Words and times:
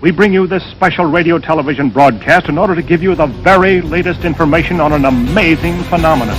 We 0.00 0.12
bring 0.12 0.32
you 0.32 0.46
this 0.46 0.62
special 0.70 1.06
radio 1.06 1.40
television 1.40 1.90
broadcast 1.90 2.48
in 2.48 2.56
order 2.56 2.76
to 2.76 2.82
give 2.82 3.02
you 3.02 3.16
the 3.16 3.26
very 3.26 3.80
latest 3.80 4.24
information 4.24 4.78
on 4.78 4.92
an 4.92 5.04
amazing 5.04 5.76
phenomenon. 5.82 6.36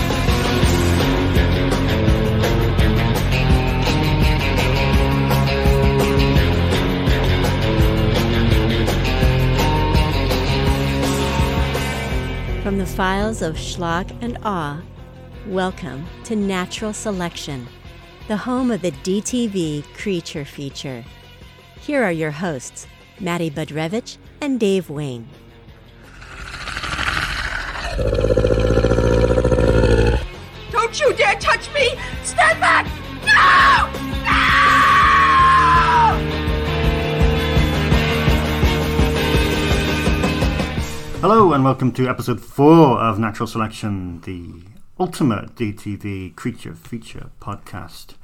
From 12.63 12.77
the 12.77 12.85
files 12.85 13.41
of 13.41 13.57
Schlock 13.57 14.09
and 14.21 14.37
Awe, 14.43 14.81
welcome 15.47 16.05
to 16.23 16.37
Natural 16.37 16.93
Selection, 16.93 17.67
the 18.29 18.37
home 18.37 18.71
of 18.71 18.81
the 18.81 18.91
DTV 18.91 19.83
Creature 19.95 20.45
Feature. 20.45 21.03
Here 21.81 22.01
are 22.01 22.11
your 22.13 22.31
hosts, 22.31 22.87
Matty 23.19 23.51
Budrevich 23.51 24.17
and 24.41 24.59
Dave 24.59 24.89
Wayne. 24.89 25.27
Don't 30.71 30.99
you 30.99 31.13
dare 31.13 31.35
touch 31.35 31.73
me! 31.73 31.99
Stand 32.23 32.59
back! 32.59 32.85
No! 33.25 33.89
Hello 41.21 41.51
and 41.51 41.65
welcome 41.65 41.91
to 41.91 42.07
episode 42.07 42.39
4 42.39 42.97
of 43.01 43.19
Natural 43.19 43.45
Selection, 43.45 44.21
the 44.21 44.63
ultimate 44.97 45.55
DTV 45.55 46.33
creature 46.37 46.73
feature 46.73 47.31
podcast. 47.41 48.15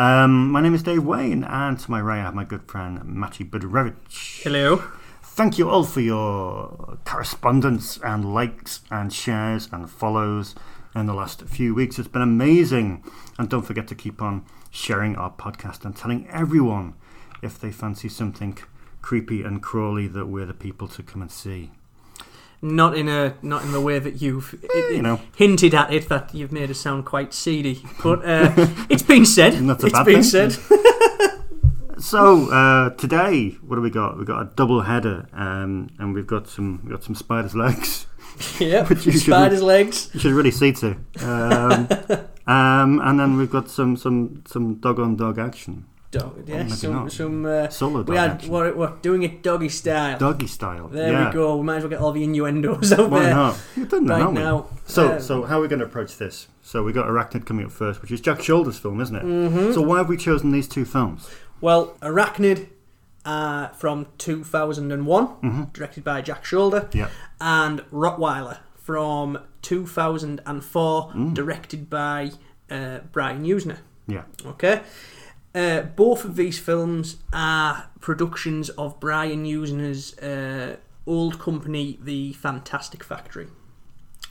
Um, 0.00 0.50
my 0.50 0.62
name 0.62 0.72
is 0.72 0.82
Dave 0.82 1.04
Wayne, 1.04 1.44
and 1.44 1.78
to 1.78 1.90
my 1.90 2.00
right 2.00 2.20
I 2.20 2.22
have 2.22 2.34
my 2.34 2.44
good 2.44 2.62
friend 2.62 3.04
Matty 3.04 3.44
Budrevich. 3.44 4.42
Hello. 4.42 4.82
Thank 5.22 5.58
you 5.58 5.68
all 5.68 5.84
for 5.84 6.00
your 6.00 6.96
correspondence 7.04 7.98
and 7.98 8.32
likes 8.32 8.80
and 8.90 9.12
shares 9.12 9.68
and 9.70 9.90
follows 9.90 10.54
in 10.94 11.04
the 11.04 11.12
last 11.12 11.42
few 11.42 11.74
weeks. 11.74 11.98
It's 11.98 12.08
been 12.08 12.22
amazing. 12.22 13.04
And 13.38 13.50
don't 13.50 13.66
forget 13.66 13.86
to 13.88 13.94
keep 13.94 14.22
on 14.22 14.46
sharing 14.70 15.16
our 15.16 15.30
podcast 15.30 15.84
and 15.84 15.94
telling 15.94 16.26
everyone 16.30 16.94
if 17.42 17.58
they 17.58 17.70
fancy 17.70 18.08
something 18.08 18.56
creepy 19.02 19.42
and 19.42 19.62
crawly 19.62 20.08
that 20.08 20.28
we're 20.28 20.46
the 20.46 20.54
people 20.54 20.88
to 20.88 21.02
come 21.02 21.20
and 21.20 21.30
see. 21.30 21.72
Not 22.62 22.96
in 22.96 23.08
a 23.08 23.34
not 23.42 23.62
in 23.62 23.72
the 23.72 23.80
way 23.80 23.98
that 23.98 24.20
you've 24.20 24.54
Eh, 24.74 24.88
you 24.94 25.02
know. 25.02 25.20
hinted 25.36 25.74
at 25.74 25.92
it 25.92 26.08
that 26.10 26.34
you've 26.34 26.52
made 26.52 26.70
us 26.70 26.78
sound 26.78 27.06
quite 27.06 27.32
seedy, 27.32 27.82
but 28.02 28.18
uh, 28.24 28.52
it's 28.90 29.02
been 29.02 29.24
said. 29.24 29.54
That's 29.54 29.82
a 29.82 29.86
It's 29.86 29.92
bad 29.94 30.04
been 30.06 30.22
thing. 30.22 30.50
said. 30.50 30.56
So 31.98 32.50
uh, 32.50 32.90
today, 32.96 33.50
what 33.60 33.76
have 33.76 33.82
we 33.82 33.90
got? 33.90 34.16
We've 34.16 34.26
got 34.26 34.40
a 34.40 34.46
double 34.56 34.80
header, 34.80 35.26
um, 35.34 35.90
and 35.98 36.14
we've 36.14 36.26
got 36.26 36.48
some 36.48 36.80
we've 36.82 36.92
got 36.92 37.04
some 37.04 37.14
spiders' 37.14 37.54
legs. 37.54 38.06
yeah, 38.58 38.86
Which 38.86 39.04
you 39.04 39.12
should- 39.12 39.20
spider's 39.20 39.60
legs. 39.62 40.08
You 40.14 40.20
should 40.20 40.32
really 40.32 40.50
see 40.50 40.72
to. 40.72 40.96
Um, 41.22 41.88
um, 42.46 43.00
and 43.04 43.20
then 43.20 43.36
we've 43.36 43.50
got 43.50 43.68
some 43.68 43.96
some 43.98 44.42
some 44.46 44.76
dog 44.76 44.98
on 44.98 45.16
dog 45.16 45.38
action, 45.38 45.84
Dog, 46.10 46.42
yeah, 46.48 46.56
maybe 46.64 46.70
some 46.70 47.08
some. 47.08 47.46
Uh, 47.46 47.68
solo 47.68 47.98
dog 47.98 48.08
we 48.08 48.16
had 48.16 48.30
action, 48.32 48.50
what 48.50 48.76
we're 48.76 48.96
doing 49.00 49.22
it 49.22 49.44
doggy 49.44 49.68
style. 49.68 50.18
doggy 50.18 50.48
style. 50.48 50.88
there 50.88 51.12
yeah. 51.12 51.28
we 51.28 51.32
go. 51.34 51.56
We 51.58 51.62
might 51.62 51.76
as 51.76 51.82
well 51.84 51.90
get 51.90 52.00
all 52.00 52.10
the 52.10 52.24
innuendos 52.24 52.92
out 52.92 53.08
Why 53.10 53.20
there 53.20 53.34
not? 53.34 53.60
You've 53.76 53.88
done 53.88 54.06
that, 54.06 54.20
right 54.24 54.32
now. 54.34 54.66
So 54.86 55.12
Um, 55.14 55.20
so 55.20 55.44
how 55.44 55.58
are 55.58 55.62
we 55.62 55.68
going 55.68 55.78
to 55.78 55.84
approach 55.86 56.16
this? 56.16 56.48
So 56.62 56.82
we 56.82 56.92
got 56.92 57.06
Arachnid 57.06 57.46
coming 57.46 57.66
up 57.66 57.70
first, 57.72 58.02
which 58.02 58.10
is 58.10 58.20
Jack 58.20 58.38
Sholder's 58.38 58.76
film, 58.78 59.00
isn't 59.00 59.14
it? 59.14 59.22
Mm-hmm. 59.24 59.72
So 59.72 59.82
why 59.82 59.98
have 59.98 60.08
we 60.08 60.16
chosen 60.16 60.50
these 60.50 60.66
two 60.66 60.84
films? 60.84 61.28
Well, 61.60 61.94
Arachnid 62.02 62.68
uh, 63.24 63.68
from 63.68 64.06
2001, 64.18 65.26
Mm-hmm. 65.26 65.62
directed 65.72 66.02
by 66.02 66.22
Jack 66.22 66.42
Sholder, 66.44 66.92
Yeah. 66.92 67.08
and 67.40 67.82
Rottweiler 67.92 68.58
from 68.82 69.38
2004, 69.62 71.12
Mm. 71.14 71.34
directed 71.34 71.88
by 71.90 72.32
uh, 72.70 72.98
Brian 73.12 73.44
Yuzna. 73.44 73.76
Yeah. 74.06 74.22
Okay. 74.44 74.80
Uh, 75.54 75.80
both 75.82 76.24
of 76.24 76.36
these 76.36 76.58
films 76.58 77.16
are 77.32 77.88
productions 78.00 78.68
of 78.70 78.98
Brian 79.00 79.44
Yuzna's 79.44 80.16
uh, 80.18 80.76
old 81.06 81.38
company, 81.38 81.98
The 82.02 82.32
Fantastic 82.34 83.02
Factory. 83.02 83.48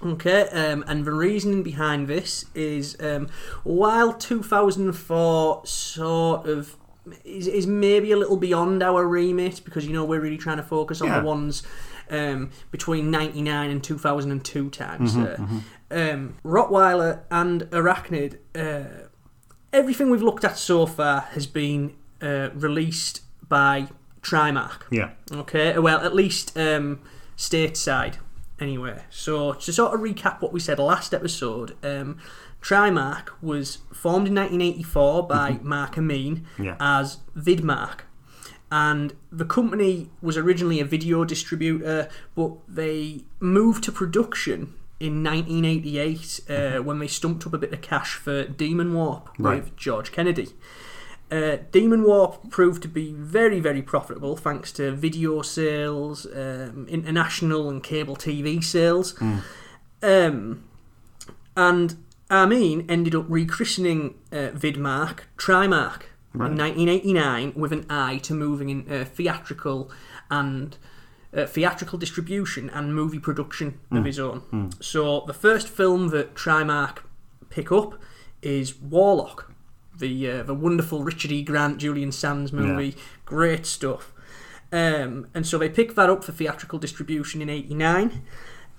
Okay, 0.02 0.44
um, 0.50 0.85
and 0.88 1.03
the 1.03 1.12
reasoning 1.12 1.62
behind 1.62 2.07
this 2.07 2.46
is 2.56 2.96
um, 3.02 3.28
while 3.66 4.13
2004 4.13 5.62
sort 5.66 6.47
of 6.47 6.75
is, 7.25 7.47
is 7.47 7.68
maybe 7.68 8.12
a 8.13 8.18
little 8.18 8.38
beyond 8.38 8.81
our 8.81 9.06
remit 9.06 9.62
because 9.66 9.86
you 9.86 9.91
know 9.91 10.06
we're 10.06 10.22
really 10.22 10.38
trying 10.38 10.57
to 10.57 10.63
focus 10.63 11.01
on 11.01 11.07
Yeah. 11.07 11.19
the 11.19 11.25
ones 11.25 11.63
um, 12.09 12.50
between 12.72 13.12
99 13.12 13.69
and 13.72 13.84
2002 13.84 14.69
times. 14.69 15.18
uh, 15.18 15.38
Um, 15.91 16.36
Rottweiler 16.46 17.22
and 17.31 17.63
Arachnid, 17.72 18.38
uh, 18.56 19.08
everything 19.74 20.09
we've 20.09 20.22
looked 20.22 20.44
at 20.44 20.57
so 20.57 20.85
far 20.85 21.22
has 21.31 21.47
been 21.47 21.94
uh, 22.22 22.50
released 22.53 23.22
by 23.47 23.88
Trimark. 24.22 24.84
Yeah. 24.91 25.12
Okay, 25.31 25.78
well, 25.80 26.00
at 26.02 26.13
least 26.13 26.57
um, 26.57 27.00
stateside, 27.38 28.16
anyway. 28.59 29.03
So, 29.09 29.53
to 29.53 29.74
sort 29.74 29.94
of 29.94 30.02
recap 30.02 30.41
what 30.41 30.52
we 30.53 30.59
said 30.59 30.80
last 30.80 31.13
episode, 31.13 31.75
um, 31.84 32.18
Trimark 32.62 33.30
was 33.41 33.78
formed 33.94 34.28
in 34.28 34.35
1984 34.35 35.28
by 35.28 35.59
Mark 35.62 35.97
Amin 35.97 36.46
Yeah. 36.57 36.75
as 36.80 37.18
Vidmark. 37.38 38.01
And 38.72 39.13
the 39.31 39.46
company 39.46 40.09
was 40.22 40.38
originally 40.38 40.80
a 40.80 40.86
video 40.86 41.24
distributor, 41.25 42.07
but 42.36 42.51
they 42.68 43.24
moved 43.40 43.84
to 43.86 43.91
production 43.91 44.75
in 44.99 45.23
1988 45.23 46.39
uh, 46.49 46.83
when 46.83 46.99
they 46.99 47.07
stumped 47.07 47.45
up 47.47 47.53
a 47.53 47.57
bit 47.57 47.71
of 47.73 47.81
cash 47.81 48.15
for 48.15 48.43
Demon 48.43 48.93
Warp 48.93 49.29
Right. 49.37 49.63
with 49.63 49.75
George 49.77 50.11
Kennedy. 50.11 50.49
Uh, 51.31 51.57
Demon 51.71 52.03
Warp 52.03 52.49
proved 52.49 52.81
to 52.81 52.87
be 52.87 53.13
very, 53.13 53.59
very 53.59 53.81
profitable 53.83 54.35
thanks 54.35 54.71
to 54.73 54.91
video 54.91 55.41
sales, 55.43 56.25
um, 56.35 56.88
international 56.89 57.69
and 57.69 57.83
cable 57.83 58.15
TV 58.15 58.63
sales. 58.63 59.13
Um, 60.01 60.63
and 61.55 61.97
Amin 62.31 62.85
ended 62.89 63.13
up 63.15 63.27
rechristening 63.29 64.13
uh, 64.31 64.51
Vidmark 64.57 65.19
Trimark 65.38 66.03
Right. 66.33 66.51
in 66.51 66.57
1989 66.57 67.53
with 67.55 67.73
an 67.73 67.85
eye 67.89 68.17
to 68.19 68.33
moving 68.35 68.69
in 68.69 68.91
uh, 68.91 69.03
theatrical 69.03 69.89
and 70.29 70.77
uh, 71.35 71.45
theatrical 71.45 72.00
distribution 72.00 72.69
and 72.72 72.95
movie 72.95 73.19
production 73.19 73.79
of 73.91 74.06
his 74.06 74.19
own. 74.19 74.41
So 74.79 75.23
the 75.28 75.34
first 75.34 75.67
film 75.67 76.09
that 76.09 76.34
Trimark 76.35 77.00
pick 77.50 77.72
up 77.72 77.95
is 78.41 78.75
Warlock, 78.79 79.51
the 79.97 80.29
uh, 80.31 80.44
the 80.44 80.53
wonderful 80.56 81.03
Richard 81.03 81.31
E. 81.31 81.44
Grant, 81.44 81.78
Julian 81.78 82.12
Sands 82.12 82.51
movie. 82.53 82.95
Great 83.25 83.66
stuff. 83.66 84.13
Um, 84.72 85.28
and 85.34 85.45
so 85.47 85.57
they 85.57 85.69
pick 85.69 85.95
that 85.95 86.09
up 86.09 86.23
for 86.23 86.31
theatrical 86.31 86.79
distribution 86.79 87.41
in 87.41 87.50
'89, 87.50 88.22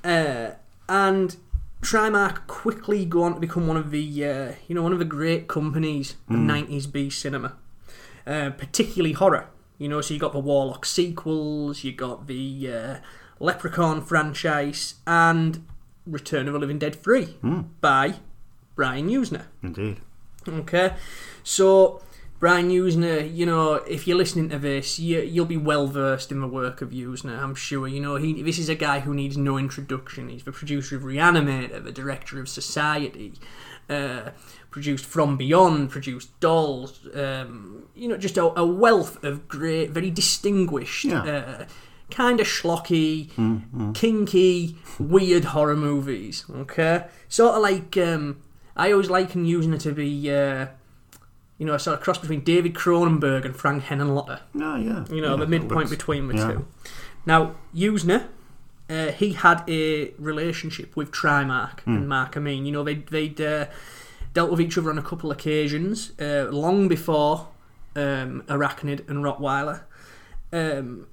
uh, 0.04 0.50
and 0.88 1.36
Trimark 1.82 2.46
quickly 2.46 3.04
go 3.04 3.22
on 3.24 3.34
to 3.34 3.40
become 3.40 3.66
one 3.66 3.76
of 3.76 3.90
the 3.90 4.24
uh, 4.24 4.52
you 4.68 4.74
know 4.74 4.82
one 4.82 4.92
of 4.92 4.98
the 4.98 5.04
great 5.04 5.46
companies 5.48 6.14
of 6.28 6.36
'90s 6.36 6.90
B 6.90 7.10
cinema, 7.10 7.56
uh, 8.26 8.50
particularly 8.50 9.12
horror. 9.12 9.48
You 9.80 9.88
know, 9.88 10.02
so 10.02 10.12
you 10.12 10.20
got 10.20 10.34
the 10.34 10.38
Warlock 10.38 10.84
sequels, 10.84 11.84
you 11.84 11.92
got 11.92 12.26
the 12.26 12.70
uh, 12.70 12.96
Leprechaun 13.38 14.02
franchise, 14.02 14.96
and 15.06 15.66
Return 16.06 16.46
of 16.48 16.52
the 16.52 16.58
Living 16.58 16.78
Dead 16.78 16.94
3 16.94 17.38
by 17.80 18.16
Brian 18.74 19.08
Yuzna. 19.08 19.44
Indeed. 19.62 20.00
Okay, 20.46 20.92
so 21.42 22.02
Brian 22.38 22.70
Yuzna, 22.70 23.34
you 23.34 23.46
know, 23.46 23.74
if 23.74 24.06
you're 24.06 24.16
listening 24.18 24.48
to 24.50 24.58
this, 24.58 24.98
you, 24.98 25.20
you'll 25.20 25.46
be 25.46 25.56
well 25.56 25.86
versed 25.86 26.30
in 26.30 26.40
the 26.40 26.46
work 26.46 26.82
of 26.82 26.90
Yuzna, 26.90 27.38
I'm 27.38 27.54
sure. 27.54 27.88
You 27.88 28.00
know, 28.00 28.16
he 28.16 28.42
this 28.42 28.58
is 28.58 28.68
a 28.68 28.74
guy 28.74 29.00
who 29.00 29.14
needs 29.14 29.36
no 29.36 29.56
introduction. 29.56 30.28
He's 30.28 30.44
the 30.44 30.52
producer 30.52 30.96
of 30.96 31.02
Reanimator, 31.02 31.82
the 31.82 31.92
director 31.92 32.38
of 32.38 32.50
Society, 32.50 33.34
uh, 33.88 34.30
produced 34.70 35.04
From 35.04 35.36
Beyond, 35.36 35.90
produced 35.90 36.38
Dolls. 36.40 37.00
Um, 37.14 37.84
you 37.94 38.08
know, 38.08 38.16
just 38.16 38.36
a, 38.36 38.58
a 38.58 38.64
wealth 38.66 39.22
of 39.24 39.48
great, 39.48 39.90
very 39.90 40.10
distinguished. 40.10 41.04
Yeah. 41.04 41.22
Uh, 41.22 41.64
Kind 42.10 42.40
of 42.40 42.46
schlocky, 42.48 43.30
kinky, 43.94 44.76
weird 44.98 45.44
horror 45.44 45.76
movies. 45.76 46.44
Okay, 46.50 47.04
sort 47.28 47.54
of 47.54 47.62
like 47.62 47.96
um, 47.96 48.42
I 48.76 48.90
always 48.90 49.08
liken 49.10 49.46
Yuzna 49.46 49.78
to 49.82 49.92
be 49.92 50.28
uh, 50.28 50.66
you 51.58 51.66
know, 51.66 51.74
a 51.74 51.78
sort 51.78 51.98
of 51.98 52.02
cross 52.02 52.18
between 52.18 52.40
David 52.40 52.74
Cronenberg 52.74 53.44
and 53.44 53.54
Frank 53.54 53.84
Henenlotter. 53.84 54.40
Oh, 54.56 54.76
yeah. 54.76 55.04
You 55.08 55.20
know, 55.20 55.34
yeah, 55.34 55.36
the 55.36 55.46
midpoint 55.46 55.88
between 55.90 56.26
the 56.26 56.34
Yeah. 56.36 56.52
two. 56.52 56.66
Now, 57.26 57.54
Yuzna, 57.74 58.24
uh, 58.88 59.12
he 59.12 59.34
had 59.34 59.62
a 59.68 60.10
relationship 60.18 60.96
with 60.96 61.12
Trimark 61.12 61.80
Hmm. 61.80 61.96
and 61.96 62.08
Mark 62.08 62.36
Amin. 62.36 62.64
You 62.66 62.72
know, 62.72 62.82
they'd, 62.82 63.06
they'd 63.06 63.40
uh, 63.40 63.66
dealt 64.32 64.50
with 64.50 64.60
each 64.60 64.76
other 64.78 64.90
on 64.90 64.98
a 64.98 65.02
couple 65.02 65.30
occasions, 65.30 66.12
uh, 66.20 66.48
long 66.50 66.88
before 66.88 67.48
um, 67.96 68.42
Arachnid 68.48 69.08
and 69.08 69.24
Rottweiler. 69.24 69.82
Um, 70.52 71.06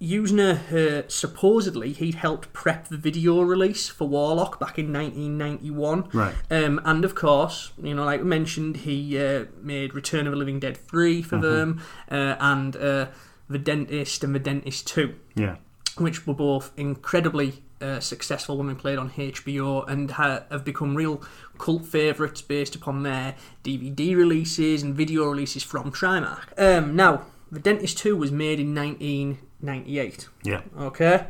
Yuzna 0.00 0.70
uh, 0.72 1.08
supposedly 1.08 1.92
he'd 1.94 2.16
helped 2.16 2.52
prep 2.52 2.88
the 2.88 2.98
video 2.98 3.40
release 3.40 3.88
for 3.88 4.06
Warlock 4.06 4.60
back 4.60 4.78
in 4.78 4.92
1991. 4.92 6.10
Right. 6.12 6.34
Um, 6.50 6.80
and 6.84 7.02
of 7.04 7.14
course, 7.14 7.72
you 7.82 7.94
know, 7.94 8.04
like 8.04 8.20
we 8.20 8.26
mentioned, 8.26 8.78
he 8.78 9.18
uh, 9.18 9.46
made 9.62 9.94
Return 9.94 10.26
of 10.26 10.32
the 10.32 10.38
Living 10.38 10.60
Dead 10.60 10.76
3 10.76 11.22
for 11.22 11.38
them, 11.38 11.80
uh, 12.10 12.36
and 12.38 12.76
uh, 12.76 13.06
The 13.48 13.58
Dentist 13.58 14.22
and 14.22 14.34
The 14.34 14.38
Dentist 14.38 14.86
2 14.88 15.14
Yeah. 15.34 15.56
which 15.96 16.26
were 16.26 16.34
both 16.34 16.72
incredibly 16.76 17.62
uh, 17.80 18.00
successful 18.00 18.56
when 18.56 18.68
they 18.68 18.74
played 18.74 18.98
on 18.98 19.10
HBO 19.10 19.86
and 19.88 20.10
ha- 20.12 20.44
have 20.50 20.64
become 20.64 20.94
real 20.94 21.22
cult 21.58 21.84
favourites 21.84 22.42
based 22.42 22.74
upon 22.74 23.02
their 23.02 23.34
DVD 23.64 24.16
releases 24.16 24.82
and 24.82 24.94
video 24.94 25.24
releases 25.28 25.62
from 25.62 25.90
Trimark. 25.92 26.58
Um, 26.58 26.96
now, 26.96 27.22
The 27.52 27.60
Dentist 27.60 27.98
2 27.98 28.16
was 28.16 28.32
made 28.32 28.58
in 28.60 28.74
1998. 28.74 30.28
Yeah. 30.44 30.62
Okay, 30.78 31.26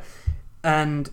and 0.63 1.09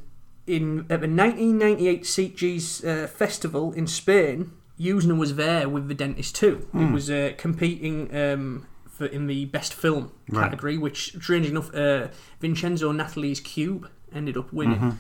in 0.46 0.80
at 0.90 1.00
the 1.00 1.08
1998 1.08 2.02
Sitges 2.04 2.84
uh, 2.84 3.06
festival 3.06 3.72
in 3.72 3.86
Spain, 3.86 4.52
Yuzna 4.78 5.16
was 5.16 5.36
there 5.36 5.68
with 5.68 5.88
the 5.88 5.94
Dentist 5.94 6.34
too. 6.36 6.68
It 6.74 6.92
was 6.92 7.10
uh, 7.10 7.32
competing 7.38 8.14
um, 8.16 8.66
for 8.88 9.06
in 9.06 9.26
the 9.26 9.44
best 9.46 9.72
film 9.74 10.12
Right. 10.28 10.44
category, 10.44 10.78
which 10.78 11.14
strange 11.20 11.46
enough, 11.48 11.72
uh, 11.74 12.08
Vincenzo 12.40 12.92
Natali's 12.92 13.40
Cube 13.40 13.88
ended 14.14 14.36
up 14.36 14.52
winning. 14.52 14.98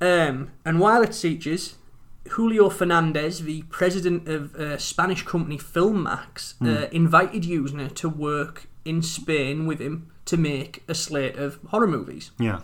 Um, 0.00 0.52
and 0.64 0.80
while 0.80 1.02
at 1.02 1.10
Sitges, 1.10 1.74
Julio 2.30 2.68
Fernandez, 2.70 3.42
the 3.42 3.62
president 3.62 4.28
of 4.28 4.54
uh, 4.54 4.78
Spanish 4.78 5.22
company 5.24 5.58
Filmax, 5.58 6.54
uh, 6.62 6.88
invited 6.90 7.42
Yuzna 7.42 7.94
to 7.94 8.08
work 8.08 8.66
in 8.84 9.02
Spain 9.02 9.66
with 9.66 9.80
him 9.80 10.10
to 10.24 10.36
make 10.36 10.82
a 10.88 10.94
slate 10.94 11.36
of 11.36 11.58
horror 11.68 11.86
movies. 11.86 12.30
Yeah. 12.38 12.60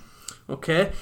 Okay. 0.49 0.93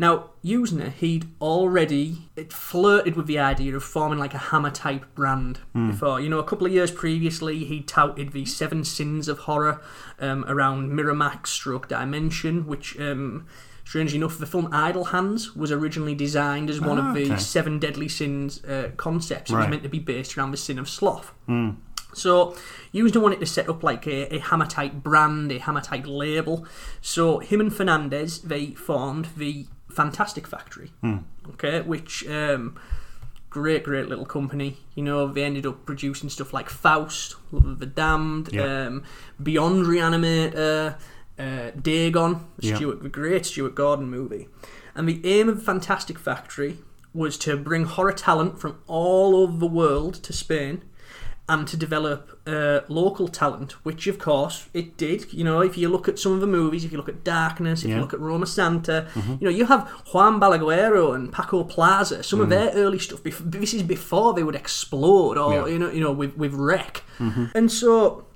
Now, 0.00 0.30
Yuzna, 0.44 0.92
he'd 0.92 1.26
already 1.40 2.28
flirted 2.50 3.16
with 3.16 3.26
the 3.26 3.40
idea 3.40 3.74
of 3.74 3.82
forming 3.82 4.20
like 4.20 4.32
a 4.32 4.38
Hammer 4.38 4.70
type 4.70 5.12
brand 5.16 5.58
before. 5.74 6.20
You 6.20 6.28
know, 6.28 6.38
a 6.38 6.44
couple 6.44 6.68
of 6.68 6.72
years 6.72 6.92
previously, 6.92 7.64
he 7.64 7.82
touted 7.82 8.32
the 8.32 8.44
Seven 8.44 8.84
Sins 8.84 9.26
of 9.26 9.40
Horror 9.40 9.82
um, 10.20 10.44
around 10.46 10.92
Miramax 10.92 11.48
stroke 11.48 11.88
Dimension, 11.88 12.64
which, 12.66 12.96
um, 13.00 13.46
strangely 13.88 14.18
enough, 14.18 14.36
the 14.38 14.46
film 14.46 14.68
Idle 14.72 15.06
Hands 15.06 15.40
was 15.56 15.70
originally 15.72 16.14
designed 16.14 16.68
as 16.70 16.78
one 16.80 16.98
Ah, 16.98 17.08
of 17.08 17.14
the 17.14 17.24
okay. 17.32 17.38
Seven 17.38 17.78
Deadly 17.78 18.08
Sins 18.08 18.62
uh, 18.64 18.90
concepts. 18.96 19.50
It 19.50 19.56
was 19.56 19.68
meant 19.68 19.82
to 19.82 19.88
be 19.88 19.98
based 19.98 20.36
around 20.36 20.50
the 20.50 20.56
sin 20.58 20.78
of 20.78 20.88
sloth. 20.88 21.32
So 22.14 22.56
Yuzna 22.92 23.20
wanted 23.20 23.40
to 23.40 23.46
set 23.46 23.68
up 23.68 23.82
like 23.82 24.06
a, 24.06 24.34
a 24.34 24.38
Hammer 24.40 24.66
type 24.66 24.92
brand, 24.94 25.52
a 25.52 25.58
Hammer 25.58 25.80
type 25.82 26.04
label. 26.06 26.66
So 27.00 27.38
him 27.38 27.60
and 27.60 27.72
Fernandez 27.74 28.40
they 28.40 28.68
formed 28.72 29.28
the 29.36 29.66
Fantastic 29.90 30.46
Factory. 30.46 30.90
Okay, 31.50 31.80
which 31.82 32.26
um, 32.28 32.76
great, 33.50 33.84
great 33.84 34.08
little 34.08 34.26
company. 34.26 34.78
You 34.94 35.04
know, 35.04 35.26
they 35.32 35.44
ended 35.44 35.64
up 35.66 35.86
producing 35.86 36.28
stuff 36.28 36.52
like 36.52 36.68
Faust, 36.70 37.36
Love 37.52 37.66
of 37.66 37.78
the 37.78 37.86
Damned, 37.86 38.50
Yeah. 38.52 38.86
um, 38.86 39.02
Beyond 39.42 39.86
Reanimator, 39.86 40.96
uh, 41.38 41.70
Dagon, 41.80 42.46
Yeah. 42.60 42.76
Stuart, 42.76 43.02
the 43.02 43.08
great 43.08 43.46
Stuart 43.46 43.74
Gordon 43.74 44.10
movie. 44.10 44.48
And 44.94 45.08
the 45.08 45.20
aim 45.24 45.48
of 45.48 45.62
Fantastic 45.62 46.18
Factory 46.18 46.78
was 47.14 47.38
to 47.38 47.56
bring 47.56 47.84
horror 47.84 48.12
talent 48.12 48.60
from 48.60 48.78
all 48.86 49.36
over 49.36 49.56
the 49.56 49.66
world 49.66 50.14
to 50.14 50.32
Spain 50.32 50.82
and 51.50 51.66
to 51.66 51.78
develop 51.78 52.38
uh, 52.46 52.80
local 52.88 53.26
talent, 53.26 53.72
which 53.84 54.06
of 54.06 54.18
course 54.18 54.68
it 54.74 54.98
did. 54.98 55.32
You 55.32 55.44
know, 55.44 55.60
if 55.62 55.78
you 55.78 55.88
look 55.88 56.06
at 56.06 56.18
some 56.18 56.32
of 56.32 56.40
the 56.40 56.46
movies, 56.46 56.84
if 56.84 56.92
you 56.92 56.98
look 56.98 57.08
at 57.08 57.24
Darkness, 57.24 57.82
if 57.84 57.88
Yeah. 57.88 57.94
you 57.96 58.00
look 58.02 58.12
at 58.12 58.20
Romasanta, 58.20 59.08
you 59.40 59.44
know, 59.46 59.50
you 59.50 59.64
have 59.64 59.88
Juan 60.12 60.38
Balaguero 60.38 61.14
and 61.14 61.32
Paco 61.32 61.64
Plaza. 61.64 62.22
Some 62.22 62.42
of 62.42 62.50
their 62.50 62.70
early 62.74 62.98
stuff. 62.98 63.20
This 63.22 63.72
is 63.72 63.82
before 63.82 64.34
they 64.34 64.42
would 64.42 64.54
explode, 64.54 65.38
or 65.38 65.54
Yeah. 65.54 65.66
you 65.72 65.78
know, 65.78 65.90
you 65.90 66.00
know, 66.00 66.12
with 66.12 66.36
with 66.36 66.52
REC. 66.52 67.02
And 67.54 67.72
so 67.72 68.26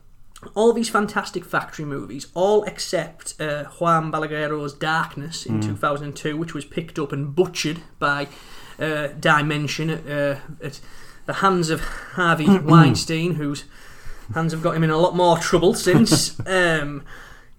all 0.55 0.73
these 0.73 0.89
fantastic 0.89 1.45
factory 1.45 1.85
movies, 1.85 2.27
all 2.35 2.65
except 2.65 3.41
uh, 3.41 3.65
Juan 3.65 4.11
Balaguero's 4.11 4.73
Darkness 4.73 5.47
in 5.47 5.61
2002, 5.61 6.37
which 6.37 6.55
was 6.55 6.65
picked 6.65 6.99
up 6.99 7.13
and 7.13 7.35
butchered 7.35 7.81
by 7.99 8.29
uh, 8.79 9.09
Dimension 9.09 9.91
at, 9.91 10.07
uh, 10.09 10.41
at 10.63 10.81
the 11.27 11.35
hands 11.35 11.71
of 11.71 11.81
Harvey 11.81 12.59
Weinstein, 12.59 13.35
whose 13.35 13.65
hands 14.35 14.53
have 14.53 14.63
got 14.63 14.77
him 14.77 14.83
in 14.85 14.91
a 14.91 14.99
lot 14.99 15.15
more 15.15 15.39
trouble 15.39 15.75
since. 15.75 16.39
um, 16.47 17.05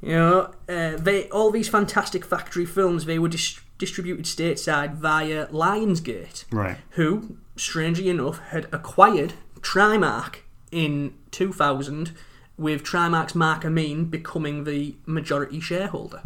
you 0.02 0.14
know, 0.16 0.52
uh, 0.68 0.98
they 0.98 1.30
all 1.30 1.50
these 1.52 1.70
fantastic 1.70 2.26
factory 2.26 2.66
films 2.66 3.06
they 3.06 3.18
were 3.18 3.30
dis- 3.30 3.62
distributed 3.78 4.26
stateside 4.26 4.96
via 4.96 5.48
Lionsgate 5.48 6.44
Right. 6.52 6.78
who, 6.92 7.38
strangely 7.56 8.10
enough, 8.10 8.40
had 8.50 8.68
acquired 8.74 9.34
Trimark 9.62 10.40
in 10.72 11.14
2000, 11.32 12.12
with 12.58 12.84
Trimark's 12.84 13.36
Mark 13.36 13.66
Amin 13.66 14.06
becoming 14.06 14.64
the 14.64 14.96
majority 15.06 15.60
shareholder. 15.60 16.22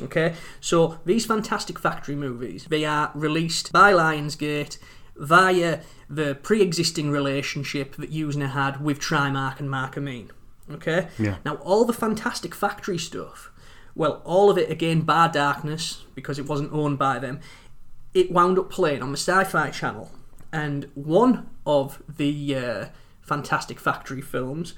Okay, 0.00 0.34
so 0.60 1.00
these 1.04 1.26
fantastic 1.26 1.78
factory 1.78 2.14
movies 2.14 2.66
they 2.68 2.84
are 2.84 3.10
released 3.14 3.72
by 3.72 3.92
Lionsgate 3.92 4.78
via 5.16 5.80
the 6.08 6.36
pre-existing 6.36 7.10
relationship 7.10 7.96
that 7.96 8.12
Yuzna 8.12 8.50
had 8.50 8.80
with 8.82 9.00
Trimark 9.00 9.58
and 9.58 9.68
Mark 9.68 9.96
Amin. 9.98 10.30
Okay, 10.70 11.08
Yeah. 11.18 11.36
now 11.44 11.54
all 11.56 11.84
the 11.84 11.92
fantastic 11.92 12.54
factory 12.54 12.98
stuff, 12.98 13.50
well, 13.96 14.22
all 14.24 14.50
of 14.50 14.56
it 14.58 14.70
again 14.70 15.00
bar 15.00 15.28
Darkness 15.28 16.04
because 16.14 16.38
it 16.38 16.46
wasn't 16.46 16.72
owned 16.72 16.98
by 16.98 17.18
them 17.18 17.40
it 18.14 18.30
wound 18.32 18.58
up 18.58 18.70
playing 18.70 19.02
on 19.02 19.10
the 19.12 19.18
Sci-Fi 19.18 19.70
Channel, 19.70 20.10
and 20.52 20.88
one 20.94 21.48
of 21.66 22.02
the 22.08 22.54
uh, 22.56 22.86
Fantastic 23.20 23.78
Factory 23.78 24.20
films 24.22 24.74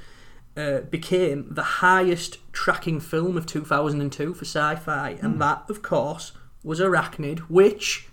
uh, 0.56 0.80
became 0.80 1.46
the 1.54 1.62
highest 1.62 2.38
tracking 2.52 3.00
film 3.00 3.36
of 3.36 3.46
2002 3.46 4.34
for 4.34 4.44
Sci-Fi, 4.44 5.18
and 5.20 5.40
that, 5.40 5.64
of 5.68 5.82
course, 5.82 6.32
was 6.62 6.80
Arachnid, 6.80 7.40
which 7.40 8.08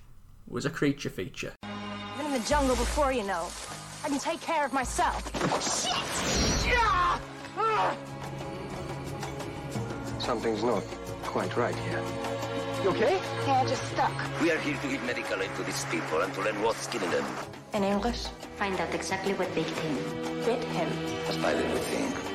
was 0.48 0.66
a 0.66 0.69
creature 0.69 1.10
feature. 1.10 1.54
I've 1.63 2.18
been 2.18 2.28
in 2.28 2.31
the 2.34 2.48
jungle 2.48 2.75
before, 2.75 3.12
you 3.12 3.24
know. 3.24 3.50
I 4.04 4.10
can 4.10 4.19
take 4.19 4.39
care 4.39 4.66
of 4.66 4.72
myself. 4.72 5.22
Shit 5.62 5.98
Something's 10.22 10.63
not 10.63 10.84
quite 11.24 11.56
right 11.57 11.75
here. 11.75 12.01
You 12.84 12.89
okay? 12.89 13.19
Yeah, 13.46 13.65
just 13.65 13.84
stuck. 13.91 14.12
We 14.41 14.51
are 14.51 14.60
here 14.60 14.77
to 14.77 14.88
give 14.88 15.03
medical 15.03 15.41
aid 15.41 15.50
to 15.56 15.63
these 15.63 15.86
people 15.86 16.22
and 16.22 16.34
to 16.36 16.41
learn 16.41 16.62
what's 16.62 16.88
killing 16.88 17.10
them. 17.12 17.25
In 17.74 17.84
English? 17.84 18.27
Find 18.58 18.79
out 18.79 18.94
exactly 18.94 19.34
what 19.34 19.53
bit 19.56 19.65
him. 19.65 19.96
Bit 20.46 20.63
him. 20.63 20.88
A 21.27 21.34
spider 21.34 21.67
would 21.74 21.82
think. 21.82 22.26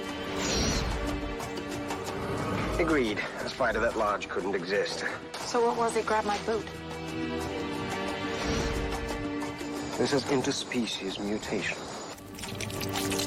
Agreed. 2.79 3.21
A 3.45 3.49
spider 3.49 3.81
that 3.81 3.97
large 3.97 4.29
couldn't 4.29 4.55
exist. 4.55 5.05
So 5.47 5.65
what 5.67 5.77
was 5.77 5.97
it? 5.97 6.05
Grab 6.07 6.25
my 6.25 6.39
boot. 6.39 6.67
This 9.99 10.13
is 10.13 10.25
interspecies 10.25 11.19
mutation. 11.21 11.79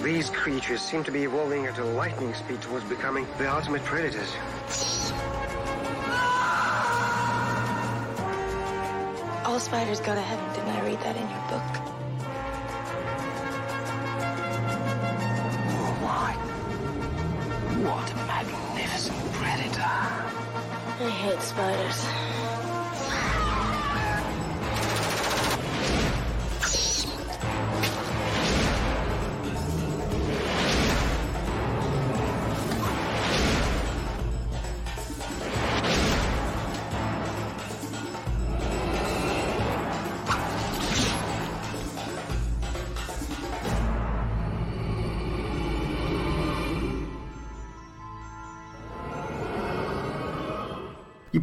These 0.03 0.29
creatures 0.29 0.81
seem 0.81 1.03
to 1.05 1.11
be 1.11 1.23
evolving 1.23 1.67
at 1.67 1.79
a 1.79 1.83
lightning 1.83 2.33
speed 2.33 2.61
towards 2.61 2.85
becoming 2.85 3.25
the 3.37 3.51
ultimate 3.51 3.83
predators. 3.83 4.31
All 9.45 9.59
spiders 9.59 9.99
go 10.01 10.13
to 10.13 10.21
heaven. 10.21 10.53
Didn't 10.53 10.69
I 10.69 10.85
read 10.85 10.99
that 11.01 11.15
in 11.15 11.29
your 11.29 11.47
book? 11.49 11.74
Spiders. 21.55 22.34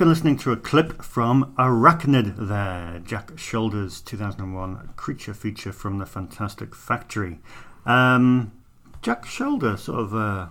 Been 0.03 0.09
listening 0.09 0.39
to 0.39 0.51
a 0.51 0.57
clip 0.57 1.01
from 1.01 1.55
Arachnid 1.57 2.49
there, 2.49 3.01
Jack 3.05 3.39
Sholders 3.39 4.01
2001 4.01 4.95
creature 4.97 5.33
feature 5.33 5.73
from 5.73 5.99
the 5.99 6.07
Fantastic 6.07 6.75
Factory. 6.75 7.39
Um, 7.87 8.51
Jack 9.01 9.25
Sholder, 9.27 9.79
sort 9.79 10.01
of 10.01 10.13
a 10.13 10.51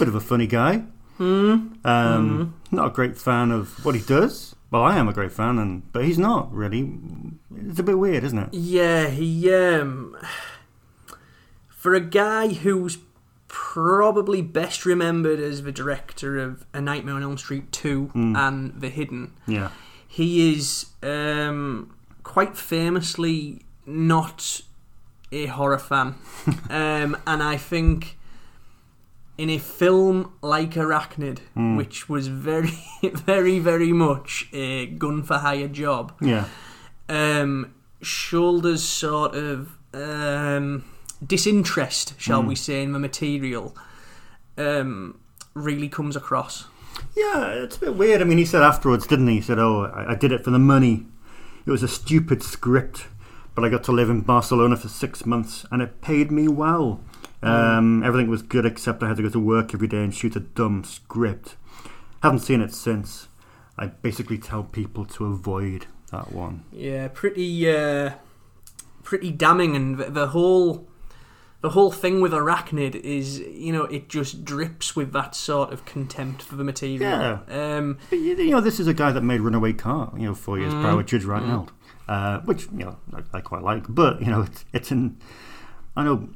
bit 0.00 0.08
of 0.08 0.16
a 0.16 0.20
funny 0.20 0.48
guy. 0.48 0.82
Um, 1.20 2.54
Not 2.72 2.86
a 2.88 2.90
great 2.90 3.16
fan 3.16 3.52
of 3.52 3.84
what 3.84 3.94
he 3.94 4.00
does. 4.00 4.56
Well, 4.72 4.82
I 4.82 4.98
am 4.98 5.06
a 5.06 5.12
great 5.12 5.30
fan, 5.30 5.60
and 5.60 5.92
but 5.92 6.04
he's 6.04 6.18
not 6.18 6.52
really. 6.52 6.92
It's 7.54 7.78
a 7.78 7.84
bit 7.84 8.00
weird, 8.00 8.24
isn't 8.24 8.36
it? 8.36 8.52
Yeah, 8.52 9.10
he 9.10 9.54
um 9.54 10.16
for 11.68 11.94
a 11.94 12.00
guy 12.00 12.48
who's 12.48 12.98
probably 13.48 14.42
best 14.42 14.84
remembered 14.84 15.38
as 15.40 15.62
the 15.62 15.72
director 15.72 16.38
of 16.38 16.66
A 16.74 16.80
Nightmare 16.80 17.14
on 17.14 17.22
Elm 17.22 17.38
Street 17.38 17.70
2 17.72 18.10
and 18.14 18.80
The 18.80 18.88
Hidden. 18.88 19.32
Yeah. 19.46 19.70
He 20.08 20.52
is 20.54 20.86
um 21.02 21.94
quite 22.22 22.56
famously 22.56 23.62
not 23.86 24.60
a 25.30 25.46
horror 25.46 25.78
fan. 25.78 26.14
um 26.70 27.16
and 27.26 27.42
I 27.42 27.56
think 27.56 28.16
in 29.38 29.50
a 29.50 29.58
film 29.58 30.32
like 30.40 30.70
Arachnid, 30.72 31.40
which 31.76 32.08
was 32.08 32.28
very, 32.28 32.70
very, 33.02 33.58
very 33.58 33.92
much 33.92 34.48
a 34.54 34.86
gun 34.86 35.22
for 35.22 35.36
hire 35.38 35.68
job, 35.68 36.12
Yeah. 36.22 36.46
um, 37.10 37.74
Sholders 38.00 38.82
sort 38.82 39.34
of 39.34 39.76
um, 39.92 40.84
disinterest, 41.24 42.14
shall 42.20 42.42
we 42.42 42.54
say, 42.54 42.82
in 42.82 42.92
the 42.92 42.98
material 42.98 43.76
um, 44.58 45.20
really 45.54 45.88
comes 45.88 46.16
across. 46.16 46.66
Yeah, 47.14 47.48
it's 47.48 47.76
a 47.76 47.80
bit 47.80 47.94
weird. 47.94 48.20
I 48.20 48.24
mean, 48.24 48.38
he 48.38 48.44
said 48.44 48.62
afterwards, 48.62 49.06
didn't 49.06 49.28
he? 49.28 49.36
He 49.36 49.40
said, 49.40 49.58
"Oh, 49.58 49.84
I, 49.84 50.12
I 50.12 50.14
did 50.14 50.32
it 50.32 50.44
for 50.44 50.50
the 50.50 50.58
money. 50.58 51.06
It 51.66 51.70
was 51.70 51.82
a 51.82 51.88
stupid 51.88 52.42
script, 52.42 53.06
but 53.54 53.64
I 53.64 53.68
got 53.68 53.84
to 53.84 53.92
live 53.92 54.08
in 54.08 54.20
Barcelona 54.20 54.76
for 54.76 54.88
six 54.88 55.26
months, 55.26 55.66
and 55.70 55.82
it 55.82 56.00
paid 56.00 56.30
me 56.30 56.48
well. 56.48 57.00
Um, 57.42 58.02
everything 58.02 58.28
was 58.28 58.42
good 58.42 58.66
except 58.66 59.02
I 59.02 59.08
had 59.08 59.18
to 59.18 59.22
go 59.22 59.28
to 59.28 59.38
work 59.38 59.72
every 59.72 59.86
day 59.86 60.02
and 60.02 60.12
shoot 60.12 60.34
a 60.36 60.40
dumb 60.40 60.84
script. 60.84 61.56
Haven't 62.22 62.40
seen 62.40 62.60
it 62.60 62.74
since. 62.74 63.28
I 63.78 63.88
basically 63.88 64.38
tell 64.38 64.64
people 64.64 65.04
to 65.04 65.26
avoid 65.26 65.86
that 66.10 66.32
one. 66.32 66.64
Yeah, 66.72 67.08
pretty, 67.08 67.70
uh, 67.70 68.12
pretty 69.02 69.30
damning, 69.30 69.76
and 69.76 69.98
the, 69.98 70.10
the 70.10 70.26
whole. 70.28 70.88
The 71.62 71.70
whole 71.70 71.90
thing 71.90 72.20
with 72.20 72.32
Arachnid 72.32 72.94
is, 72.96 73.40
you 73.40 73.72
know, 73.72 73.84
it 73.84 74.08
just 74.08 74.44
drips 74.44 74.94
with 74.94 75.12
that 75.12 75.34
sort 75.34 75.72
of 75.72 75.84
contempt 75.84 76.42
for 76.42 76.54
the 76.56 76.62
material. 76.64 77.40
Um, 77.48 77.98
But, 78.10 78.16
you 78.18 78.50
know, 78.50 78.60
this 78.60 78.78
is 78.78 78.86
a 78.86 78.94
guy 78.94 79.10
that 79.10 79.22
made 79.22 79.40
Runaway 79.40 79.72
Car, 79.72 80.12
you 80.16 80.26
know, 80.26 80.34
four 80.34 80.58
years 80.58 80.72
prior 80.74 80.96
with 80.96 81.06
Judge 81.06 81.24
Reinhold, 81.24 81.72
uh, 82.08 82.40
which 82.40 82.64
you 82.66 82.84
know 82.84 82.96
I, 83.14 83.38
I 83.38 83.40
quite 83.40 83.62
like. 83.62 83.84
But 83.88 84.20
you 84.20 84.26
know, 84.28 84.42
it's 84.42 84.64
it's 84.72 84.92
in. 84.92 85.16
I 85.96 86.04
know 86.04 86.28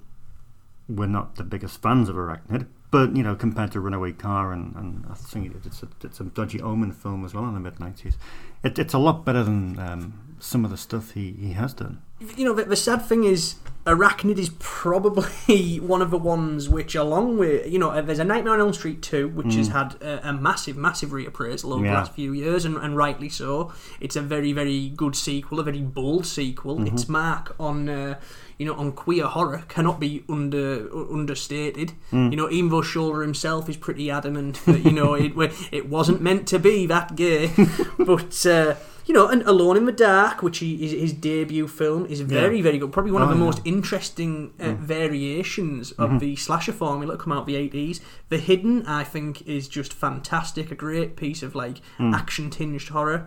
we're 0.89 1.07
not 1.07 1.37
the 1.37 1.45
biggest 1.45 1.81
fans 1.83 2.09
of 2.09 2.17
Arachnid, 2.17 2.67
but 2.91 3.15
you 3.15 3.23
know, 3.23 3.37
compared 3.37 3.71
to 3.73 3.81
Runaway 3.81 4.13
Car 4.13 4.53
and, 4.53 4.75
and 4.75 5.05
I 5.09 5.15
think 5.15 5.55
it's 5.65 5.83
a, 5.83 5.89
it's 6.03 6.19
a 6.19 6.25
dodgy 6.25 6.61
Omen 6.61 6.93
film 6.93 7.25
as 7.25 7.35
well 7.35 7.45
in 7.47 7.55
the 7.55 7.61
mid 7.61 7.79
nineties. 7.79 8.17
It, 8.65 8.79
it's 8.79 8.95
a 8.95 8.99
lot 8.99 9.25
better 9.25 9.45
than 9.45 9.79
um, 9.79 10.37
some 10.41 10.65
of 10.65 10.71
the 10.71 10.77
stuff 10.77 11.13
he, 11.13 11.33
he 11.33 11.53
has 11.53 11.73
done. 11.75 12.03
you 12.37 12.45
know, 12.45 12.55
the, 12.55 12.65
the 12.65 12.75
sad 12.77 13.03
thing 13.03 13.25
is, 13.25 13.57
Arachnid 13.87 14.39
is 14.39 14.51
probably 14.59 15.81
one 15.81 16.03
of 16.03 16.11
the 16.11 16.19
ones 16.19 16.69
which, 16.69 16.95
along 16.95 17.39
with, 17.39 17.71
you 17.71 17.79
know, 17.79 17.91
uh, 17.91 18.03
there's 18.03 18.19
a 18.19 18.25
Nightmare 18.25 18.53
on 18.55 18.61
Elm 18.61 18.73
Street 18.75 19.01
2, 19.01 19.29
which 19.29 19.55
has 19.55 19.69
had 19.69 19.95
a, 20.03 20.29
a 20.29 20.33
massive, 20.35 20.77
massive 20.77 21.11
reappraisal 21.11 21.73
over 21.73 21.85
the 21.85 21.93
last 21.93 22.13
few 22.13 22.33
years, 22.33 22.65
and, 22.67 22.77
and 22.77 22.97
rightly 22.97 23.31
so. 23.31 23.73
It's 23.99 24.17
a 24.17 24.21
very, 24.21 24.53
very 24.53 24.91
good 24.91 25.17
sequel, 25.17 25.61
a 25.61 25.63
very 25.63 25.81
bold 25.81 26.27
sequel. 26.27 26.87
Its 26.87 27.09
mark 27.09 27.57
on, 27.59 27.89
uh, 27.89 28.21
you 28.59 28.67
know, 28.67 28.75
on 28.75 28.93
queer 28.93 29.27
horror 29.27 29.65
cannot 29.69 29.99
be 29.99 30.25
under 30.29 30.89
understated. 31.11 31.93
You 32.31 32.37
know, 32.37 32.51
even 32.51 32.69
though 32.71 32.83
Sholder 32.83 33.23
himself 33.23 33.69
is 33.69 33.79
pretty 33.79 34.11
adamant 34.11 34.63
that, 34.67 34.85
you 34.85 34.93
know, 34.93 35.15
it, 35.15 35.33
it 35.73 35.89
wasn't 35.89 36.21
meant 36.21 36.47
to 36.49 36.59
be 36.59 36.85
that 36.87 37.17
gay, 37.17 37.51
but. 37.99 38.45
Uh, 38.45 38.75
you 39.11 39.15
know, 39.15 39.27
and 39.27 39.43
Alone 39.43 39.77
in 39.77 39.87
the 39.87 39.91
Dark, 39.93 40.41
which 40.41 40.59
he, 40.59 40.85
is 40.85 40.93
his 40.93 41.13
debut 41.13 41.67
film, 41.67 42.07
is 42.07 42.21
very, 42.21 42.61
very 42.63 42.79
good. 42.79 42.93
Probably 42.93 43.11
one 43.11 43.23
of 43.23 43.29
Oh, 43.29 43.33
the 43.33 43.39
yeah. 43.41 43.45
most 43.45 43.61
interesting 43.65 44.53
uh, 44.61 44.75
variations 44.75 45.91
of 45.93 46.21
the 46.21 46.37
slasher 46.37 46.73
formula 46.73 47.15
that 47.15 47.19
come 47.21 47.33
out 47.33 47.41
of 47.41 47.47
the 47.47 47.57
80s. 47.57 47.99
The 48.29 48.39
Hidden, 48.39 48.87
I 48.87 49.03
think, 49.03 49.43
is 49.49 49.67
just 49.67 49.93
fantastic. 49.93 50.71
A 50.71 50.77
great 50.77 51.17
piece 51.17 51.43
of, 51.43 51.57
like, 51.57 51.79
action 51.99 52.51
tinged 52.51 52.87
horror. 52.89 53.27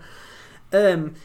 Um, 0.72 1.16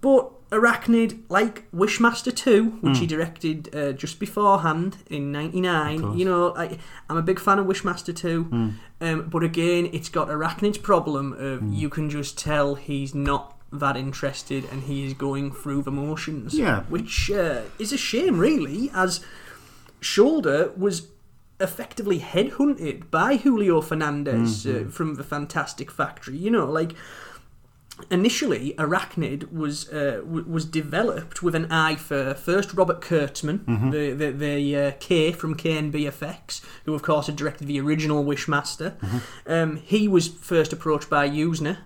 but 0.00 0.30
Arachnid, 0.50 1.22
like 1.28 1.68
Wishmaster 1.72 2.32
2, 2.34 2.78
which 2.82 2.98
he 2.98 3.06
directed 3.08 3.74
uh, 3.74 3.92
just 3.92 4.20
beforehand 4.20 4.98
in 5.08 5.32
99, 5.32 6.16
you 6.16 6.24
know, 6.24 6.54
I, 6.56 6.78
I'm 7.08 7.16
a 7.16 7.22
big 7.22 7.40
fan 7.40 7.58
of 7.58 7.66
Wishmaster 7.66 8.14
2. 8.16 8.72
Um, 9.00 9.28
but 9.28 9.42
again, 9.42 9.90
it's 9.92 10.08
got 10.08 10.28
Arachnid's 10.28 10.78
problem 10.78 11.32
of 11.32 11.62
you 11.74 11.88
can 11.88 12.08
just 12.08 12.38
tell 12.38 12.76
he's 12.76 13.14
not 13.14 13.56
that 13.72 13.96
interested 13.96 14.64
and 14.70 14.82
he 14.84 15.06
is 15.06 15.14
going 15.14 15.52
through 15.52 15.82
the 15.82 15.90
motions. 15.92 16.54
Yeah. 16.54 16.82
Which 16.84 17.30
uh, 17.30 17.62
is 17.78 17.92
a 17.92 17.96
shame, 17.98 18.38
really, 18.38 18.90
as 18.92 19.20
Sholder 20.00 20.76
was 20.76 21.08
effectively 21.60 22.18
headhunted 22.20 23.10
by 23.10 23.36
Julio 23.36 23.80
Fernandez 23.80 24.66
uh, 24.66 24.86
from 24.90 25.16
the 25.16 25.22
Fantastic 25.24 25.90
Factory. 25.90 26.36
You 26.36 26.50
know, 26.50 26.64
like 26.70 26.92
initially 28.10 28.74
Arachnid 28.78 29.52
was 29.52 29.88
uh, 29.92 30.22
w- 30.24 30.46
was 30.48 30.64
developed 30.64 31.42
with 31.42 31.54
an 31.54 31.70
eye 31.70 31.96
for 31.96 32.34
first 32.34 32.72
Robert 32.74 33.00
Kurtzman, 33.00 33.90
the 33.92 34.12
the, 34.12 34.30
the 34.32 34.76
uh, 34.76 34.92
K 35.00 35.32
from 35.32 35.54
K 35.54 35.76
and 35.76 35.92
B 35.92 36.06
Effects, 36.06 36.62
who 36.86 36.94
of 36.94 37.02
course 37.02 37.26
had 37.26 37.36
directed 37.36 37.68
the 37.68 37.78
original 37.80 38.24
Wishmaster. 38.24 38.94
Um, 39.46 39.76
he 39.76 40.08
was 40.08 40.28
first 40.28 40.72
approached 40.72 41.10
by 41.10 41.28
Yuzna. 41.28 41.78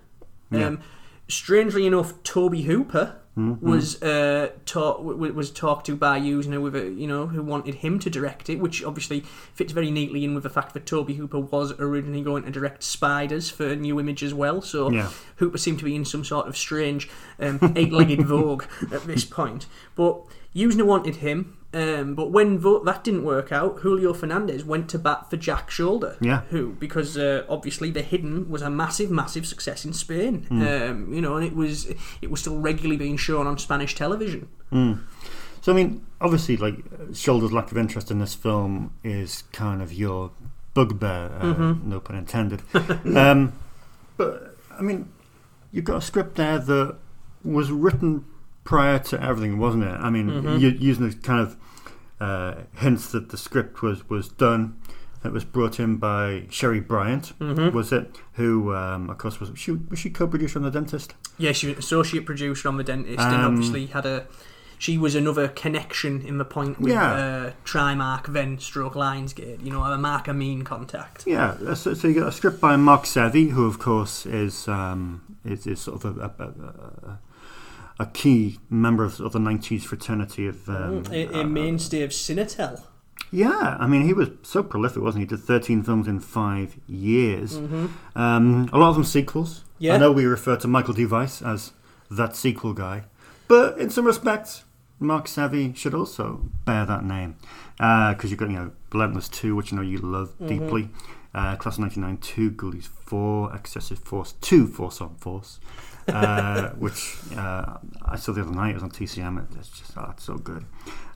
Um, 0.52 0.80
Strangely 1.28 1.86
enough, 1.86 2.22
Tobe 2.22 2.56
Hooper. 2.56 3.16
Was 3.36 4.00
uh, 4.00 4.50
talk, 4.64 5.00
was 5.02 5.50
talked 5.50 5.86
to 5.86 5.96
by 5.96 6.20
Yuzna 6.20 6.62
with 6.62 6.76
a 6.76 6.88
you 6.90 7.08
know 7.08 7.26
who 7.26 7.42
wanted 7.42 7.74
him 7.76 7.98
to 7.98 8.08
direct 8.08 8.48
it, 8.48 8.60
which 8.60 8.84
obviously 8.84 9.24
fits 9.54 9.72
very 9.72 9.90
neatly 9.90 10.24
in 10.24 10.34
with 10.34 10.44
the 10.44 10.50
fact 10.50 10.72
that 10.74 10.86
Tobe 10.86 11.10
Hooper 11.10 11.40
was 11.40 11.72
originally 11.80 12.22
going 12.22 12.44
to 12.44 12.52
direct 12.52 12.84
Spiders 12.84 13.50
for 13.50 13.74
New 13.74 13.98
Image 13.98 14.22
as 14.22 14.32
well. 14.32 14.62
So 14.62 14.88
Yeah. 14.88 15.10
Hooper 15.38 15.58
seemed 15.58 15.80
to 15.80 15.84
be 15.84 15.96
in 15.96 16.04
some 16.04 16.24
sort 16.24 16.46
of 16.46 16.56
strange 16.56 17.10
um, 17.40 17.58
eight-legged 17.74 18.22
vogue 18.24 18.66
at 18.92 19.02
this 19.04 19.24
point. 19.24 19.66
But 19.96 20.20
Yuzna 20.54 20.84
wanted 20.86 21.16
him, 21.16 21.56
um, 21.74 22.14
but 22.14 22.30
when 22.30 22.58
vo- 22.58 22.82
that 22.84 23.02
didn't 23.04 23.24
work 23.24 23.50
out, 23.52 23.80
Julio 23.80 24.12
Fernandez 24.14 24.64
went 24.64 24.88
to 24.90 24.98
bat 24.98 25.28
for 25.28 25.36
Jack 25.36 25.68
Sholder, 25.70 26.16
Yeah. 26.20 26.42
who 26.50 26.72
because 26.74 27.18
uh, 27.18 27.44
obviously 27.48 27.90
The 27.90 28.02
Hidden 28.02 28.48
was 28.48 28.62
a 28.62 28.70
massive, 28.70 29.10
massive 29.10 29.44
success 29.46 29.84
in 29.84 29.92
Spain. 29.92 30.44
Hmm. 30.48 30.62
Um, 30.62 31.12
you 31.12 31.20
know, 31.20 31.36
and 31.36 31.44
it 31.44 31.54
was 31.54 31.86
it 32.22 32.30
was 32.30 32.40
still 32.40 32.58
regularly 32.58 32.96
being 32.96 33.16
shown 33.16 33.46
on 33.46 33.58
Spanish 33.58 33.94
television. 33.94 34.48
So 34.70 35.72
I 35.72 35.74
mean, 35.74 36.04
obviously, 36.20 36.56
like 36.56 36.76
Sholder's 37.12 37.52
lack 37.52 37.70
of 37.72 37.78
interest 37.78 38.10
in 38.10 38.18
this 38.18 38.34
film 38.34 38.92
is 39.02 39.44
kind 39.52 39.80
of 39.82 39.92
your 39.92 40.30
bugbear, 40.74 41.30
uh, 41.40 41.74
no 41.84 42.00
pun 42.00 42.16
intended. 42.16 42.62
um, 43.16 43.52
but 44.16 44.56
I 44.78 44.82
mean, 44.82 45.08
you've 45.72 45.84
got 45.84 45.96
a 45.96 46.00
script 46.02 46.34
there 46.36 46.58
that 46.58 46.96
was 47.44 47.70
written 47.70 48.24
prior 48.64 48.98
to 48.98 49.22
everything, 49.22 49.58
wasn't 49.58 49.84
it? 49.84 49.88
I 50.00 50.10
mean, 50.10 50.28
you 50.60 50.68
using 50.70 51.08
the 51.08 51.14
kind 51.16 51.40
of 51.40 51.56
uh, 52.20 52.62
hints 52.76 53.12
that 53.12 53.28
the 53.30 53.36
script 53.36 53.82
was 53.82 54.08
was 54.08 54.28
done. 54.28 54.76
It 55.24 55.32
was 55.32 55.44
brought 55.44 55.80
in 55.80 55.96
by 55.96 56.44
Sherry 56.50 56.80
Bryant, 56.80 57.32
was 57.40 57.92
it? 57.92 58.14
Who, 58.34 58.74
um, 58.74 59.08
of 59.08 59.16
course, 59.16 59.40
was 59.40 59.50
she? 59.58 59.70
Was 59.72 59.98
she 59.98 60.10
co-producer 60.10 60.58
on 60.58 60.64
The 60.64 60.70
Dentist? 60.70 61.14
Yeah, 61.38 61.52
she 61.52 61.68
was 61.68 61.78
associate 61.78 62.26
producer 62.26 62.68
on 62.68 62.76
The 62.76 62.84
Dentist, 62.84 63.20
and 63.20 63.34
Um, 63.34 63.54
obviously 63.54 63.86
had 63.86 64.04
a. 64.04 64.26
She 64.76 64.98
was 64.98 65.14
another 65.14 65.48
connection 65.48 66.20
in 66.20 66.36
the 66.36 66.44
point 66.44 66.78
with 66.78 66.92
Yeah. 66.92 67.12
uh, 67.14 67.52
Trimark, 67.64 68.26
then 68.34 68.58
Stroke 68.58 68.92
Lionsgate. 68.94 69.64
You 69.64 69.70
know, 69.72 69.82
a 69.82 69.96
Mark 69.96 70.28
Amin 70.28 70.62
contact. 70.62 71.24
Yeah, 71.26 71.72
so, 71.72 71.94
so 71.94 72.06
you 72.08 72.20
got 72.20 72.28
a 72.28 72.32
script 72.32 72.60
by 72.60 72.76
Mark 72.76 73.04
Sevi, 73.04 73.52
who 73.52 73.64
of 73.66 73.78
course 73.78 74.26
is 74.26 74.68
um, 74.68 75.22
is, 75.42 75.66
is 75.66 75.80
sort 75.80 76.04
of 76.04 76.18
a, 76.18 76.20
a, 76.38 76.44
a, 76.44 77.10
a 77.12 77.18
key 78.06 78.58
member 78.68 79.04
of, 79.04 79.20
of 79.20 79.32
the 79.32 79.38
'90s 79.38 79.82
fraternity 79.82 80.46
of. 80.46 80.68
Um, 80.68 81.04
a, 81.10 81.26
a 81.40 81.44
mainstay 81.44 82.02
of 82.02 82.10
Cinetel. 82.10 82.82
yeah, 83.30 83.76
I 83.78 83.86
mean, 83.86 84.02
he 84.06 84.12
was 84.12 84.28
so 84.42 84.62
prolific, 84.62 85.02
wasn't 85.02 85.20
he? 85.22 85.24
He 85.26 85.36
did 85.36 85.44
13 85.44 85.82
films 85.82 86.06
in 86.08 86.20
five 86.20 86.76
years. 86.86 87.56
Um, 88.16 88.68
a 88.72 88.78
lot 88.78 88.90
of 88.90 88.94
them 88.96 89.04
sequels. 89.04 89.64
Yeah. 89.78 89.94
I 89.94 89.98
know 89.98 90.12
we 90.12 90.24
refer 90.24 90.56
to 90.56 90.68
Michael 90.68 90.94
Device 90.94 91.42
as 91.42 91.72
that 92.10 92.36
sequel 92.36 92.72
guy, 92.74 93.04
but 93.48 93.78
in 93.78 93.90
some 93.90 94.06
respects, 94.06 94.64
Mark 95.00 95.26
Sevi 95.26 95.76
should 95.76 95.94
also 95.94 96.48
bear 96.64 96.86
that 96.86 97.04
name 97.04 97.36
because 97.76 98.30
you've 98.30 98.38
got 98.38 98.50
you 98.50 98.56
know 98.56 98.72
Relentless 98.92 99.28
Two, 99.28 99.54
which 99.56 99.72
I 99.72 99.76
know 99.76 99.82
you 99.82 99.98
love 99.98 100.32
deeply. 100.46 100.90
Uh, 101.34 101.56
Class 101.56 101.74
of 101.74 101.80
'99 101.80 102.18
Two, 102.18 102.52
Ghoulies 102.52 102.86
4, 102.86 103.56
Excessive 103.56 103.98
Force 103.98 104.34
2, 104.40 104.68
Force 104.68 105.00
on 105.00 105.16
Force, 105.16 105.58
uh, 106.08 106.70
which 106.70 107.16
uh, 107.36 107.78
I 108.04 108.16
saw 108.16 108.32
the 108.32 108.42
other 108.42 108.50
night. 108.50 108.70
It 108.70 108.74
was 108.74 108.82
on 108.82 108.90
TCM. 108.90 109.56
It's 109.58 109.68
just 109.68 109.92
oh, 109.96 110.08
it's 110.10 110.24
so 110.24 110.36
good. 110.36 110.64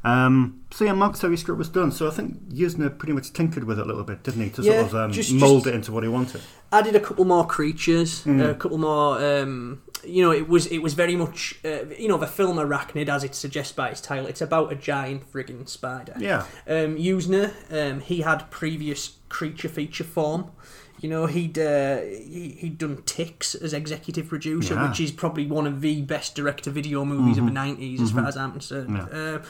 Um, 0.05 0.63
so 0.71 0.85
yeah, 0.85 0.93
Mark 0.93 1.17
script 1.17 1.59
was 1.59 1.69
done. 1.69 1.91
So 1.91 2.07
I 2.07 2.11
think 2.11 2.39
Yuzna 2.51 2.97
pretty 2.97 3.13
much 3.13 3.33
tinkered 3.33 3.65
with 3.65 3.79
it 3.79 3.83
a 3.83 3.87
little 3.89 4.05
bit, 4.05 4.23
didn't 4.23 4.43
he, 4.45 4.51
to 4.51 4.63
Yeah, 4.63 4.81
sort 4.83 4.87
of 4.87 4.95
um, 4.95 5.13
just- 5.13 5.33
mold 5.33 5.65
just- 5.65 5.67
it 5.67 5.75
into 5.75 5.93
what 5.93 6.03
he 6.05 6.09
wanted. 6.09 6.41
added 6.73 6.95
a 6.95 7.01
couple 7.01 7.25
more 7.25 7.47
creatures, 7.47 8.23
Mm. 8.25 8.51
a 8.51 8.55
couple 8.55 8.79
more. 8.79 9.19
Um, 9.23 9.83
you 10.05 10.23
know, 10.23 10.31
it 10.31 10.49
was 10.49 10.67
it 10.67 10.79
was 10.79 10.95
very 10.95 11.17
much 11.17 11.59
uh, 11.65 11.87
you 11.99 12.09
know 12.09 12.19
the 12.19 12.27
film 12.29 12.57
Arachnid, 12.59 13.09
as 13.09 13.25
it 13.25 13.35
suggests 13.35 13.73
by 13.73 13.89
its 13.89 14.01
title. 14.01 14.27
It's 14.27 14.41
about 14.41 14.73
a 14.73 14.77
giant 14.77 15.31
frigging 15.33 15.69
spider. 15.69 16.15
Yeah. 16.19 16.43
Um, 16.69 16.97
Yuzna, 16.97 17.53
um, 17.73 18.01
he 18.01 18.21
had 18.21 18.49
previous 18.51 19.17
creature 19.29 19.69
feature 19.69 20.05
form. 20.05 20.53
You 21.01 21.09
know, 21.09 21.27
he'd 21.27 21.59
uh, 21.59 21.99
he, 22.01 22.57
he'd 22.59 22.79
done 22.79 23.03
Ticks 23.07 23.55
as 23.55 23.73
executive 23.73 24.29
producer, 24.29 24.75
Yeah. 24.75 24.89
which 24.89 25.01
is 25.01 25.13
probably 25.13 25.47
one 25.47 25.67
of 25.67 25.81
the 25.81 26.03
best 26.03 26.35
direct-to-video 26.35 27.05
movies 27.05 27.39
of 27.39 27.45
the 27.45 27.51
Mhm. 27.51 27.55
nineties, 27.55 28.01
as 28.01 28.11
far 28.11 28.23
Mhm. 28.25 28.29
as 28.29 28.37
I'm 28.37 28.53
concerned. 28.53 28.97
Yeah. 28.97 29.19
Uh, 29.19 29.43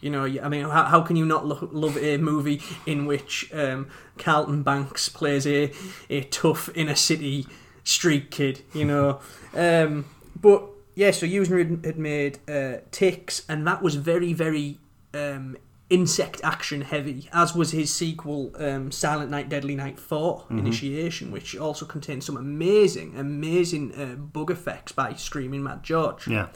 you 0.00 0.10
know, 0.10 0.24
I 0.24 0.48
mean, 0.48 0.64
how, 0.64 0.84
how 0.84 1.00
can 1.00 1.16
you 1.16 1.24
not 1.24 1.46
lo- 1.46 1.68
love 1.72 1.96
a 1.96 2.16
movie 2.18 2.60
in 2.86 3.06
which 3.06 3.50
um, 3.54 3.86
Carlton 4.18 4.62
Banks 4.62 5.08
plays 5.08 5.46
a, 5.46 5.70
a 6.10 6.22
tough 6.22 6.68
inner 6.74 6.94
city 6.94 7.46
street 7.84 8.30
kid, 8.30 8.62
you 8.74 8.84
know? 8.84 9.20
um, 9.54 10.04
but 10.40 10.64
yeah, 10.96 11.12
so 11.12 11.24
Yuzna 11.26 11.58
had, 11.58 11.86
had 11.86 11.98
made 11.98 12.38
uh, 12.48 12.78
Ticks, 12.90 13.42
and 13.48 13.66
that 13.66 13.80
was 13.82 13.94
very, 13.94 14.32
very 14.32 14.78
um, 15.14 15.56
insect 15.88 16.40
action 16.42 16.80
heavy, 16.80 17.28
as 17.32 17.54
was 17.54 17.70
his 17.70 17.92
sequel, 17.94 18.52
um, 18.58 18.90
Silent 18.90 19.30
Night, 19.30 19.48
Deadly 19.48 19.76
Night 19.76 20.00
4 20.00 20.44
Mhm. 20.50 20.58
Initiation, 20.58 21.30
which 21.30 21.56
also 21.56 21.86
contains 21.86 22.26
some 22.26 22.36
amazing, 22.36 23.14
amazing 23.16 23.94
uh, 23.94 24.16
bug 24.16 24.50
effects 24.50 24.90
by 24.92 25.14
Screaming 25.14 25.62
Mad 25.62 25.82
George. 25.84 26.26
Yeah. 26.26 26.48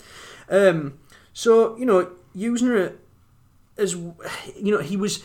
Um, 0.50 0.94
so 1.32 1.76
you 1.78 1.86
know, 1.86 2.10
Yuzna, 2.36 2.94
as 3.78 3.94
you 3.94 4.14
know, 4.72 4.80
he 4.80 4.96
was 4.96 5.22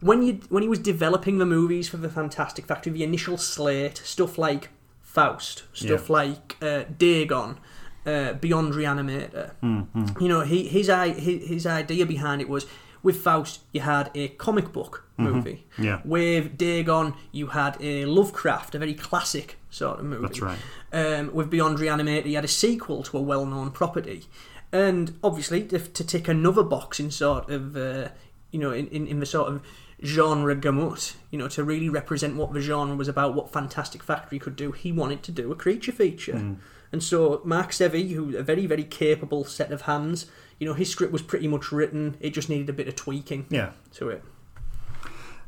when 0.00 0.22
you 0.22 0.40
when 0.50 0.62
he 0.62 0.68
was 0.68 0.78
developing 0.78 1.38
the 1.38 1.46
movies 1.46 1.88
for 1.88 1.96
the 1.96 2.10
Fantastic 2.10 2.66
Factory, 2.66 2.92
the 2.92 3.02
initial 3.04 3.38
slate, 3.38 4.02
stuff 4.04 4.36
like 4.36 4.68
Faust, 5.00 5.62
stuff 5.72 6.08
Yeah. 6.08 6.12
like 6.16 6.56
uh, 6.60 6.82
Dagon. 6.98 7.56
Uh, 8.04 8.32
Beyond 8.32 8.74
Reanimator, 8.74 9.52
Mhm. 9.62 10.20
you 10.20 10.26
know, 10.26 10.40
he, 10.40 10.66
his, 10.66 10.88
i- 10.90 11.10
his 11.10 11.46
his 11.46 11.66
idea 11.66 12.04
behind 12.04 12.40
it 12.42 12.48
was 12.48 12.66
with 13.02 13.16
Faust 13.22 13.60
you 13.72 13.80
had 13.80 14.10
a 14.14 14.28
comic 14.28 14.72
book 14.72 15.04
Mhm. 15.18 15.24
movie. 15.24 15.66
Yeah. 15.78 16.00
With 16.04 16.56
Dagon 16.56 17.14
you 17.32 17.48
had 17.48 17.76
a 17.80 18.04
Lovecraft, 18.06 18.74
a 18.74 18.78
very 18.78 18.94
classic 18.94 19.58
sort 19.70 19.98
of 20.00 20.04
movie. 20.06 20.22
That's 20.26 20.40
right. 20.40 20.58
Um, 20.92 21.32
with 21.34 21.50
Beyond 21.50 21.78
Reanimator, 21.78 22.26
you 22.26 22.34
had 22.36 22.44
a 22.44 22.48
sequel 22.48 23.02
to 23.04 23.18
a 23.18 23.20
well-known 23.22 23.70
property, 23.70 24.24
and 24.72 25.16
obviously 25.22 25.62
to, 25.64 25.78
to 25.78 26.04
tick 26.04 26.28
another 26.28 26.62
box 26.62 26.98
in 27.00 27.10
sort 27.10 27.50
of 27.50 27.76
uh, 27.76 28.08
you 28.50 28.58
know 28.58 28.72
in, 28.72 28.86
in, 28.88 29.06
in 29.06 29.20
the 29.20 29.26
sort 29.26 29.48
of 29.48 29.62
genre 30.04 30.54
gamut, 30.56 31.14
you 31.30 31.38
know, 31.38 31.46
to 31.48 31.62
really 31.62 31.88
represent 31.88 32.34
what 32.36 32.52
the 32.52 32.60
genre 32.60 32.96
was 32.96 33.06
about, 33.06 33.34
what 33.34 33.52
Fantastic 33.52 34.02
Factory 34.02 34.38
could 34.38 34.56
do. 34.56 34.72
He 34.72 34.90
wanted 34.90 35.22
to 35.24 35.30
do 35.32 35.52
a 35.52 35.54
creature 35.54 35.92
feature, 35.92 36.32
Mm. 36.34 36.56
and 36.90 37.02
so 37.02 37.40
Mark 37.44 37.70
Sevi, 37.70 38.12
who 38.12 38.36
a 38.36 38.42
very 38.42 38.66
very 38.66 38.84
capable 38.84 39.44
set 39.44 39.70
of 39.72 39.82
hands, 39.82 40.26
you 40.62 40.68
know, 40.68 40.74
his 40.74 40.88
script 40.88 41.12
was 41.12 41.22
pretty 41.22 41.48
much 41.48 41.72
written. 41.72 42.16
It 42.20 42.30
just 42.30 42.48
needed 42.48 42.68
a 42.68 42.72
bit 42.72 42.86
of 42.86 42.94
tweaking. 42.94 43.46
Yeah. 43.50 43.72
To 43.94 44.10
it. 44.10 44.22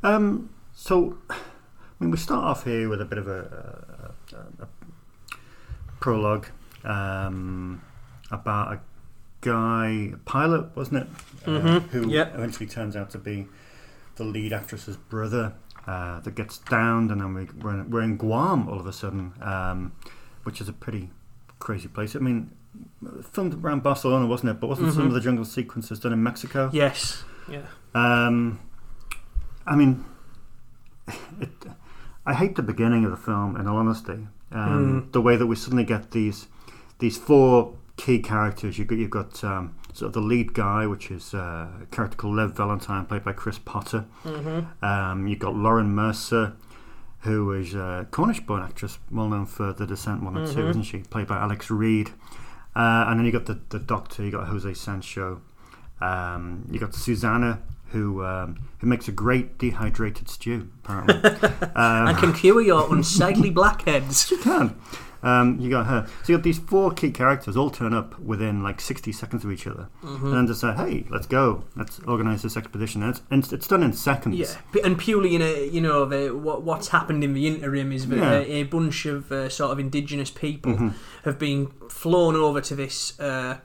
Um, 0.03 0.51
so, 0.75 1.17
I 1.31 1.37
mean, 2.01 2.11
we 2.11 2.17
start 2.17 2.43
off 2.43 2.65
here 2.65 2.89
with 2.89 3.01
a 3.01 3.05
bit 3.05 3.19
of 3.19 3.29
a, 3.29 4.13
a, 4.33 4.37
a, 4.37 4.65
a 4.65 4.69
prologue 6.01 6.47
um, 6.83 7.81
about 8.33 8.73
a 8.73 8.81
guy, 9.41 10.11
a 10.15 10.17
pilot, 10.25 10.75
wasn't 10.75 11.03
it? 11.05 11.09
Uh, 11.47 11.61
Mhm, 11.61 11.83
who 11.91 12.09
yep. 12.11 12.35
eventually 12.35 12.67
turns 12.67 12.97
out 12.97 13.11
to 13.11 13.19
be 13.19 13.47
the 14.17 14.25
lead 14.25 14.53
actress's 14.53 14.97
brother 14.97 15.53
uh, 15.87 16.19
that 16.23 16.35
gets 16.35 16.59
downed, 16.59 17.13
and 17.13 17.21
then 17.21 17.35
we, 17.35 17.45
we're, 17.63 17.75
in, 17.75 17.89
we're 17.89 18.03
in 18.03 18.17
Guam 18.17 18.69
all 18.69 18.81
of 18.81 18.87
a 18.87 18.93
sudden, 18.93 19.33
um, 19.41 19.93
which 20.43 20.61
is 20.61 20.69
a 20.69 20.73
pretty 20.73 21.11
crazy 21.61 21.87
place. 21.87 22.17
I 22.17 22.19
mean, 22.19 22.51
filmed 23.33 23.55
around 23.55 23.83
Barcelona, 23.83 24.27
wasn't 24.27 24.51
it? 24.51 24.61
But 24.61 24.69
wasn't 24.69 24.93
some 24.93 25.05
Mhm. 25.05 25.09
of 25.09 25.13
the 25.15 25.21
jungle 25.21 25.45
sequences 25.45 25.99
done 26.01 26.13
in 26.13 26.23
Mexico? 26.23 26.71
Yes. 26.73 27.25
Yeah. 27.49 27.63
Um, 27.95 28.59
I 29.67 29.77
mean, 29.77 30.05
it, 31.41 31.51
I 32.27 32.35
hate 32.35 32.57
the 32.57 32.63
beginning 32.63 33.05
of 33.05 33.11
the 33.11 33.17
film. 33.17 33.57
In 33.57 33.67
all 33.67 33.77
honesty, 33.77 34.27
um, 34.53 35.03
Mm. 35.09 35.13
the 35.13 35.21
way 35.21 35.37
that 35.37 35.47
we 35.47 35.57
suddenly 35.57 35.85
get 35.85 36.11
these 36.13 36.49
these 37.01 37.19
four 37.19 37.75
key 37.97 38.19
characters. 38.21 38.79
You've 38.79 38.89
got 38.89 38.99
you've 38.99 39.11
got 39.11 39.45
um, 39.45 39.75
sort 39.93 40.09
of 40.09 40.13
the 40.15 40.21
lead 40.21 40.55
guy, 40.55 40.87
which 40.87 41.11
is 41.11 41.35
uh, 41.35 41.67
a 41.83 41.87
character 41.91 42.17
called 42.17 42.37
Lev 42.37 42.57
Valentine, 42.57 43.05
played 43.07 43.25
by 43.25 43.33
Chris 43.33 43.59
Potter. 43.59 44.07
Mhm. 44.25 44.67
Um, 44.83 45.27
you've 45.29 45.39
got 45.41 45.55
Lauren 45.55 45.95
Mercer, 45.95 46.55
who 47.21 47.53
is 47.53 47.75
a 47.75 48.07
Cornish-born 48.11 48.63
actress, 48.63 48.99
well 49.11 49.29
known 49.29 49.47
for 49.47 49.73
The 49.73 49.87
Descent 49.87 50.23
one 50.23 50.37
and 50.37 50.47
two, 50.51 50.61
Mhm. 50.63 50.71
isn't 50.71 50.83
she? 50.85 50.99
Played 51.01 51.27
by 51.27 51.37
Alex 51.39 51.71
Reid. 51.71 52.11
Uh, 52.77 53.07
and 53.09 53.19
then 53.19 53.27
you 53.27 53.33
got 53.33 53.47
the, 53.47 53.59
the 53.69 53.79
Doctor. 53.79 54.25
You 54.25 54.31
got 54.31 54.49
Jose 54.49 54.75
Sancho. 54.75 55.41
Um, 56.01 56.67
you 56.71 56.81
got 56.81 56.95
Susanna, 56.95 57.63
who 57.89 58.25
um, 58.25 58.69
who 58.79 58.87
makes 58.87 59.07
a 59.09 59.13
great 59.13 59.59
dehydrated 59.59 60.29
stew, 60.29 60.71
apparently. 60.85 61.17
um, 61.75 62.09
and 62.09 62.19
can 62.19 62.33
cure 62.33 62.61
your 62.61 62.93
unsightly 62.95 63.51
blackheads. 63.51 64.27
She 64.27 64.37
can. 64.39 64.77
Um, 65.25 65.59
you 65.59 65.71
got 65.71 65.87
her. 65.87 66.07
So 66.23 66.33
you 66.33 66.39
got 66.39 66.45
these 66.45 66.59
four 66.59 66.93
key 66.93 67.11
characters 67.11 67.57
all 67.57 67.71
turn 67.71 67.95
up 67.95 68.19
within 68.21 68.63
like 68.63 68.81
60 68.81 69.11
seconds 69.13 69.45
of 69.45 69.51
each 69.51 69.67
other. 69.67 69.89
Mhm. 70.03 70.23
And 70.25 70.33
then 70.35 70.47
decide, 70.47 70.77
hey, 70.77 71.07
let's 71.11 71.27
go. 71.27 71.65
Let's 71.77 71.99
organise 72.01 72.43
this 72.43 72.57
expedition. 72.57 73.03
And 73.03 73.11
it's, 73.11 73.23
and 73.31 73.53
it's 73.53 73.67
done 73.67 73.83
in 73.83 73.93
seconds. 73.93 74.37
Yeah, 74.37 74.83
and 74.85 74.99
purely 74.99 75.35
in 75.35 75.43
a 75.43 75.67
you 75.69 75.81
know 75.81 76.05
the, 76.05 76.35
what 76.35 76.63
what's 76.63 76.89
happened 76.89 77.25
in 77.25 77.35
the 77.35 77.47
interim 77.47 77.91
is 77.93 78.07
that 78.09 78.17
Yeah. 78.19 78.33
a, 78.39 78.43
a 78.61 78.63
bunch 78.65 79.07
of 79.07 79.33
uh, 79.33 79.49
sort 79.49 79.73
of 79.73 79.79
indigenous 79.79 80.31
people 80.31 80.73
Mhm. 80.75 80.95
have 81.25 81.39
been 81.39 81.69
flown 81.89 82.37
over 82.37 82.61
to 82.61 82.75
this 82.75 83.19
uh, 83.19 83.59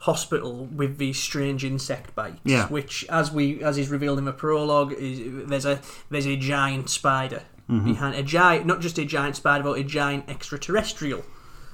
hospital 0.00 0.66
with 0.66 0.98
these 0.98 1.18
strange 1.18 1.64
insect 1.64 2.14
bites. 2.14 2.38
Yeah. 2.44 2.68
Which, 2.68 3.04
as 3.08 3.32
we 3.32 3.62
as 3.62 3.78
is 3.78 3.88
revealed 3.88 4.18
in 4.18 4.24
the 4.24 4.32
prologue, 4.32 4.92
is 4.92 5.46
there's 5.48 5.64
a 5.66 5.80
there's 6.10 6.26
a 6.26 6.36
giant 6.36 6.88
spider 6.90 7.42
Mhm. 7.68 7.84
behind 7.84 8.14
a 8.16 8.22
giant, 8.22 8.66
not 8.66 8.80
just 8.80 8.98
a 8.98 9.04
giant 9.04 9.36
spider, 9.36 9.62
but 9.64 9.78
a 9.78 9.84
giant 9.84 10.24
extraterrestrial. 10.28 11.24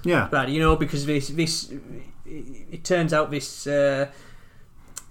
Yeah. 0.04 0.26
Spider. 0.28 0.50
You 0.50 0.60
know, 0.60 0.76
because 0.76 1.06
this 1.06 1.28
this 1.28 1.72
it, 2.26 2.84
turns 2.84 3.12
out 3.12 3.30
this. 3.30 3.66
Uh, 3.66 4.06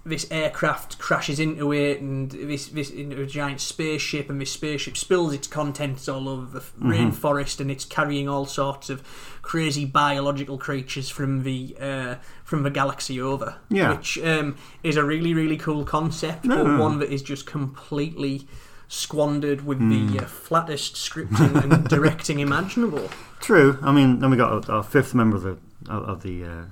this 0.06 0.26
aircraft 0.30 0.98
crashes 0.98 1.40
into 1.40 1.72
it, 1.72 1.98
and 2.02 2.30
this 2.30 2.66
this 2.66 2.90
into 2.90 3.22
a 3.22 3.26
giant 3.26 3.58
spaceship, 3.58 4.28
and 4.28 4.38
this 4.38 4.52
spaceship 4.52 4.98
spills 4.98 5.32
its 5.32 5.46
contents 5.48 6.06
all 6.10 6.28
over 6.28 6.44
the 6.44 6.58
f 6.58 6.74
Mhm. 6.78 6.92
rainforest, 7.12 7.58
and 7.58 7.70
it's 7.70 7.86
carrying 7.86 8.28
all 8.28 8.44
sorts 8.44 8.90
of 8.90 9.02
crazy 9.40 9.86
biological 9.86 10.58
creatures 10.58 11.08
from 11.08 11.42
the 11.42 11.74
uh, 11.80 12.14
from 12.44 12.64
the 12.64 12.70
galaxy 12.70 13.18
over. 13.18 13.54
Yeah. 13.70 13.92
which 13.92 14.18
um, 14.18 14.56
is 14.82 14.96
a 14.98 15.04
really 15.04 15.32
really 15.32 15.56
cool 15.56 15.84
concept, 15.86 16.44
No. 16.44 16.62
but 16.64 16.78
one 16.78 16.98
that 16.98 17.10
is 17.10 17.22
just 17.22 17.46
completely 17.46 18.46
squandered 18.94 19.66
with 19.66 19.78
Hmm. 19.78 19.90
the 20.14 20.20
uh, 20.24 20.26
flattest 20.26 20.94
scripting 20.94 21.62
and 21.62 21.88
directing 21.96 22.38
imaginable. 22.40 23.08
True. 23.40 23.78
I 23.82 23.92
mean, 23.92 24.20
then 24.20 24.30
we 24.30 24.36
got 24.36 24.68
our, 24.68 24.76
our 24.76 24.82
fifth 24.82 25.14
member 25.14 25.36
of 25.36 25.42
the 25.42 25.56
of, 25.90 26.22
the 26.22 26.44
uh, 26.44 26.62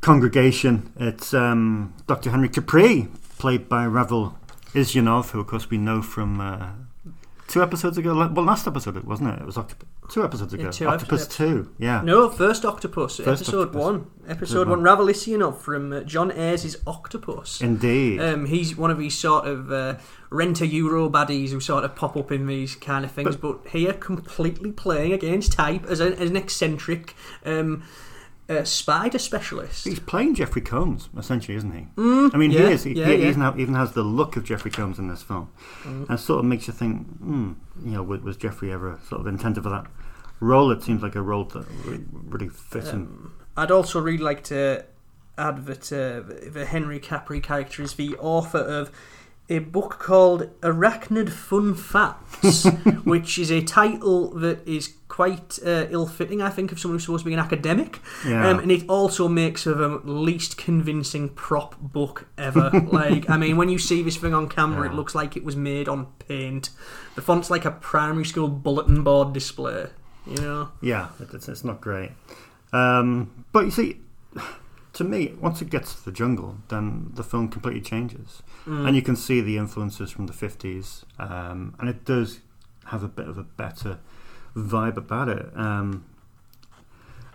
congregation. 0.00 0.92
It's 0.98 1.34
um, 1.34 1.92
Dr. 2.06 2.30
Henry 2.30 2.48
Capri, 2.48 3.08
played 3.38 3.68
by 3.68 3.84
Ravil 3.84 4.38
Isyanov, 4.74 5.30
who 5.30 5.40
of 5.40 5.46
course 5.46 5.68
we 5.68 5.76
know 5.78 6.00
from 6.00 6.40
uh, 6.40 6.70
two 7.50 7.62
episodes 7.62 7.98
ago. 7.98 8.14
Well, 8.14 8.44
last 8.44 8.66
episode, 8.66 9.02
wasn't 9.04 9.30
it? 9.34 9.40
It 9.40 9.46
was 9.46 9.56
Octop- 9.56 9.82
two 10.08 10.24
episodes 10.24 10.54
ago. 10.54 10.64
Yeah, 10.64 10.70
two 10.70 10.86
Octopus 10.86 11.24
episodes. 11.24 11.36
Two. 11.36 11.74
Yeah. 11.78 12.00
No, 12.02 12.28
first 12.30 12.64
Octopus, 12.64 13.16
First 13.16 13.42
episode 13.42 13.68
Octopus. 13.68 13.80
one. 13.82 14.10
Episode 14.28 14.68
one. 14.68 14.82
Ravil 14.82 15.06
Isyanov 15.06 15.58
from 15.58 15.92
uh, 15.92 16.00
John 16.00 16.30
Eyres' 16.30 16.76
Octopus. 16.86 17.60
Indeed. 17.60 18.20
Um, 18.20 18.46
he's 18.46 18.76
one 18.76 18.90
of 18.90 18.98
these 18.98 19.18
sort 19.18 19.46
of 19.46 19.72
uh, 19.72 19.96
renter 20.30 20.64
Euro 20.64 21.10
baddies 21.10 21.50
who 21.50 21.60
sort 21.60 21.84
of 21.84 21.96
pop 21.96 22.16
up 22.16 22.30
in 22.30 22.46
these 22.46 22.76
kind 22.76 23.04
of 23.04 23.10
things, 23.10 23.36
but, 23.36 23.66
here 23.68 23.92
completely 23.92 24.70
playing 24.72 25.12
against 25.12 25.52
type 25.52 25.84
as, 25.86 26.00
a, 26.00 26.16
as 26.18 26.30
an 26.30 26.36
eccentric 26.36 27.14
um, 27.44 27.82
uh, 28.50 28.64
spider 28.64 29.18
specialist. 29.18 29.84
He's 29.86 30.00
playing 30.00 30.34
Jeffrey 30.34 30.60
Combs, 30.60 31.08
essentially, 31.16 31.56
isn't 31.56 31.72
he? 31.72 31.86
Mm, 31.96 32.34
I 32.34 32.36
mean, 32.36 32.50
yeah, 32.50 32.66
he 32.66 32.72
is. 32.74 32.84
He, 32.84 32.92
yeah, 32.94 33.06
he 33.06 33.12
yeah. 33.22 33.28
Even, 33.28 33.60
even 33.60 33.74
has 33.74 33.92
the 33.92 34.02
look 34.02 34.36
of 34.36 34.44
Jeffrey 34.44 34.70
Combs 34.70 34.98
in 34.98 35.08
this 35.08 35.22
film, 35.22 35.50
Mm. 35.84 36.10
and 36.10 36.20
sort 36.20 36.40
of 36.40 36.44
makes 36.44 36.66
you 36.66 36.72
think, 36.72 37.06
hmm, 37.18 37.52
you 37.84 37.92
know, 37.92 38.02
was, 38.02 38.20
was 38.22 38.36
Jeffrey 38.36 38.72
ever 38.72 38.98
sort 39.08 39.20
of 39.20 39.26
intended 39.28 39.62
for 39.62 39.70
that 39.70 39.86
role? 40.40 40.70
It 40.72 40.82
seems 40.82 41.02
like 41.02 41.14
a 41.14 41.22
role 41.22 41.44
that 41.44 41.64
really, 41.84 42.04
really 42.12 42.48
fits 42.48 42.90
him. 42.90 43.00
Um, 43.02 43.32
I'd 43.56 43.70
also 43.70 44.00
really 44.00 44.18
like 44.18 44.42
to 44.44 44.84
add 45.38 45.66
that 45.66 45.92
uh, 45.92 46.50
the 46.50 46.66
Henry 46.66 46.98
Capri 46.98 47.40
character 47.40 47.82
is 47.82 47.94
the 47.94 48.16
author 48.16 48.58
of 48.58 48.90
a 49.48 49.58
book 49.58 49.98
called 49.98 50.48
Arachnid 50.60 51.28
Fun 51.30 51.74
Facts, 51.74 52.64
which 53.04 53.38
is 53.38 53.50
a 53.50 53.62
title 53.62 54.30
that 54.30 54.66
is 54.66 54.94
quite 55.20 55.58
uh, 55.66 55.86
ill-fitting, 55.90 56.40
I 56.40 56.48
think, 56.48 56.72
of 56.72 56.80
someone 56.80 56.94
who's 56.94 57.04
supposed 57.04 57.24
to 57.24 57.28
be 57.28 57.34
an 57.34 57.40
academic. 57.40 58.00
Yeah. 58.26 58.48
Um, 58.48 58.58
and 58.60 58.72
it 58.72 58.88
also 58.88 59.28
makes 59.28 59.66
of 59.66 59.78
a 59.78 59.98
least 60.10 60.56
convincing 60.56 61.28
prop 61.28 61.78
book 61.78 62.26
ever. 62.38 62.70
like, 62.90 63.28
I 63.28 63.36
mean, 63.36 63.58
when 63.58 63.68
you 63.68 63.78
see 63.78 64.02
this 64.02 64.16
thing 64.16 64.32
on 64.32 64.48
camera, 64.48 64.88
it 64.88 64.94
looks 64.94 65.14
like 65.14 65.36
it 65.36 65.44
was 65.44 65.56
made 65.56 65.90
on 65.90 66.06
paint. 66.20 66.70
The 67.16 67.20
font's 67.20 67.50
like 67.50 67.66
a 67.66 67.70
primary 67.70 68.24
school 68.24 68.48
bulletin 68.48 69.04
board 69.04 69.34
display. 69.34 69.88
You 70.26 70.36
know? 70.36 70.72
Yeah, 70.80 71.08
it's, 71.20 71.50
it's 71.50 71.64
not 71.64 71.82
great. 71.82 72.12
Um, 72.72 73.44
but 73.52 73.66
you 73.66 73.70
see, 73.70 74.00
to 74.94 75.04
me, 75.04 75.34
once 75.38 75.60
it 75.60 75.68
gets 75.68 75.96
to 75.96 76.02
the 76.06 76.12
jungle, 76.12 76.56
then 76.68 77.10
the 77.12 77.24
film 77.24 77.48
completely 77.50 77.82
changes. 77.82 78.42
And 78.64 78.96
you 78.96 79.02
can 79.02 79.16
see 79.16 79.42
the 79.42 79.58
influences 79.58 80.10
from 80.10 80.28
the 80.28 80.32
50s. 80.32 81.04
Um, 81.18 81.74
and 81.78 81.90
it 81.90 82.06
does 82.06 82.40
have 82.86 83.02
a 83.02 83.08
bit 83.08 83.28
of 83.28 83.36
a 83.36 83.42
better 83.42 83.98
vibe 84.54 84.96
about 84.96 85.28
it. 85.28 85.46
Um, 85.54 86.04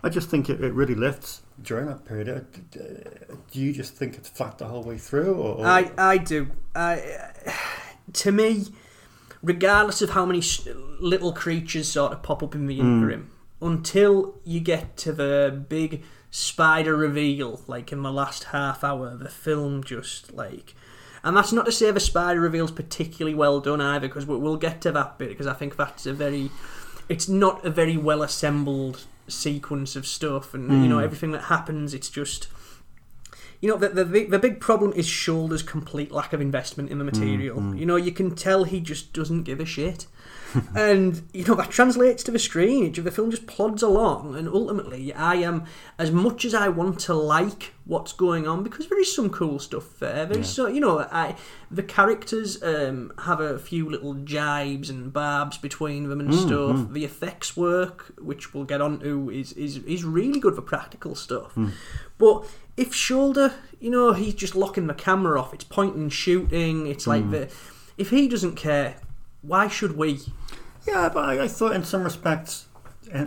I 0.02 0.08
just 0.08 0.28
think 0.28 0.48
it, 0.48 0.62
it 0.62 0.72
really 0.72 0.94
lifts 0.94 1.42
during 1.60 1.86
that 1.86 2.04
period. 2.04 2.28
Uh, 2.76 2.80
uh, 2.80 3.36
Do 3.50 3.60
you 3.60 3.72
just 3.72 3.94
think 3.94 4.14
it's 4.16 4.28
flat 4.28 4.58
the 4.58 4.66
whole 4.66 4.84
way 4.84 4.98
through? 4.98 5.34
Or, 5.34 5.56
or 5.56 5.66
I, 5.66 5.90
I 5.98 6.18
do. 6.18 6.48
I, 6.74 7.24
to 8.12 8.30
me, 8.30 8.66
regardless 9.42 10.02
of 10.02 10.10
how 10.10 10.24
many 10.26 10.40
sh- 10.40 10.68
little 11.00 11.32
creatures 11.32 11.88
sort 11.90 12.12
of 12.12 12.22
pop 12.22 12.42
up 12.42 12.54
in 12.54 12.66
the 12.66 12.78
interim, 12.78 13.32
until 13.60 14.34
you 14.44 14.60
get 14.60 14.96
to 14.98 15.12
the 15.12 15.64
big 15.68 16.02
spider 16.30 16.94
reveal, 16.94 17.62
like 17.66 17.90
in 17.90 18.02
the 18.02 18.12
last 18.12 18.44
half 18.44 18.84
hour, 18.84 19.16
the 19.16 19.30
film 19.30 19.82
just 19.82 20.32
like. 20.34 20.74
And 21.24 21.36
that's 21.36 21.52
not 21.52 21.66
to 21.66 21.72
say 21.72 21.90
the 21.90 21.98
spider 21.98 22.38
reveal's 22.38 22.70
particularly 22.70 23.34
well 23.34 23.58
done 23.60 23.80
either, 23.80 24.06
because 24.06 24.26
we'll, 24.26 24.38
we'll 24.38 24.58
get 24.58 24.82
to 24.82 24.92
that 24.92 25.18
bit, 25.18 25.30
because 25.30 25.48
I 25.48 25.54
think 25.54 25.76
that's 25.76 26.06
a 26.06 26.12
very. 26.12 26.50
It's 27.08 27.28
not 27.28 27.64
a 27.64 27.70
very 27.70 27.96
well 27.96 28.22
assembled 28.22 29.04
sequence 29.28 29.96
of 29.96 30.06
stuff, 30.06 30.54
and 30.54 30.70
you 30.82 30.88
know 30.88 30.98
hmm. 30.98 31.04
everything 31.04 31.32
that 31.32 31.44
happens. 31.44 31.94
It's 31.94 32.08
just 32.08 32.48
you 33.60 33.70
know, 33.70 33.76
the, 33.76 33.88
the 33.88 34.04
big- 34.04 34.30
the 34.30 34.38
big 34.38 34.60
problem 34.60 34.92
is 34.94 35.06
Sholder's 35.06 35.62
complete 35.62 36.12
lack 36.12 36.32
of 36.32 36.40
investment 36.40 36.90
in 36.90 36.98
the 36.98 37.04
material. 37.04 37.58
Hmm, 37.58 37.72
hmm. 37.72 37.78
You 37.78 37.86
know, 37.86 37.96
you 37.96 38.12
can 38.12 38.34
tell 38.34 38.64
he 38.64 38.80
just 38.80 39.12
doesn't 39.12 39.44
give 39.44 39.60
a 39.60 39.64
shit. 39.64 40.06
and, 40.74 41.22
you 41.32 41.44
know, 41.44 41.54
that 41.54 41.70
translates 41.70 42.22
to 42.24 42.30
the 42.30 42.38
screen. 42.38 42.92
The 42.92 43.10
film 43.10 43.30
just 43.30 43.46
plods 43.46 43.82
along, 43.82 44.36
and 44.36 44.48
ultimately, 44.48 45.12
I 45.12 45.36
am, 45.36 45.64
as 45.98 46.10
much 46.10 46.44
as 46.44 46.54
I 46.54 46.68
want 46.68 47.00
to 47.00 47.14
like 47.14 47.72
what's 47.84 48.12
going 48.12 48.46
on, 48.46 48.62
because 48.62 48.88
there 48.88 49.00
is 49.00 49.14
some 49.14 49.30
cool 49.30 49.58
stuff 49.58 49.98
there. 49.98 50.26
There's 50.26 50.48
so, 50.48 50.66
you 50.66 50.80
know, 50.80 51.00
I 51.00 51.36
the 51.70 51.82
characters 51.82 52.62
um, 52.62 53.12
have 53.24 53.40
a 53.40 53.58
few 53.58 53.88
little 53.88 54.14
jibes 54.14 54.88
and 54.88 55.12
barbs 55.12 55.58
between 55.58 56.08
them 56.08 56.20
and 56.20 56.32
hmm, 56.32 56.46
stuff. 56.46 56.76
Hmm. 56.76 56.92
The 56.92 57.04
effects 57.04 57.56
work, 57.56 58.14
which 58.18 58.54
we'll 58.54 58.64
get 58.64 58.80
onto, 58.80 59.30
is, 59.30 59.52
is, 59.54 59.78
is 59.78 60.04
really 60.04 60.38
good 60.38 60.54
for 60.54 60.62
practical 60.62 61.14
stuff. 61.14 61.52
Hmm. 61.52 61.70
But 62.18 62.46
if 62.76 62.92
Sholder, 62.92 63.54
you 63.80 63.90
know, 63.90 64.12
he's 64.12 64.34
just 64.34 64.54
locking 64.54 64.86
the 64.86 64.94
camera 64.94 65.40
off. 65.40 65.54
It's 65.54 65.64
point 65.64 65.96
and 65.96 66.12
shooting. 66.12 66.86
It's 66.86 67.06
like 67.06 67.30
the 67.30 67.48
if 67.98 68.10
he 68.10 68.28
doesn't 68.28 68.56
care, 68.56 68.96
why 69.46 69.68
should 69.68 69.96
we? 69.96 70.20
Yeah, 70.86 71.08
but 71.08 71.24
I, 71.24 71.44
I 71.44 71.48
thought 71.48 71.72
in 71.72 71.84
some 71.84 72.04
respects, 72.04 72.66
uh, 73.12 73.18
uh, 73.18 73.26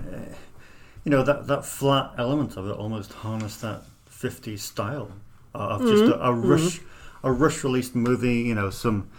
you 1.04 1.12
know, 1.12 1.24
that, 1.24 1.48
that 1.48 1.66
flat 1.66 2.12
element 2.18 2.58
of 2.58 2.68
it 2.68 2.72
almost 2.72 3.14
harnessed 3.14 3.62
that 3.62 3.84
50s 4.10 4.60
style 4.60 5.12
of 5.54 5.82
just 5.82 6.04
a, 6.04 6.26
a 6.26 6.34
rush, 6.34 6.80
a 7.24 7.32
rush 7.32 7.64
released 7.64 7.96
movie. 7.96 8.42
You 8.42 8.56
know, 8.56 8.70
some, 8.70 9.10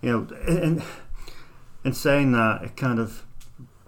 you 0.00 0.10
know, 0.12 0.36
in 0.46 0.82
in 1.84 1.92
saying 1.92 2.32
that, 2.32 2.62
it 2.62 2.76
kind 2.76 2.98
of 2.98 3.24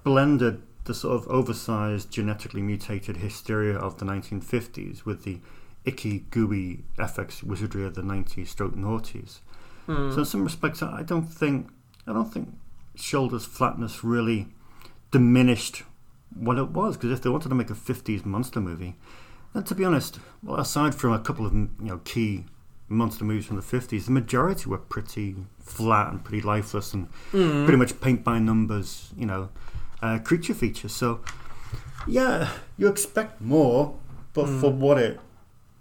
blended 0.03 0.63
the 0.85 0.95
sort 0.95 1.15
of 1.23 1.29
oversized, 1.29 2.11
genetically 2.11 2.61
mutated 2.61 3.19
hysteria 3.19 3.77
of 3.77 3.99
the 3.99 4.05
1950s 4.05 5.05
with 5.07 5.25
the 5.25 5.39
icky, 5.87 6.21
gooey 6.31 6.85
FX 6.99 7.43
wizardry 7.43 7.87
of 7.87 7.95
the 7.95 8.03
90s 8.03 8.49
stroke 8.49 8.75
noughties. 8.75 9.41
So 9.87 10.19
in 10.21 10.25
some 10.25 10.45
respects, 10.45 10.83
I 10.83 10.99
I 11.01 11.03
don't 11.03 11.27
think 11.27 11.69
I 12.07 12.13
don't 12.13 12.33
think 12.33 12.49
Sholder's 12.97 13.47
flatness 13.47 14.05
really 14.05 14.49
diminished 15.11 15.83
what 16.35 16.59
it 16.59 16.71
was. 16.71 16.97
Because 16.97 17.13
if 17.13 17.23
they 17.23 17.31
wanted 17.31 17.49
to 17.49 17.55
make 17.55 17.71
a 17.71 17.75
'50s 17.75 18.25
monster 18.25 18.61
movie, 18.61 18.97
then 19.53 19.65
to 19.65 19.75
be 19.75 19.85
honest, 19.85 20.19
well, 20.43 20.61
aside 20.61 20.95
from 20.95 21.13
a 21.13 21.19
couple 21.19 21.47
of 21.47 21.53
you 21.53 21.69
know 21.81 21.99
key 22.05 22.45
monster 22.89 23.25
movies 23.25 23.47
from 23.47 23.57
the 23.57 23.63
'50s, 23.63 24.07
the 24.07 24.11
majority 24.11 24.69
were 24.69 24.79
pretty 24.79 25.37
flat 25.61 26.11
and 26.11 26.25
pretty 26.25 26.43
lifeless 26.43 26.93
and 26.93 27.09
pretty 27.31 27.77
much 27.77 28.01
paint 28.01 28.25
by 28.25 28.39
numbers. 28.39 29.13
You 29.17 29.27
know, 29.27 29.49
uh, 30.03 30.19
creature 30.19 30.55
features. 30.55 30.95
So 30.95 31.21
yeah, 32.07 32.51
you 32.77 32.89
expect 32.89 33.41
more, 33.41 33.97
but 34.33 34.47
for 34.47 34.71
what 34.71 34.99
it 34.99 35.21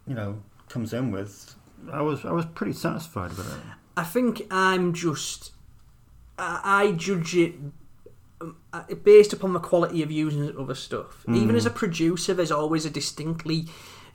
you 0.07 0.15
know 0.15 0.41
comes 0.69 0.93
in 0.93 1.11
with, 1.11 1.55
I 1.91 2.01
was 2.01 2.25
I 2.25 2.31
was 2.31 2.45
pretty 2.45 2.73
satisfied 2.73 3.31
with 3.31 3.51
it. 3.51 3.59
I 3.95 4.03
think 4.03 4.41
I'm 4.49 4.93
just 4.93 5.52
I, 6.63 6.91
judge 6.97 7.35
it 7.35 7.55
um, 8.41 8.57
uh, 8.71 8.83
based 9.03 9.33
upon 9.33 9.53
the 9.53 9.59
quality 9.59 10.01
of 10.03 10.11
using 10.11 10.55
other 10.57 10.75
stuff. 10.75 11.25
Even 11.29 11.55
as 11.55 11.65
a 11.65 11.69
mm. 11.69 11.75
producer, 11.75 12.33
there's 12.33 12.51
always 12.51 12.85
a 12.85 12.89
distinctly 12.89 13.65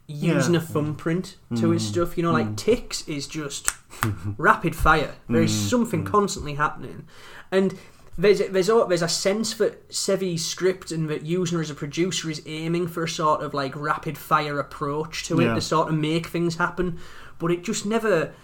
using 0.07 0.55
Yeah. 0.55 0.61
a 0.61 0.63
thumbprint 0.63 1.37
to 1.57 1.71
his 1.71 1.85
mm. 1.85 1.89
stuff. 1.91 2.17
You 2.17 2.23
know, 2.25 2.33
like 2.33 2.49
mm. 2.49 2.57
Ticks 2.57 3.07
is 3.07 3.27
just 3.27 3.71
rapid 4.39 4.75
fire. 4.75 5.15
There's 5.29 5.53
something 5.53 6.05
constantly 6.05 6.55
happening, 6.55 7.07
and 7.53 7.79
there's 8.17 8.41
a, 8.41 8.49
there's 8.49 8.69
a, 8.69 8.85
there's 8.89 9.03
a 9.03 9.09
sense 9.09 9.55
that 9.55 9.89
Sevi's 9.91 10.45
script 10.45 10.91
and 10.91 11.09
that 11.09 11.25
Yuzna 11.25 11.61
as 11.61 11.71
a 11.71 11.75
producer 11.75 12.29
is 12.29 12.43
aiming 12.47 12.89
for 12.89 13.05
a 13.05 13.09
sort 13.09 13.43
of 13.43 13.55
like 13.55 13.77
rapid 13.77 14.19
fire 14.19 14.59
approach 14.59 15.25
to 15.27 15.41
it 15.41 15.55
to 15.55 15.61
sort 15.61 15.89
of 15.89 15.95
make 15.95 16.27
things 16.27 16.57
happen, 16.57 16.99
but 17.39 17.53
it 17.53 17.63
just 17.63 17.87
never. 17.87 18.35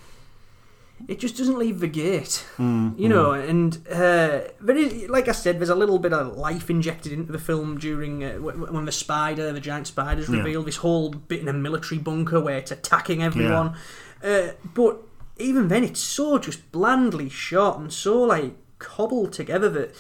It 1.06 1.18
just 1.18 1.36
doesn't 1.36 1.58
leave 1.58 1.80
the 1.80 1.88
gate, 1.88 2.44
you 2.58 3.08
know. 3.08 3.32
And 3.32 3.76
uh, 3.90 4.40
there 4.60 4.76
is, 4.76 5.08
like 5.08 5.28
I 5.28 5.32
said, 5.32 5.58
there's 5.58 5.68
a 5.68 5.74
little 5.74 5.98
bit 5.98 6.12
of 6.12 6.36
life 6.36 6.70
injected 6.70 7.12
into 7.12 7.30
the 7.32 7.38
film 7.38 7.78
during 7.78 8.24
uh, 8.24 8.34
when 8.36 8.84
the 8.86 8.92
spider, 8.92 9.52
the 9.52 9.60
giant 9.60 9.86
spider's 9.86 10.28
Yeah. 10.30 10.38
revealed. 10.38 10.66
This 10.66 10.76
whole 10.76 11.10
bit 11.10 11.40
in 11.40 11.48
a 11.48 11.52
military 11.52 11.98
bunker 12.00 12.40
where 12.40 12.56
it's 12.58 12.70
attacking 12.70 13.22
everyone. 13.22 13.74
Uh, 14.22 14.48
but 14.74 15.02
even 15.38 15.68
then, 15.68 15.84
it's 15.84 16.00
so 16.00 16.38
just 16.38 16.72
blandly 16.72 17.28
shot 17.28 17.78
and 17.78 17.92
so 17.92 18.22
like 18.22 18.54
cobbled 18.78 19.32
together 19.32 19.68
that 19.70 19.94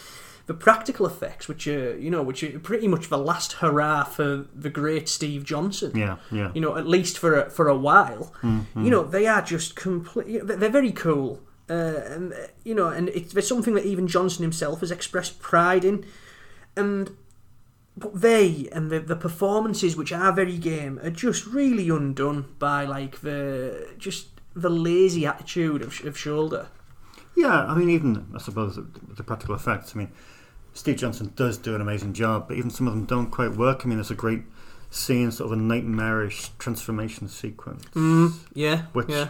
the 0.46 0.54
practical 0.54 1.06
effects, 1.06 1.48
which 1.48 1.66
are 1.66 1.96
you 1.98 2.10
know, 2.10 2.22
which 2.22 2.42
are 2.42 2.58
pretty 2.58 2.88
much 2.88 3.08
the 3.08 3.18
last 3.18 3.54
hurrah 3.54 4.04
for 4.04 4.46
the 4.54 4.70
great 4.70 5.08
Steve 5.08 5.44
Johnson. 5.44 5.92
Yeah, 5.94 6.16
yeah. 6.30 6.50
You 6.54 6.60
know, 6.60 6.76
at 6.76 6.86
least 6.86 7.18
for 7.18 7.40
a, 7.40 7.50
for 7.50 7.68
a 7.68 7.76
while. 7.76 8.32
You 8.42 8.90
know, 8.90 9.04
they 9.04 9.26
are 9.26 9.42
just 9.42 9.74
complete. 9.76 10.46
They're 10.46 10.68
very 10.68 10.92
cool. 10.92 11.40
Uh, 11.68 12.02
and 12.06 12.34
you 12.62 12.74
know, 12.74 12.88
and 12.88 13.08
it's 13.10 13.32
there's 13.32 13.48
something 13.48 13.74
that 13.74 13.86
even 13.86 14.06
Johnson 14.06 14.42
himself 14.42 14.80
has 14.80 14.90
expressed 14.90 15.40
pride 15.40 15.84
in, 15.84 16.04
and 16.76 17.16
but 17.96 18.20
they 18.20 18.68
and 18.70 18.90
the 18.90 19.00
the 19.00 19.16
performances, 19.16 19.96
which 19.96 20.12
are 20.12 20.32
very 20.32 20.58
game, 20.58 20.98
are 21.02 21.10
just 21.10 21.46
really 21.46 21.88
undone 21.88 22.54
by 22.58 22.84
like 22.84 23.22
the 23.22 23.88
just 23.96 24.28
the 24.54 24.68
lazy 24.68 25.24
attitude 25.24 25.80
of, 25.80 26.04
of 26.04 26.16
Sholder. 26.16 26.66
Yeah, 27.34 27.64
I 27.64 27.74
mean, 27.74 27.88
even 27.90 28.26
I 28.34 28.38
suppose 28.38 28.76
the, 28.76 28.86
the 29.16 29.22
practical 29.22 29.54
effects. 29.54 29.94
I 29.94 29.98
mean, 29.98 30.12
Steve 30.74 30.96
Johnson 30.96 31.32
does 31.36 31.56
do 31.56 31.74
an 31.74 31.80
amazing 31.80 32.12
job, 32.12 32.48
but 32.48 32.56
even 32.56 32.68
some 32.68 32.86
of 32.86 32.94
them 32.94 33.04
don't 33.04 33.30
quite 33.30 33.52
work. 33.52 33.82
I 33.84 33.88
mean, 33.88 33.96
there's 33.96 34.10
a 34.10 34.14
great 34.14 34.42
scene, 34.90 35.30
sort 35.30 35.52
of 35.52 35.58
a 35.58 35.60
nightmarish 35.60 36.50
transformation 36.58 37.28
sequence, 37.28 37.84
Yeah, 38.52 38.82
Which- 38.92 39.08
yeah, 39.08 39.28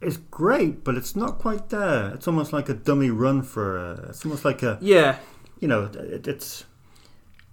is 0.00 0.18
great, 0.18 0.84
but 0.84 0.96
it's 0.96 1.16
not 1.16 1.38
quite 1.38 1.70
there. 1.70 2.12
It's 2.14 2.28
almost 2.28 2.52
like 2.52 2.68
a 2.68 2.74
dummy 2.74 3.10
run 3.10 3.42
for. 3.42 3.76
A, 3.78 4.08
it's 4.10 4.24
almost 4.24 4.44
like 4.44 4.62
a 4.62 4.78
yeah. 4.80 5.18
you 5.60 5.68
know, 5.68 5.84
it, 5.84 6.26
it's 6.26 6.64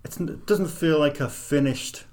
it's 0.03 0.19
it 0.19 0.45
doesn't 0.45 0.67
feel 0.67 0.99
like 0.99 1.19
a 1.19 1.29
finished 1.29 2.03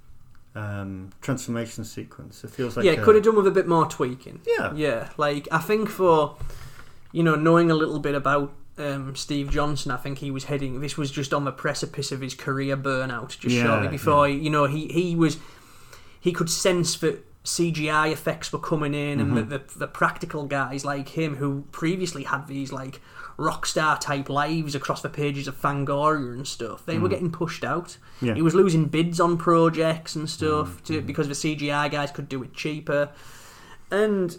um, 0.55 1.11
transformation 1.21 1.85
sequence. 1.85 2.45
It 2.45 2.51
feels 2.51 2.77
like 2.77 2.85
yeah, 2.85 2.93
a, 2.93 3.03
could 3.03 3.15
have 3.15 3.25
done 3.25 3.37
with 3.37 3.47
a 3.47 3.51
bit 3.51 3.67
more 3.67 3.87
tweaking. 3.87 4.41
Yeah. 4.47 4.73
yeah. 4.75 5.11
Like 5.17 5.49
I 5.51 5.59
think 5.59 5.89
for 5.89 6.37
you 7.13 7.23
know 7.23 7.35
knowing 7.35 7.71
a 7.71 7.75
little 7.75 7.99
bit 7.99 8.15
about 8.15 8.53
um, 8.79 9.15
Steve 9.17 9.51
Johnson, 9.51 9.91
I 9.91 9.97
think 9.97 10.19
he 10.19 10.31
was 10.31 10.45
heading. 10.45 10.81
This 10.81 10.97
was 10.97 11.11
just 11.11 11.33
on 11.33 11.45
the 11.45 11.53
precipice 11.53 12.13
of 12.13 12.21
his 12.21 12.35
career 12.35 12.77
burnout, 12.77 13.39
just 13.39 13.55
Yeah, 13.57 13.65
shortly 13.65 13.89
before. 13.89 14.29
You 14.29 14.51
know, 14.51 14.65
he 14.67 14.87
he 14.89 15.15
was 15.17 15.39
he 16.21 16.33
could 16.33 16.51
sense 16.51 16.97
that 16.99 17.25
CGI 17.45 18.11
effects 18.13 18.53
were 18.53 18.59
coming 18.59 18.93
in, 18.95 19.21
and 19.21 19.33
Mm-hmm. 19.33 19.49
that 19.51 19.69
the, 19.69 19.79
the 19.79 19.87
practical 19.87 20.47
guys 20.47 20.85
like 20.85 21.11
him, 21.11 21.37
who 21.37 21.65
previously 21.73 22.25
had 22.25 22.49
these 22.49 22.73
like 22.73 23.01
rock 23.39 23.67
star 23.67 23.99
type 23.99 24.29
lives 24.31 24.75
across 24.75 25.03
the 25.03 25.09
pages 25.11 25.47
of 25.47 25.61
Fangoria 25.61 26.33
and 26.35 26.49
stuff, 26.49 26.85
they 26.87 26.99
were 26.99 27.09
getting 27.09 27.31
pushed 27.31 27.63
out. 27.65 27.99
Mm. 28.21 28.27
Yeah. 28.29 28.35
He 28.35 28.43
was 28.43 28.55
losing 28.55 28.87
bids 28.87 29.21
on 29.21 29.37
projects 29.37 30.17
and 30.17 30.29
stuff 30.29 30.69
Mm-hmm. 30.83 30.85
to, 30.95 31.01
because 31.03 31.29
the 31.29 31.35
CGI 31.35 31.91
guys 31.91 32.11
could 32.11 32.29
do 32.29 32.43
it 32.43 32.53
cheaper, 32.55 33.11
and 33.91 34.39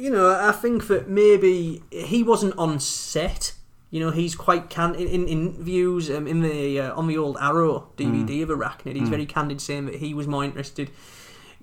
you 0.00 0.10
know, 0.10 0.30
I 0.40 0.52
think 0.52 0.86
that 0.88 1.08
maybe 1.08 1.82
he 1.90 2.22
wasn't 2.22 2.56
on 2.58 2.80
set. 2.80 3.52
You 3.90 4.00
know, 4.00 4.10
he's 4.10 4.34
quite 4.36 4.70
candid 4.70 5.00
in, 5.08 5.26
in 5.26 5.46
interviews 5.46 6.10
um, 6.10 6.26
in 6.26 6.42
the 6.42 6.80
uh, 6.80 6.94
on 6.94 7.06
the 7.08 7.18
old 7.18 7.36
Arrow 7.40 7.88
DVD 7.96 8.42
of 8.42 8.48
Arachnid. 8.48 8.94
He's 8.96 9.08
Mm. 9.08 9.10
very 9.10 9.26
candid, 9.26 9.60
saying 9.60 9.86
that 9.86 9.96
he 9.96 10.14
was 10.14 10.26
more 10.26 10.44
interested 10.44 10.90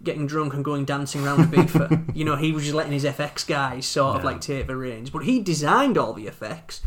getting 0.03 0.27
drunk 0.27 0.53
and 0.53 0.63
going 0.63 0.85
dancing 0.85 1.23
around 1.25 1.51
Beefer. 1.51 2.03
you 2.15 2.23
know, 2.23 2.35
he 2.35 2.51
was 2.51 2.63
just 2.63 2.75
letting 2.75 2.91
his 2.93 3.03
FX 3.05 3.47
guys 3.47 3.85
sort 3.87 4.15
of 4.17 4.23
like 4.23 4.41
take 4.41 4.67
the 4.67 4.75
reins. 4.75 5.09
But 5.09 5.23
he 5.23 5.39
designed 5.41 5.97
all 5.97 6.13
the 6.13 6.27
effects. 6.27 6.81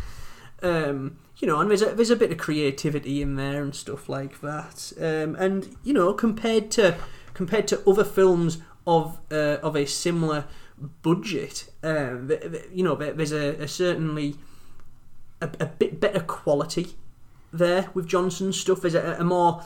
Um, 0.63 1.17
you 1.37 1.47
know, 1.47 1.59
and 1.59 1.69
there's 1.69 1.81
a, 1.81 1.87
there's 1.95 2.11
a 2.11 2.15
bit 2.15 2.31
of 2.31 2.37
creativity 2.37 3.21
in 3.21 3.35
there 3.35 3.63
and 3.63 3.75
stuff 3.75 4.07
like 4.07 4.41
that. 4.41 4.93
Um, 4.99 5.35
and 5.35 5.75
you 5.83 5.93
know, 5.93 6.13
compared 6.13 6.69
to 6.71 6.95
compared 7.33 7.67
to 7.69 7.81
other 7.89 8.03
films 8.03 8.59
of 8.85 9.19
uh, 9.31 9.57
of 9.63 9.75
a 9.75 9.85
similar 9.85 10.45
budget, 11.01 11.69
um, 11.83 12.31
you 12.73 12.83
know, 12.83 12.95
there's 12.95 13.31
a, 13.31 13.55
a 13.61 13.67
certainly 13.67 14.35
a, 15.41 15.49
a 15.59 15.65
bit 15.67 15.99
better 15.99 16.19
quality 16.21 16.95
there 17.53 17.89
with 17.93 18.07
Johnson's 18.07 18.59
stuff. 18.59 18.81
There's 18.81 18.95
a, 18.95 19.17
a 19.19 19.23
more 19.23 19.63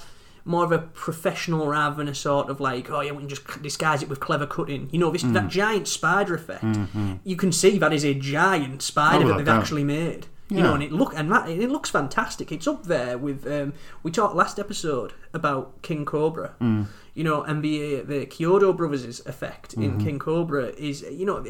more 0.47 0.63
of 0.63 0.71
a 0.71 0.77
professional 0.77 1.67
rather 1.67 1.95
than 1.95 2.07
a 2.07 2.13
sort 2.13 2.49
of 2.49 2.59
like, 2.59 2.91
oh 2.91 3.01
yeah, 3.01 3.11
we 3.11 3.17
can 3.19 3.29
just 3.29 3.61
disguise 3.63 4.03
it 4.03 4.09
with 4.09 4.19
clever 4.19 4.45
cutting. 4.45 4.89
You 4.91 4.99
know, 4.99 5.09
this 5.11 5.23
that 5.23 5.45
Mm. 5.45 5.49
giant 5.49 5.87
spider 5.87 6.35
effect. 6.35 6.63
Mhm. 6.63 7.19
You 7.23 7.35
can 7.35 7.51
see 7.51 7.77
that 7.79 7.91
is 7.91 8.03
a 8.05 8.13
giant 8.13 8.81
spider 8.83 9.25
Oh, 9.25 9.27
that 9.29 9.37
they've 9.37 9.45
doubt. 9.45 9.61
actually 9.61 9.83
made. 9.83 10.27
You 10.47 10.57
Yeah. 10.57 10.63
know, 10.63 10.73
and 10.75 10.83
it 10.83 10.91
look 10.91 11.11
and 11.15 11.31
that, 11.31 11.49
it 11.49 11.69
looks 11.71 11.89
fantastic. 11.89 12.51
It's 12.51 12.67
up 12.67 12.83
there 12.85 13.17
with. 13.17 13.47
Um, 13.47 13.73
we 14.03 14.11
talked 14.11 14.35
last 14.35 14.59
episode 14.59 15.13
about 15.33 15.81
King 15.81 16.05
Cobra. 16.05 16.53
Mm. 16.61 16.85
You 17.15 17.23
know, 17.23 17.41
and 17.41 17.63
the 17.63 18.01
the 18.01 18.25
Chiodo 18.27 18.75
brothers' 18.77 19.25
effect 19.25 19.73
in 19.73 19.97
Mhm. 19.97 20.03
King 20.03 20.19
Cobra 20.19 20.65
is 20.77 21.01
you 21.01 21.25
know, 21.25 21.43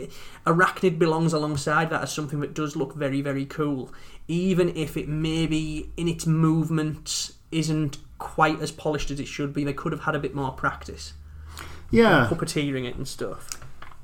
Arachnid 0.47 0.97
belongs 0.97 1.33
alongside 1.33 1.89
that 1.89 2.03
as 2.03 2.13
something 2.13 2.39
that 2.39 2.53
does 2.53 2.75
look 2.77 2.95
very 2.95 3.21
very 3.21 3.45
cool, 3.45 3.91
even 4.29 4.69
if 4.77 4.95
it 4.95 5.09
maybe 5.09 5.91
in 5.97 6.07
its 6.07 6.25
movements 6.25 7.33
isn't 7.51 7.97
quite 8.17 8.61
as 8.61 8.71
polished 8.71 9.11
as 9.11 9.19
it 9.19 9.27
should 9.27 9.53
be. 9.53 9.63
They 9.65 9.73
could 9.73 9.91
have 9.91 10.01
had 10.03 10.15
a 10.15 10.19
bit 10.19 10.33
more 10.33 10.51
practice. 10.51 11.13
Yeah. 11.91 12.27
puppeteering 12.29 12.85
it 12.85 12.95
and 12.95 13.07
stuff. 13.07 13.49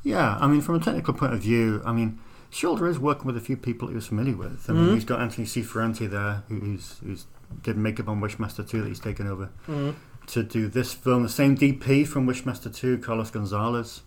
Yeah, 0.04 0.38
I 0.39 0.47
mean, 0.47 0.62
from 0.62 0.75
a 0.75 0.80
technical 0.80 1.13
point 1.13 1.34
of 1.34 1.39
view, 1.41 1.82
I 1.86 1.91
mean, 1.91 2.19
Sholder 2.52 2.90
is 2.90 3.00
working 3.00 3.26
with 3.26 3.38
a 3.38 3.42
few 3.42 3.56
people 3.56 3.88
he 3.88 3.96
was 3.96 4.08
familiar 4.08 4.36
with. 4.36 4.70
I 4.70 4.74
mean, 4.74 4.90
Mhm. 4.90 4.94
he's 4.96 5.06
got 5.06 5.22
Anthony 5.22 5.46
C. 5.48 5.62
Ferrante 5.62 6.06
there, 6.08 6.44
who's 6.50 6.98
who's 7.04 7.26
did 7.64 7.78
makeup 7.78 8.08
on 8.08 8.20
Wishmaster 8.22 8.68
2 8.68 8.82
that 8.82 8.88
he's 8.90 9.00
taken 9.00 9.28
over 9.28 9.50
Mhm. 9.68 9.96
to 10.28 10.44
do 10.44 10.68
this 10.68 10.94
film. 10.94 11.24
The 11.24 11.30
same 11.30 11.56
DP 11.56 12.04
from 12.06 12.26
Wishmaster 12.28 12.74
2, 12.74 12.98
Carlos 12.98 13.30
Gonzalez. 13.32 14.02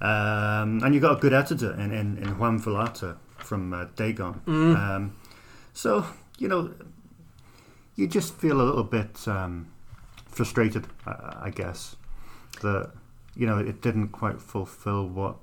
Um, 0.00 0.80
and 0.82 0.92
you've 0.92 1.02
got 1.02 1.16
a 1.18 1.20
good 1.20 1.32
editor 1.32 1.72
in, 1.74 1.92
in, 1.92 2.18
in 2.18 2.36
Juan 2.38 2.58
Villata 2.60 3.16
from 3.38 3.72
uh, 3.72 3.86
Dagon. 3.96 4.40
Mhm. 4.46 4.76
Um, 4.76 5.12
so, 5.72 6.04
you 6.38 6.48
know, 6.48 6.72
you 7.94 8.06
just 8.08 8.34
feel 8.34 8.60
a 8.60 8.64
little 8.64 8.82
bit 8.84 9.26
um, 9.28 9.66
frustrated, 10.26 10.88
I, 11.06 11.36
I 11.44 11.50
guess, 11.50 11.94
that, 12.62 12.90
you 13.36 13.46
know, 13.46 13.58
it 13.58 13.80
didn't 13.80 14.08
quite 14.08 14.40
fulfill 14.40 15.08
what 15.08 15.36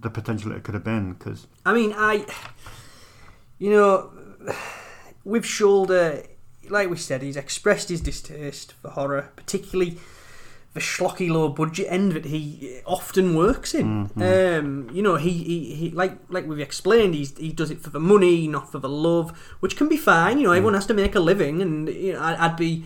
the 0.00 0.10
potential 0.10 0.52
it 0.52 0.62
could 0.64 0.74
have 0.74 0.84
been 0.84 1.12
because 1.14 1.46
I 1.64 1.72
mean, 1.74 1.92
I, 1.96 2.24
you 3.58 3.70
know, 3.70 4.10
with 5.24 5.44
Sholder, 5.44 6.26
like 6.68 6.88
we 6.90 6.96
said, 6.96 7.22
he's 7.22 7.36
expressed 7.36 7.88
his 7.88 8.00
distaste 8.00 8.72
for 8.72 8.90
horror, 8.90 9.30
particularly 9.36 9.98
the 10.72 10.80
schlocky 10.80 11.28
low 11.28 11.48
budget 11.48 11.86
end 11.90 12.12
that 12.12 12.24
he 12.26 12.80
often 12.86 13.34
works 13.34 13.74
in. 13.74 14.08
Mhm. 14.10 14.58
Um, 14.60 14.90
you 14.92 15.02
know, 15.02 15.16
he, 15.16 15.30
he, 15.32 15.74
he 15.74 15.90
like 15.90 16.16
like 16.28 16.46
we've 16.46 16.60
explained, 16.60 17.14
he's, 17.14 17.36
he 17.36 17.52
does 17.52 17.70
it 17.72 17.80
for 17.80 17.90
the 17.90 17.98
money, 18.00 18.46
not 18.46 18.70
for 18.70 18.78
the 18.78 18.88
love, 18.88 19.36
which 19.60 19.76
can 19.76 19.88
be 19.88 19.96
fine. 19.96 20.38
You 20.38 20.44
know, 20.46 20.52
everyone 20.52 20.74
has 20.74 20.86
to 20.86 20.94
make 20.94 21.14
a 21.16 21.20
living, 21.20 21.60
and 21.60 21.88
you 21.88 22.12
know, 22.12 22.20
I, 22.20 22.46
I'd 22.46 22.56
be 22.56 22.84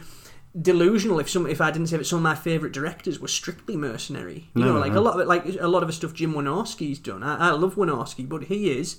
delusional 0.61 1.19
if 1.19 1.29
some 1.29 1.47
if 1.47 1.61
I 1.61 1.71
didn't 1.71 1.89
say 1.89 1.97
that 1.97 2.05
some 2.05 2.19
of 2.19 2.23
my 2.23 2.35
favourite 2.35 2.73
directors 2.73 3.19
were 3.19 3.29
strictly 3.29 3.77
mercenary. 3.77 4.51
You 4.55 4.65
No, 4.65 4.75
know, 4.75 4.79
like 4.81 4.93
no. 4.93 5.01
a 5.01 5.03
lot 5.03 5.15
of 5.15 5.21
it, 5.21 5.27
like 5.27 5.45
a 5.61 5.69
lot 5.69 5.83
of 5.83 5.89
the 5.89 5.93
stuff 5.93 6.15
Jim 6.15 6.33
Wynorski's 6.35 6.99
done. 6.99 7.23
I, 7.23 7.49
I 7.49 7.51
love 7.53 7.75
Wynorski, 7.75 8.29
but 8.29 8.45
he 8.45 8.71
is 8.71 8.99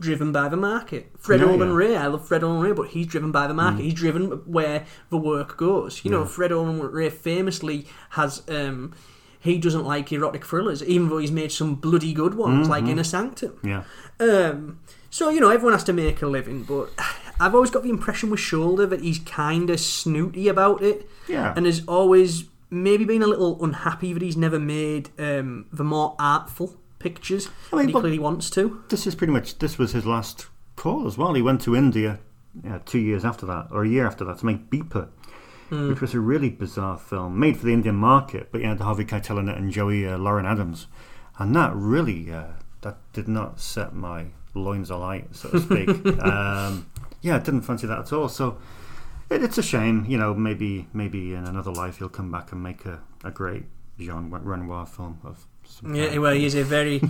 driven 0.00 0.32
by 0.32 0.48
the 0.48 0.56
market. 0.56 1.10
Fred 1.18 1.40
Yeah, 1.40 1.46
Olen 1.46 1.68
yeah. 1.68 1.74
Ray, 1.74 1.96
I 1.96 2.06
love 2.06 2.26
Fred 2.26 2.42
Olen 2.42 2.60
Ray, 2.60 2.72
but 2.72 2.88
he's 2.88 3.06
driven 3.06 3.30
by 3.30 3.46
the 3.46 3.54
market. 3.54 3.80
Mm. 3.82 3.84
He's 3.84 3.94
driven 3.94 4.26
where 4.50 4.86
the 5.10 5.16
work 5.18 5.56
goes. 5.56 6.04
You 6.04 6.10
know, 6.10 6.24
Fred 6.24 6.52
Olen 6.52 6.80
Ray 6.80 7.10
famously 7.10 7.86
has. 8.10 8.42
Um, 8.48 8.92
he 9.42 9.58
doesn't 9.58 9.84
like 9.84 10.10
erotic 10.12 10.44
thrillers, 10.44 10.82
even 10.84 11.08
though 11.08 11.16
he's 11.18 11.30
made 11.32 11.50
some 11.52 11.74
bloody 11.76 12.12
good 12.12 12.34
ones, 12.34 12.68
like 12.68 12.84
Mhm. 12.84 12.88
Inner 12.90 13.04
Sanctum. 13.04 13.52
Yeah. 13.62 13.84
Um, 14.18 14.80
so 15.08 15.30
you 15.30 15.40
know, 15.40 15.48
everyone 15.50 15.72
has 15.72 15.84
to 15.84 15.92
make 15.94 16.20
a 16.20 16.26
living, 16.26 16.62
but 16.64 16.90
I've 17.40 17.54
always 17.54 17.70
got 17.70 17.82
the 17.82 17.90
impression 17.90 18.30
with 18.30 18.38
Sholder 18.40 18.88
that 18.90 19.00
he's 19.00 19.18
kind 19.20 19.70
of 19.70 19.80
snooty 19.80 20.46
about 20.48 20.82
it, 20.82 21.08
Yeah. 21.26 21.52
and 21.56 21.66
has 21.66 21.82
always 21.88 22.44
maybe 22.70 23.04
been 23.04 23.22
a 23.22 23.26
little 23.26 23.62
unhappy 23.64 24.12
that 24.12 24.22
he's 24.22 24.36
never 24.36 24.58
made 24.60 25.08
um, 25.18 25.66
the 25.72 25.82
more 25.82 26.14
artful 26.20 26.76
pictures 27.00 27.48
I 27.72 27.76
mean, 27.76 27.88
he 27.88 27.92
clearly 27.92 28.18
wants 28.18 28.50
to. 28.50 28.82
this 28.90 29.06
is 29.06 29.14
pretty 29.16 29.32
much 29.32 29.58
this 29.58 29.78
was 29.78 29.92
his 29.92 30.04
last 30.06 30.46
call 30.76 31.06
as 31.06 31.16
well. 31.18 31.34
He 31.34 31.42
went 31.42 31.60
to 31.62 31.74
India 31.74 32.20
yeah, 32.64 32.78
two 32.84 32.98
years 32.98 33.24
after 33.24 33.46
that, 33.46 33.68
or 33.70 33.84
a 33.84 33.88
year 33.88 34.06
after 34.06 34.24
that, 34.24 34.38
to 34.38 34.46
make 34.46 34.70
Beeper, 34.70 35.08
Hmm. 35.70 35.88
which 35.88 36.00
was 36.00 36.14
a 36.14 36.20
really 36.20 36.50
bizarre 36.50 36.98
film 36.98 37.38
made 37.38 37.56
for 37.56 37.64
the 37.66 37.72
Indian 37.72 37.94
market, 37.94 38.48
but 38.50 38.60
you 38.60 38.66
had 38.66 38.80
Harvey 38.80 39.04
Keitel 39.04 39.38
in 39.38 39.48
it 39.48 39.56
and 39.56 39.70
Joey 39.70 40.04
uh, 40.06 40.18
Lauren 40.18 40.44
Adams, 40.44 40.88
and 41.38 41.54
that 41.54 41.72
really 41.76 42.32
uh, 42.32 42.54
that 42.82 42.98
did 43.12 43.28
not 43.28 43.60
set 43.60 43.94
my 43.94 44.26
loins 44.52 44.90
alight, 44.90 45.28
so 45.32 45.48
to 45.50 45.60
speak. 45.60 45.88
um, 46.24 46.89
yeah, 47.22 47.36
I 47.36 47.38
didn't 47.38 47.62
fancy 47.62 47.86
that 47.86 47.98
at 47.98 48.12
all. 48.12 48.28
So 48.28 48.58
it, 49.28 49.42
it's 49.42 49.58
a 49.58 49.62
shame, 49.62 50.04
you 50.08 50.18
know. 50.18 50.34
Maybe 50.34 50.88
maybe 50.92 51.34
in 51.34 51.44
another 51.44 51.72
life 51.72 51.98
he'll 51.98 52.08
come 52.08 52.30
back 52.30 52.52
and 52.52 52.62
make 52.62 52.86
a, 52.86 53.00
a 53.24 53.30
great 53.30 53.64
Jean 53.98 54.30
Renoir 54.30 54.86
film 54.86 55.20
of. 55.24 55.46
Some 55.62 55.94
Yeah, 55.94 56.18
well, 56.18 56.34
he's 56.34 56.56
a 56.56 56.64
very, 56.64 57.00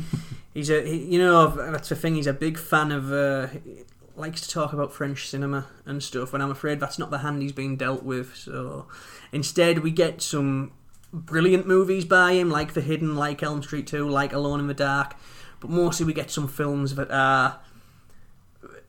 he's 0.53 0.69
a, 0.69 0.83
he, 0.83 0.99
you 1.15 1.19
know, 1.19 1.47
that's 1.49 1.89
the 1.89 1.97
thing. 1.97 2.17
He's 2.17 2.27
a 2.27 2.35
big 2.35 2.59
fan 2.59 2.93
of, 2.93 3.11
uh, 3.11 3.47
he 3.47 3.85
likes 4.17 4.43
to 4.43 4.51
talk 4.51 4.75
about 4.75 4.93
French 4.93 5.29
cinema 5.29 5.67
and 5.87 6.03
stuff. 6.03 6.35
And 6.35 6.43
I'm 6.43 6.51
afraid 6.51 6.79
that's 6.79 6.99
not 6.99 7.11
the 7.11 7.19
hand 7.19 7.41
he's 7.41 7.53
being 7.53 7.79
dealt 7.79 8.03
with. 8.03 8.37
So 8.37 8.87
instead, 9.33 9.79
we 9.79 9.91
get 9.91 10.21
some 10.21 10.73
brilliant 11.11 11.67
movies 11.67 12.05
by 12.05 12.33
him, 12.33 12.51
like 12.51 12.75
The 12.75 12.83
Hidden, 12.83 13.17
like 13.17 13.43
Elm 13.43 13.63
Street 13.63 13.87
Two, 13.87 14.07
like 14.07 14.35
Alone 14.35 14.61
in 14.61 14.67
the 14.67 14.75
Dark. 14.75 15.15
But 15.61 15.71
mostly, 15.71 16.05
we 16.05 16.13
get 16.13 16.31
some 16.31 16.47
films 16.47 16.97
that 16.97 17.11
are 17.11 17.61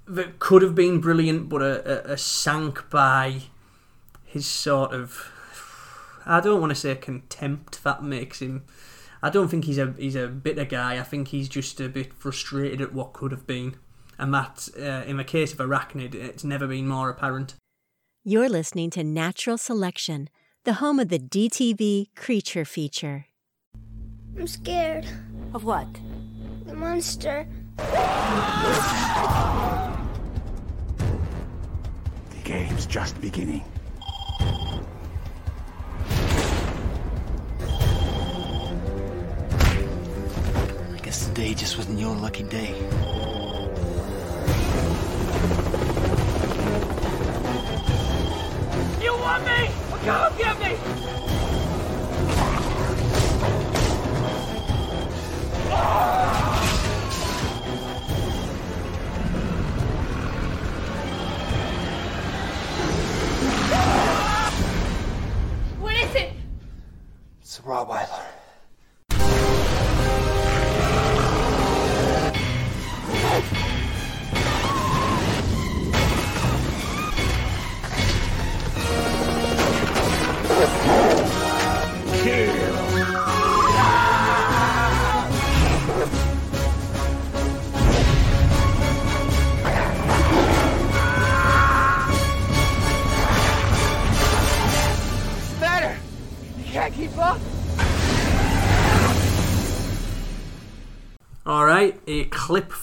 that 0.08 0.40
could 0.40 0.62
have 0.62 0.76
been 0.76 1.00
brilliant, 1.00 1.50
but 1.50 1.62
are, 1.62 1.82
are, 1.86 2.12
are 2.12 2.18
sank 2.18 2.90
by 2.90 3.42
his 4.26 4.46
sort 4.46 4.94
of. 4.94 5.32
I 6.26 6.40
don't 6.40 6.62
want 6.62 6.72
to 6.72 6.76
say 6.76 6.96
contempt 6.96 7.84
that 7.84 8.04
makes 8.04 8.42
him. 8.42 8.64
I 9.24 9.30
don't 9.30 9.50
think 9.50 9.66
he's 9.66 9.78
a 9.78 9.94
he's 9.98 10.16
a 10.16 10.28
bitter 10.28 10.66
guy. 10.66 11.00
I 11.00 11.04
think 11.04 11.30
he's 11.30 11.50
just 11.50 11.80
a 11.80 11.90
bit 11.90 12.14
frustrated 12.14 12.82
at 12.82 12.94
what 12.94 13.14
could 13.14 13.32
have 13.32 13.46
been, 13.46 13.76
and 14.18 14.34
that 14.34 14.70
uh, 14.78 15.04
in 15.08 15.18
the 15.18 15.24
case 15.24 15.54
of 15.54 15.60
Arachnid, 15.60 16.16
it's 16.16 16.44
never 16.44 16.68
been 16.68 16.88
more 16.88 17.10
apparent. 17.10 17.56
You're 18.24 18.50
listening 18.50 18.90
to 18.92 19.04
Natural 19.04 19.58
Selection, 19.58 20.30
the 20.64 20.74
home 20.74 21.00
of 21.00 21.10
the 21.10 21.20
DTV 21.20 22.16
Creature 22.16 22.66
Feature. 22.66 23.26
I'm 24.38 24.48
scared. 24.48 25.08
Of 25.54 25.66
what? 25.66 25.88
The 26.66 26.76
monster. 26.76 27.48
The 32.52 32.58
game's 32.58 32.86
just 32.86 33.22
beginning. 33.22 33.64
I 40.92 41.00
guess 41.02 41.28
today 41.28 41.54
just 41.54 41.78
wasn't 41.78 41.98
your 41.98 42.14
lucky 42.14 42.44
day. 42.44 42.76
You 49.02 49.14
want 49.16 49.46
me? 49.46 49.70
Come 50.04 50.38
get 50.38 50.60
me! 50.60 50.76
What 55.70 56.51
a 67.64 67.68
Rottweiler. 67.68 68.26
can't 80.62 80.92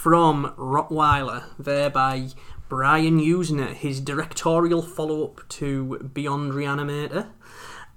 from 0.08 0.54
Rottweiler 0.56 1.44
there 1.58 1.90
by 1.90 2.28
Brian 2.70 3.20
Yuzna, 3.20 3.74
his 3.74 4.00
directorial 4.00 4.80
follow 4.80 5.22
up 5.22 5.46
to 5.50 5.98
Beyond 6.14 6.52
Reanimator, 6.54 7.28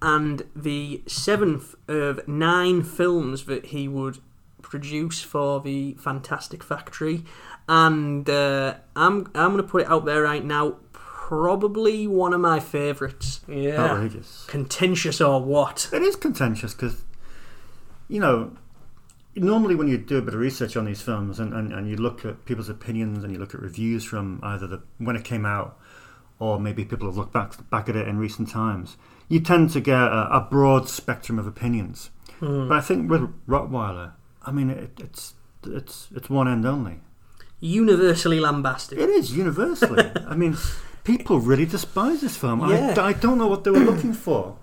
and 0.02 0.44
the 0.54 1.04
seventh 1.08 1.74
of 1.88 2.28
nine 2.28 2.84
films 2.84 3.46
that 3.46 3.68
he 3.68 3.88
would 3.88 4.18
produce 4.62 5.22
for 5.22 5.62
the 5.62 5.94
Fantastic 5.94 6.66
Factory. 6.66 7.24
And 7.70 8.30
uh, 8.30 8.76
I'm 8.94 9.28
I'm 9.34 9.54
going 9.54 9.58
to 9.58 9.64
put 9.64 9.84
it 9.84 9.88
out 9.88 10.04
there 10.04 10.24
right 10.24 10.44
now. 10.44 10.76
Probably 10.92 12.08
one 12.08 12.34
of 12.34 12.42
my 12.42 12.60
favourites. 12.60 13.40
Yeah, 13.48 13.86
Outrageous. 13.86 14.48
contentious 14.50 15.22
or 15.22 15.42
what? 15.42 15.90
It 15.94 16.02
is 16.02 16.18
contentious 16.18 16.74
because, 16.74 17.06
you 18.10 18.20
know, 18.20 18.58
normally 19.36 19.76
when 19.76 19.88
you 19.88 19.98
do 19.98 20.18
a 20.18 20.22
bit 20.22 20.34
of 20.34 20.40
research 20.40 20.76
on 20.76 20.86
these 20.86 21.02
films 21.02 21.40
and, 21.40 21.54
and, 21.54 21.72
and 21.72 21.90
you 21.90 21.96
look 21.96 22.26
at 22.26 22.46
people's 22.46 22.70
opinions 22.70 23.24
and 23.24 23.32
you 23.32 23.40
look 23.40 23.54
at 23.54 23.62
reviews 23.62 24.04
from 24.04 24.40
either 24.44 24.68
the 24.68 24.82
when 24.98 25.16
it 25.16 25.24
came 25.24 25.46
out 25.46 25.80
or 26.40 26.60
maybe 26.60 26.84
people 26.84 27.08
have 27.08 27.18
looked 27.18 27.34
back 27.34 27.70
back 27.70 27.88
at 27.88 27.96
it 27.96 28.08
in 28.08 28.18
recent 28.18 28.50
times, 28.50 28.98
you 29.30 29.40
tend 29.40 29.70
to 29.70 29.80
get 29.80 29.96
a, 29.96 30.28
a 30.32 30.48
broad 30.50 30.90
spectrum 30.90 31.38
of 31.38 31.48
opinions. 31.48 32.10
Hmm. 32.40 32.68
But 32.68 32.78
I 32.80 32.82
think 32.82 33.10
with 33.10 33.32
Rottweiler, 33.48 34.14
I 34.44 34.52
mean, 34.52 34.70
it, 34.72 34.92
it's 35.00 35.36
it's 35.66 36.08
it's 36.14 36.30
one 36.30 36.48
end 36.48 36.66
only. 36.66 37.00
Universally 37.60 38.40
lambasted. 38.40 38.98
It 38.98 39.10
is 39.10 39.38
universally. 39.38 40.12
I 40.28 40.36
mean, 40.36 40.58
people 41.04 41.40
really 41.40 41.68
despise 41.68 42.22
this 42.22 42.36
film. 42.36 42.68
Yeah. 42.68 42.96
I, 42.98 43.10
I 43.10 43.14
don't 43.14 43.38
know 43.38 43.48
what 43.48 43.64
they 43.64 43.70
were 43.70 43.80
looking 43.80 44.14
for. 44.14 44.58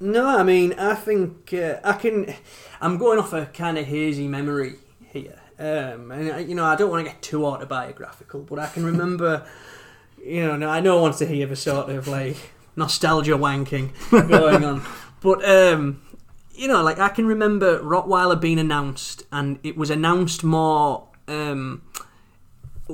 No, 0.00 0.26
I 0.26 0.42
mean, 0.42 0.74
I 0.74 0.94
think 0.94 1.52
uh, 1.54 1.76
I 1.84 1.94
can. 1.94 2.34
I'm 2.80 2.98
going 2.98 3.18
off 3.18 3.32
a 3.32 3.46
kind 3.46 3.78
of 3.78 3.86
hazy 3.86 4.26
memory 4.26 4.76
here, 5.12 5.38
um, 5.58 6.10
and 6.10 6.32
I, 6.32 6.38
you 6.40 6.54
know, 6.54 6.64
I 6.64 6.76
don't 6.76 6.90
want 6.90 7.06
to 7.06 7.12
get 7.12 7.22
too 7.22 7.46
autobiographical, 7.46 8.42
but 8.42 8.58
I 8.58 8.66
can 8.68 8.84
remember. 8.84 9.46
you 10.24 10.46
know, 10.46 10.56
no, 10.56 10.68
I 10.68 10.80
know 10.80 11.00
wants 11.00 11.18
to 11.18 11.26
hear 11.26 11.46
the 11.46 11.56
sort 11.56 11.90
of 11.90 12.08
like 12.08 12.36
nostalgia 12.76 13.32
wanking 13.32 13.90
going 14.28 14.64
on, 14.64 14.82
but 15.20 15.44
um, 15.48 16.02
you 16.54 16.68
know, 16.68 16.82
like 16.82 16.98
I 16.98 17.08
can 17.08 17.26
remember 17.26 17.80
Rottweiler 17.80 18.40
being 18.40 18.58
announced, 18.58 19.24
and 19.32 19.58
it 19.62 19.76
was 19.76 19.90
announced 19.90 20.44
more. 20.44 21.08
Um, 21.28 21.82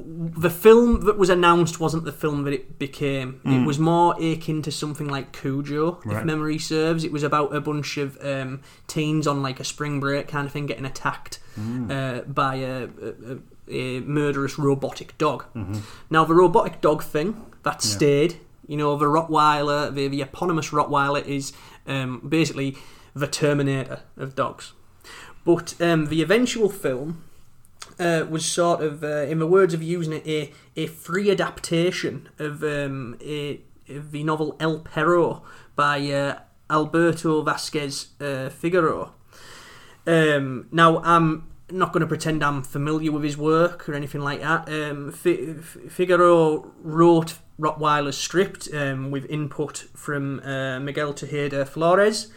the 0.07 0.51
film 0.51 1.01
that 1.07 1.19
was 1.19 1.29
announced 1.31 1.81
wasn't 1.81 2.05
the 2.05 2.13
film 2.13 2.45
that 2.45 2.53
it 2.53 2.79
became. 2.79 3.41
It 3.45 3.49
Mm. 3.49 3.67
was 3.67 3.79
more 3.79 4.15
akin 4.21 4.63
to 4.63 4.71
something 4.71 5.09
like 5.09 5.33
Cujo, 5.33 6.01
if 6.05 6.25
memory 6.25 6.59
serves. 6.59 7.05
It 7.05 7.13
was 7.13 7.23
about 7.23 7.55
a 7.55 7.61
bunch 7.61 7.97
of 7.99 8.17
um, 8.25 8.61
teens 8.87 9.27
on 9.27 9.43
like 9.43 9.61
a 9.61 9.65
spring 9.65 10.01
break 10.01 10.29
kind 10.29 10.47
of 10.47 10.53
thing 10.53 10.67
getting 10.67 10.85
attacked 10.87 11.39
Mm. 11.59 11.91
uh, 11.91 12.23
by 12.23 12.55
a, 12.57 12.89
a, 13.03 13.39
a 13.69 14.01
murderous 14.03 14.59
robotic 14.59 15.19
dog. 15.19 15.45
Mhm. 15.57 15.81
Now, 16.09 16.25
the 16.25 16.35
robotic 16.35 16.81
dog 16.81 17.03
thing, 17.03 17.35
that 17.65 17.81
Yeah. 17.85 17.91
stayed. 17.97 18.37
You 18.67 18.77
know, 18.77 18.97
the 18.97 19.07
Rottweiler, 19.07 19.93
the, 19.95 20.09
the 20.09 20.21
eponymous 20.23 20.71
Rottweiler 20.71 21.25
is 21.27 21.53
um, 21.87 22.21
basically 22.29 22.77
the 23.15 23.27
Terminator 23.27 24.01
of 24.17 24.35
dogs. 24.35 24.73
But 25.45 25.75
um, 25.81 26.07
the 26.07 26.21
eventual 26.23 26.69
film 26.69 27.23
uh, 27.99 28.27
was 28.29 28.45
sort 28.45 28.83
of, 28.83 29.03
uh, 29.03 29.23
in 29.23 29.39
the 29.39 29.47
words 29.47 29.75
of 29.75 29.81
Yuzna, 29.81 30.27
a, 30.27 30.53
a 30.77 30.87
free 30.87 31.31
adaptation 31.31 32.29
of 32.39 32.63
um, 32.63 33.17
a, 33.23 33.61
the 33.87 34.23
novel 34.25 34.57
El 34.61 34.81
Perro 34.81 35.43
by 35.75 35.99
uh, 36.11 36.39
Alberto 36.71 37.43
Vasquez 37.43 38.09
uh, 38.21 38.49
Figueroa. 38.49 39.13
Um, 40.07 40.69
now, 40.73 40.99
I'm 41.03 41.49
not 41.71 41.93
going 41.93 42.01
to 42.01 42.07
pretend 42.07 42.43
I'm 42.43 42.63
familiar 42.63 43.13
with 43.13 43.23
his 43.25 43.37
work 43.37 43.89
or 43.89 43.95
anything 43.95 44.23
like 44.23 44.41
that. 44.41 44.69
Um, 44.69 45.11
F- 45.11 45.79
Figueroa 45.91 46.67
wrote 46.83 47.35
Rottweiler's 47.59 48.17
script 48.17 48.69
um, 48.73 49.11
with 49.11 49.27
input 49.27 49.87
from 49.95 50.41
uh, 50.41 50.81
Miguel 50.81 51.13
Tejada 51.13 51.67
Flores 51.67 52.29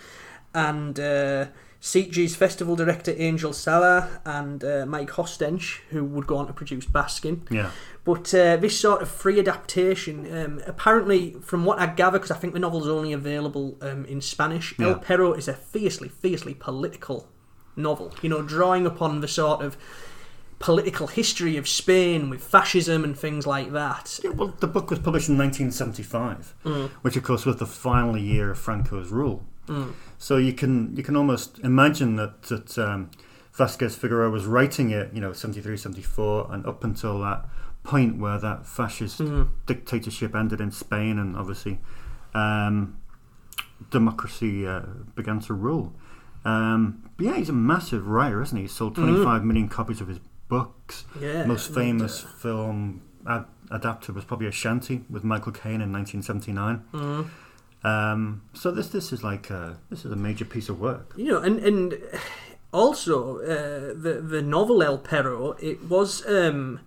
and 0.53 0.99
uh, 0.99 1.45
Sitges 1.81 2.35
festival 2.35 2.75
director 2.75 3.13
Angel 3.17 3.53
Sala 3.53 4.21
and 4.23 4.63
uh, 4.63 4.85
Mike 4.85 5.09
Hostench, 5.09 5.79
who 5.89 6.03
would 6.05 6.27
go 6.27 6.37
on 6.37 6.45
to 6.45 6.53
produce 6.53 6.85
Baskin. 6.85 7.41
Yeah. 7.49 7.71
But 8.03 8.31
uh, 8.35 8.57
this 8.57 8.79
sort 8.79 9.01
of 9.01 9.09
free 9.09 9.39
adaptation, 9.39 10.31
um, 10.35 10.61
apparently, 10.67 11.31
from 11.41 11.65
what 11.65 11.79
I 11.79 11.87
gather, 11.87 12.19
because 12.19 12.29
I 12.29 12.35
think 12.35 12.53
the 12.53 12.59
novel's 12.59 12.87
only 12.87 13.13
available 13.13 13.77
um, 13.81 14.05
in 14.05 14.21
Spanish, 14.21 14.75
Yeah. 14.77 14.89
El 14.89 14.95
Perro 14.99 15.33
is 15.33 15.47
a 15.47 15.53
fiercely, 15.53 16.07
fiercely 16.09 16.53
political 16.53 17.27
novel. 17.75 18.13
You 18.21 18.29
know, 18.29 18.43
drawing 18.43 18.85
upon 18.85 19.21
the 19.21 19.27
sort 19.27 19.61
of 19.63 19.75
political 20.59 21.07
history 21.07 21.57
of 21.57 21.67
Spain 21.67 22.29
with 22.29 22.43
fascism 22.43 23.03
and 23.03 23.17
things 23.17 23.47
like 23.47 23.71
that. 23.71 24.19
Yeah, 24.23 24.29
well, 24.31 24.53
the 24.59 24.67
book 24.67 24.91
was 24.91 24.99
published 24.99 25.29
in 25.29 25.35
1975, 25.37 26.53
Mm. 26.63 26.89
which 27.01 27.15
of 27.17 27.23
course 27.23 27.43
was 27.47 27.55
the 27.57 27.65
final 27.65 28.15
year 28.15 28.51
of 28.51 28.59
Franco's 28.59 29.09
rule. 29.09 29.43
Mm. 29.67 29.93
So 30.21 30.37
you 30.37 30.53
can 30.53 30.95
you 30.95 31.01
can 31.01 31.15
almost 31.15 31.57
imagine 31.63 32.15
that 32.17 32.43
that 32.43 32.77
um, 32.77 33.09
Vasquez 33.53 33.95
Figueroa 33.95 34.29
was 34.29 34.45
writing 34.45 34.91
it, 34.91 35.11
you 35.13 35.19
know, 35.19 35.33
73, 35.33 35.75
74, 35.75 36.47
and 36.53 36.63
up 36.67 36.83
until 36.83 37.19
that 37.21 37.45
point 37.83 38.19
where 38.19 38.37
that 38.39 38.67
fascist 38.67 39.19
Mhm. 39.19 39.47
dictatorship 39.65 40.35
ended 40.35 40.61
in 40.61 40.69
Spain, 40.71 41.17
and 41.17 41.35
obviously 41.35 41.79
um, 42.35 42.97
democracy 43.89 44.67
uh, 44.67 44.81
began 45.15 45.39
to 45.39 45.53
rule. 45.55 45.93
Um, 46.45 47.03
but 47.17 47.25
yeah, 47.25 47.35
he's 47.37 47.49
a 47.49 47.53
massive 47.53 48.07
writer, 48.07 48.41
isn't 48.43 48.55
he? 48.55 48.63
He 48.63 48.67
sold 48.69 48.93
Mhm. 48.95 49.03
25 49.23 49.43
million 49.43 49.67
copies 49.69 50.01
of 50.01 50.07
his 50.07 50.19
books. 50.47 51.05
Yeah, 51.19 51.45
Most 51.45 51.73
famous 51.73 52.21
film 52.21 53.01
ad- 53.25 53.45
adapted 53.71 54.13
was 54.15 54.23
probably 54.25 54.47
Ashanti 54.47 55.03
with 55.09 55.23
Michael 55.23 55.51
Caine 55.51 55.81
in 55.81 55.91
1979. 55.91 56.83
Mhm. 56.93 57.25
Um, 57.83 58.43
so 58.53 58.71
this 58.71 58.89
this 58.89 59.11
is 59.11 59.23
like 59.23 59.49
a, 59.49 59.77
this 59.89 60.05
is 60.05 60.11
a 60.11 60.15
major 60.15 60.45
piece 60.45 60.69
of 60.69 60.79
work. 60.79 61.13
You 61.17 61.25
know, 61.31 61.37
and 61.39 61.59
and 61.59 61.95
also 62.71 63.39
uh, 63.39 63.93
the 63.99 64.21
the 64.23 64.41
novel 64.41 64.83
El 64.83 64.97
Perro, 64.99 65.53
it 65.59 65.83
was 65.89 66.23
um, 66.27 66.79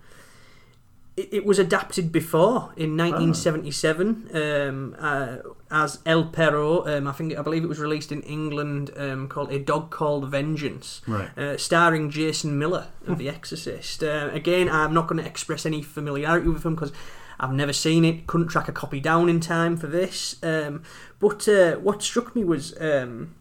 it, 1.16 1.28
it 1.32 1.44
was 1.44 1.58
adapted 1.58 2.12
before 2.12 2.72
in 2.76 2.96
1977 2.96 4.30
um, 4.34 4.96
uh, 4.98 5.36
as 5.70 5.98
El 6.06 6.26
Perro. 6.26 6.86
Um, 6.86 7.08
I 7.08 7.12
think 7.12 7.36
I 7.36 7.42
believe 7.42 7.64
it 7.64 7.68
was 7.68 7.80
released 7.80 8.12
in 8.12 8.22
England 8.22 8.92
um, 8.96 9.28
called 9.28 9.50
A 9.52 9.58
Dog 9.58 9.90
Called 9.90 10.30
Vengeance, 10.30 11.02
Right. 11.08 11.36
uh, 11.36 11.56
starring 11.56 12.08
Jason 12.10 12.56
Miller 12.58 12.86
of 13.08 13.18
The 13.18 13.28
Exorcist. 13.28 14.04
Uh, 14.04 14.30
again, 14.32 14.68
I'm 14.68 14.94
not 14.94 15.08
going 15.08 15.20
to 15.20 15.28
express 15.28 15.66
any 15.66 15.82
familiarity 15.82 16.48
with 16.48 16.64
him 16.64 16.76
because. 16.76 16.92
I've 17.38 17.52
never 17.52 17.72
seen 17.72 18.04
it. 18.04 18.26
Couldn't 18.26 18.48
track 18.48 18.68
a 18.68 18.72
copy 18.72 19.00
down 19.00 19.28
in 19.28 19.40
time 19.40 19.76
for 19.76 19.86
this. 19.86 20.36
Um, 20.42 20.82
but 21.18 21.48
uh, 21.48 21.76
what 21.76 22.02
struck 22.02 22.34
me 22.34 22.44
was 22.44 22.80
um, 22.80 23.34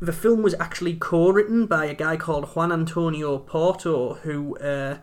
the 0.00 0.12
film 0.12 0.42
was 0.42 0.54
actually 0.58 0.94
co-written 0.94 1.66
by 1.66 1.84
a 1.84 1.94
guy 1.94 2.16
called 2.16 2.48
Juan 2.56 2.72
Antonio 2.72 3.38
Porto, 3.38 4.14
who 4.14 4.56
uh, 4.58 4.98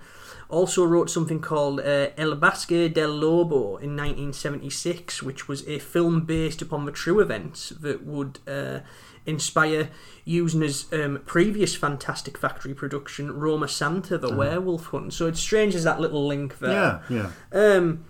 also 0.49 0.83
wrote 0.83 1.09
something 1.09 1.39
called 1.39 1.79
uh, 1.79 2.09
El 2.17 2.35
Bosque 2.35 2.93
del 2.93 3.11
Lobo 3.11 3.77
in 3.77 3.95
1976, 3.95 5.23
which 5.23 5.47
was 5.47 5.65
a 5.67 5.79
film 5.79 6.25
based 6.25 6.61
upon 6.61 6.85
the 6.85 6.91
true 6.91 7.21
events 7.21 7.69
that 7.69 8.05
would 8.05 8.39
uh, 8.47 8.79
inspire 9.25 9.89
Yuzna's 10.27 10.91
um, 10.93 11.21
previous 11.25 11.75
Fantastic 11.75 12.37
Factory 12.37 12.73
production, 12.73 13.29
Romasanta, 13.31 14.19
the 14.19 14.27
Uh-huh. 14.27 14.37
Werewolf 14.37 14.85
Hunt. 14.87 15.13
So 15.13 15.27
it's 15.27 15.39
strange 15.39 15.75
as 15.75 15.83
that 15.83 15.99
little 15.99 16.25
link 16.27 16.59
there. 16.59 17.01
Yeah, 17.09 17.31
yeah. 17.53 17.75
Um, 17.77 18.05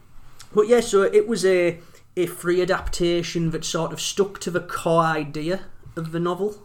but 0.54 0.68
yeah, 0.68 0.80
so 0.82 1.04
it 1.04 1.28
was 1.28 1.46
a 1.46 1.80
a 2.18 2.26
free 2.26 2.62
adaptation 2.62 3.52
that 3.52 3.64
sort 3.64 3.94
of 3.94 4.02
stuck 4.02 4.40
to 4.42 4.52
the 4.52 4.60
core 4.60 5.04
idea 5.04 5.62
of 5.96 6.12
the 6.12 6.20
novel. 6.20 6.62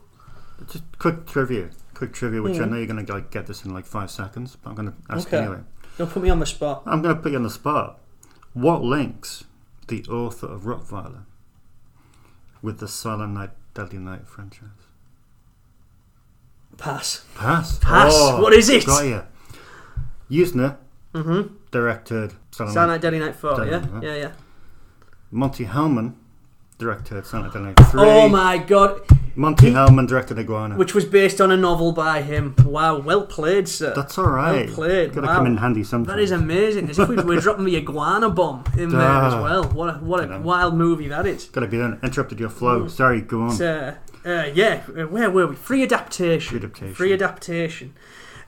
Just 0.69 0.83
quick 0.99 1.27
trivia, 1.27 1.71
quick 1.93 2.13
trivia, 2.13 2.43
which 2.43 2.57
I 2.59 2.65
Mhm. 2.65 2.71
know 2.71 2.77
you're 2.79 2.87
going 2.87 3.05
to 3.07 3.13
like 3.13 3.31
get 3.31 3.47
this 3.47 3.65
in 3.65 3.73
like 3.73 3.87
five 3.87 4.11
seconds, 4.11 4.57
but 4.61 4.71
I'm 4.71 4.75
going 4.77 4.89
to 4.89 4.95
ask 5.11 5.29
Okay. 5.29 5.39
anyway. 5.39 5.61
Don't 5.99 6.11
put 6.11 6.23
me 6.23 6.31
on 6.31 6.41
the 6.41 6.47
spot. 6.47 6.83
I'm 6.87 7.03
going 7.03 7.15
to 7.15 7.21
put 7.23 7.31
you 7.31 7.39
on 7.39 7.45
the 7.45 7.51
spot. 7.51 8.01
What 8.53 8.83
links 8.83 9.45
the 9.87 10.05
author 10.07 10.47
of 10.47 10.63
Rottweiler 10.63 11.25
with 12.63 12.79
the 12.79 12.89
Silent 12.89 13.35
Night, 13.35 13.51
Deadly 13.75 13.99
Night 13.99 14.27
franchise? 14.29 14.69
Pass. 16.79 17.25
Pass. 17.37 17.79
Pass. 17.79 18.13
Oh, 18.15 18.41
What 18.43 18.53
is 18.53 18.69
it? 18.69 18.87
Got 18.87 19.05
you. 19.07 19.23
Yuzna 20.31 20.77
Mhm. 21.13 21.51
directed 21.71 22.35
Silent 22.51 22.75
Night, 22.75 23.01
Deadly 23.01 23.19
Night 23.21 23.37
4, 23.37 23.57
Deadly 23.57 23.71
yeah? 23.71 23.79
Night, 23.79 24.03
Yeah, 24.03 24.15
yeah. 24.17 24.31
Monte 25.31 25.67
Hellman 25.67 26.15
directed 26.79 27.27
Silent 27.27 27.55
Night, 27.55 27.75
Deadly 27.77 27.85
Night 27.85 27.91
3. 27.91 28.01
Oh 28.01 28.29
my 28.29 28.59
god. 28.59 29.01
Monte 29.37 29.71
Hellman 29.73 30.07
directed 30.07 30.39
Iguana. 30.39 30.77
Which 30.77 30.95
was 30.95 31.05
based 31.05 31.41
on 31.41 31.51
a 31.51 31.57
novel 31.57 31.93
by 31.93 32.23
him. 32.23 32.55
Wow, 32.65 32.99
well 32.99 33.27
played, 33.27 33.69
sir. 33.69 33.93
That's 33.95 34.17
all 34.17 34.27
right. 34.31 34.67
Well 34.67 34.75
played. 34.75 35.13
Gotta 35.15 35.27
wow. 35.27 35.37
come 35.37 35.47
in 35.47 35.57
handy 35.57 35.83
sometimes. 35.83 36.17
That 36.17 36.23
is 36.23 36.31
amazing. 36.31 36.89
As 36.91 36.99
if 36.99 37.09
we 37.09 37.17
were 37.17 37.41
dropping 37.41 37.65
the 37.65 37.77
iguana 37.77 38.31
bomb 38.31 38.65
in 38.79 38.91
there 38.91 39.01
as 39.01 39.35
Ah. 39.35 39.43
well. 39.43 39.65
What 39.65 39.97
a, 39.97 39.99
what 39.99 40.31
a 40.31 40.39
wild 40.41 40.75
movie 40.77 41.09
that 41.09 41.27
is. 41.27 41.47
Gotta 41.47 41.67
be 41.67 41.79
done. 41.79 41.99
Interrupted 42.03 42.39
your 42.39 42.49
flow. 42.51 42.83
Mm. 42.85 42.91
Sorry, 42.91 43.21
go 43.21 43.43
on. 43.43 43.61
Uh, 43.61 43.97
Uh, 44.27 44.49
yeah, 44.55 44.81
where 44.83 45.29
were 45.31 45.49
we? 45.49 45.55
Free 45.55 45.83
adaptation. 45.83 46.49
Free 46.51 46.59
adaptation. 46.59 46.95
Free 46.95 47.13
adaptation. 47.13 47.95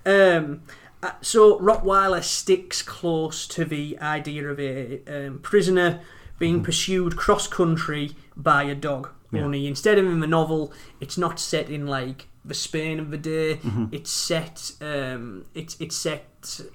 Um, 0.06 0.62
uh, 1.02 1.10
so 1.20 1.58
Rottweiler 1.58 2.22
sticks 2.22 2.80
close 2.80 3.46
to 3.48 3.64
the 3.66 3.98
idea 4.00 4.48
of 4.48 4.58
a 4.58 5.00
um, 5.06 5.40
prisoner 5.40 6.00
being 6.38 6.62
pursued 6.62 7.16
cross 7.16 7.46
country 7.46 8.12
by 8.36 8.62
a 8.62 8.74
dog. 8.74 9.10
Yeah. 9.36 9.44
Only 9.44 9.66
instead 9.66 9.98
of 9.98 10.06
in 10.06 10.20
the 10.20 10.26
novel, 10.26 10.72
it's 11.00 11.16
not 11.18 11.38
set 11.40 11.68
in 11.70 11.86
like 11.86 12.28
the 12.44 12.54
Spain 12.54 13.00
of 13.00 13.10
the 13.10 13.18
day. 13.18 13.56
Mhm. 13.56 13.88
It's 13.92 14.10
set. 14.10 14.72
Um, 14.80 15.46
it's 15.54 15.76
it's 15.80 15.96
set 15.96 16.24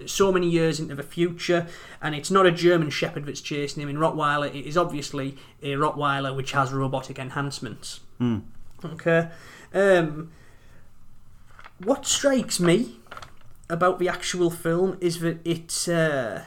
so 0.06 0.32
many 0.32 0.50
years 0.50 0.80
into 0.80 0.96
the 0.96 1.04
future, 1.04 1.68
and 2.02 2.14
it's 2.14 2.30
not 2.30 2.46
a 2.46 2.52
German 2.52 2.90
Shepherd 2.90 3.26
that's 3.26 3.40
chasing 3.42 3.82
him. 3.82 3.90
In 3.90 3.98
Rottweiler, 3.98 4.54
it 4.54 4.66
is 4.66 4.76
obviously 4.78 5.38
a 5.64 5.74
Rottweiler 5.76 6.36
which 6.36 6.52
has 6.52 6.74
robotic 6.74 7.18
enhancements. 7.20 8.02
Hmm. 8.18 8.40
Okay. 8.84 9.30
Um, 9.74 10.32
what 11.84 12.06
strikes 12.06 12.60
me 12.60 13.00
about 13.70 13.98
the 14.00 14.10
actual 14.10 14.50
film 14.52 14.98
is 15.00 15.20
that 15.22 15.40
it 15.46 15.88
uh, 15.88 16.42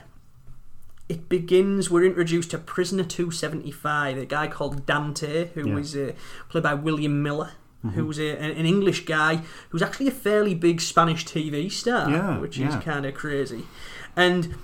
it 1.09 1.28
begins. 1.28 1.90
We're 1.90 2.05
introduced 2.05 2.50
to 2.52 2.59
Prisoner 2.59 3.05
Two 3.05 3.30
Seventy 3.30 3.70
Five, 3.70 4.16
a 4.18 4.24
guy 4.26 4.46
called 4.48 4.86
Dante, 4.86 5.48
who 5.55 5.68
Yeah. 5.68 5.74
was 5.74 5.94
uh, 5.96 6.12
played 6.48 6.62
by 6.64 6.74
William 6.74 7.22
Miller. 7.22 7.52
Mhm. 7.84 7.92
Who's 7.92 8.18
a, 8.18 8.38
an 8.40 8.64
English 8.64 9.05
guy 9.05 9.42
who's 9.68 9.82
actually 9.82 10.09
a 10.09 10.11
fairly 10.11 10.55
big 10.55 10.80
Spanish 10.80 11.26
TV 11.26 11.70
star, 11.70 12.11
Yeah, 12.11 12.38
which 12.38 12.57
yeah. 12.57 12.68
is 12.78 12.82
kind 12.82 13.05
of 13.05 13.12
crazy. 13.12 13.64
And 14.16 14.55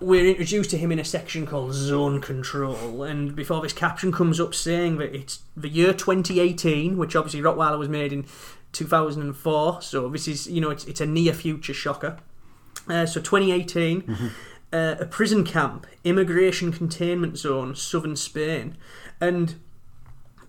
we're 0.00 0.24
introduced 0.26 0.70
to 0.70 0.78
him 0.78 0.90
in 0.90 0.98
a 0.98 1.04
section 1.04 1.46
called 1.46 1.74
Zone 1.74 2.22
Control, 2.22 3.02
and 3.02 3.36
before 3.36 3.60
this 3.60 3.74
caption 3.74 4.10
comes 4.12 4.40
up 4.40 4.54
saying 4.54 4.96
that 4.96 5.14
it's 5.14 5.40
the 5.54 5.68
year 5.68 5.92
2018, 5.92 6.96
which 6.96 7.14
obviously 7.14 7.42
Rottweiler 7.42 7.78
was 7.78 7.90
made 7.90 8.14
in 8.14 8.24
2004, 8.72 9.82
so 9.82 10.08
this 10.08 10.26
is, 10.26 10.46
you 10.48 10.60
know, 10.60 10.70
it's, 10.70 10.84
it's 10.86 11.00
a 11.02 11.06
near 11.06 11.32
future 11.34 11.74
shocker. 11.74 12.16
Uh, 12.88 13.04
so 13.06 13.20
2018, 13.20 14.30
uh, 14.72 14.96
a 15.00 15.06
prison 15.06 15.44
camp, 15.44 15.86
immigration 16.04 16.72
containment 16.72 17.36
zone, 17.38 17.74
southern 17.74 18.16
Spain, 18.16 18.76
and 19.20 19.54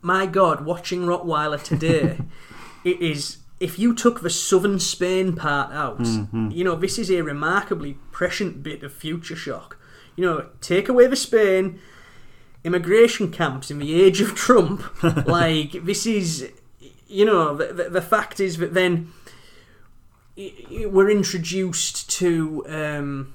my 0.02 0.26
God, 0.26 0.66
watching 0.66 1.02
Rottweiler 1.02 1.62
today, 1.62 2.18
it 2.84 3.02
is. 3.02 3.38
If 3.60 3.80
you 3.80 3.94
took 3.96 4.22
the 4.22 4.30
southern 4.30 4.80
Spain 4.80 5.36
part 5.36 5.72
out, 5.72 6.00
Mhm. 6.00 6.54
you 6.54 6.64
know 6.66 6.76
this 6.76 6.98
is 7.00 7.10
a 7.10 7.22
remarkably 7.22 7.98
prescient 8.12 8.62
bit 8.64 8.84
of 8.84 8.92
future 8.92 9.36
shock. 9.38 9.78
You 10.18 10.26
know, 10.26 10.48
take 10.60 10.90
away 10.90 11.08
the 11.08 11.16
Spain, 11.16 11.80
immigration 12.66 13.32
camps 13.32 13.72
in 13.72 13.80
the 13.80 14.02
age 14.02 14.20
of 14.22 14.36
Trump. 14.36 14.84
like 15.28 15.86
this 15.86 16.06
is, 16.06 16.50
you 17.08 17.24
know, 17.26 17.56
the, 17.56 17.68
the, 17.74 17.90
the 17.90 18.02
fact 18.02 18.40
is 18.42 18.58
that 18.58 18.74
then 18.74 19.14
we're 20.38 21.10
introduced 21.10 22.10
to. 22.20 22.66
Um, 22.68 23.34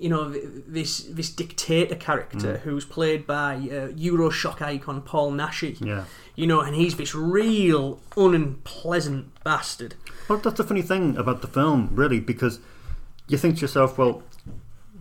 you 0.00 0.08
know 0.08 0.28
this 0.30 0.98
this 1.04 1.30
dictator 1.30 1.94
character 1.94 2.54
Mm. 2.54 2.60
who's 2.60 2.84
played 2.84 3.26
by 3.26 3.54
uh, 3.54 3.88
Euroshock 3.92 4.60
icon 4.62 5.02
Paul 5.02 5.32
Naschy. 5.32 5.76
Yeah. 5.80 6.04
You 6.34 6.46
know, 6.46 6.60
and 6.60 6.74
he's 6.76 6.96
this 6.96 7.14
real 7.14 8.00
unpleasant 8.16 9.42
bastard. 9.44 9.94
Well, 10.28 10.38
that's 10.38 10.56
the 10.58 10.64
funny 10.64 10.82
thing 10.82 11.16
about 11.16 11.40
the 11.40 11.46
film, 11.48 11.90
really, 11.92 12.20
because 12.20 12.60
you 13.28 13.38
think 13.38 13.56
to 13.56 13.60
yourself, 13.62 13.96
well, 13.96 14.22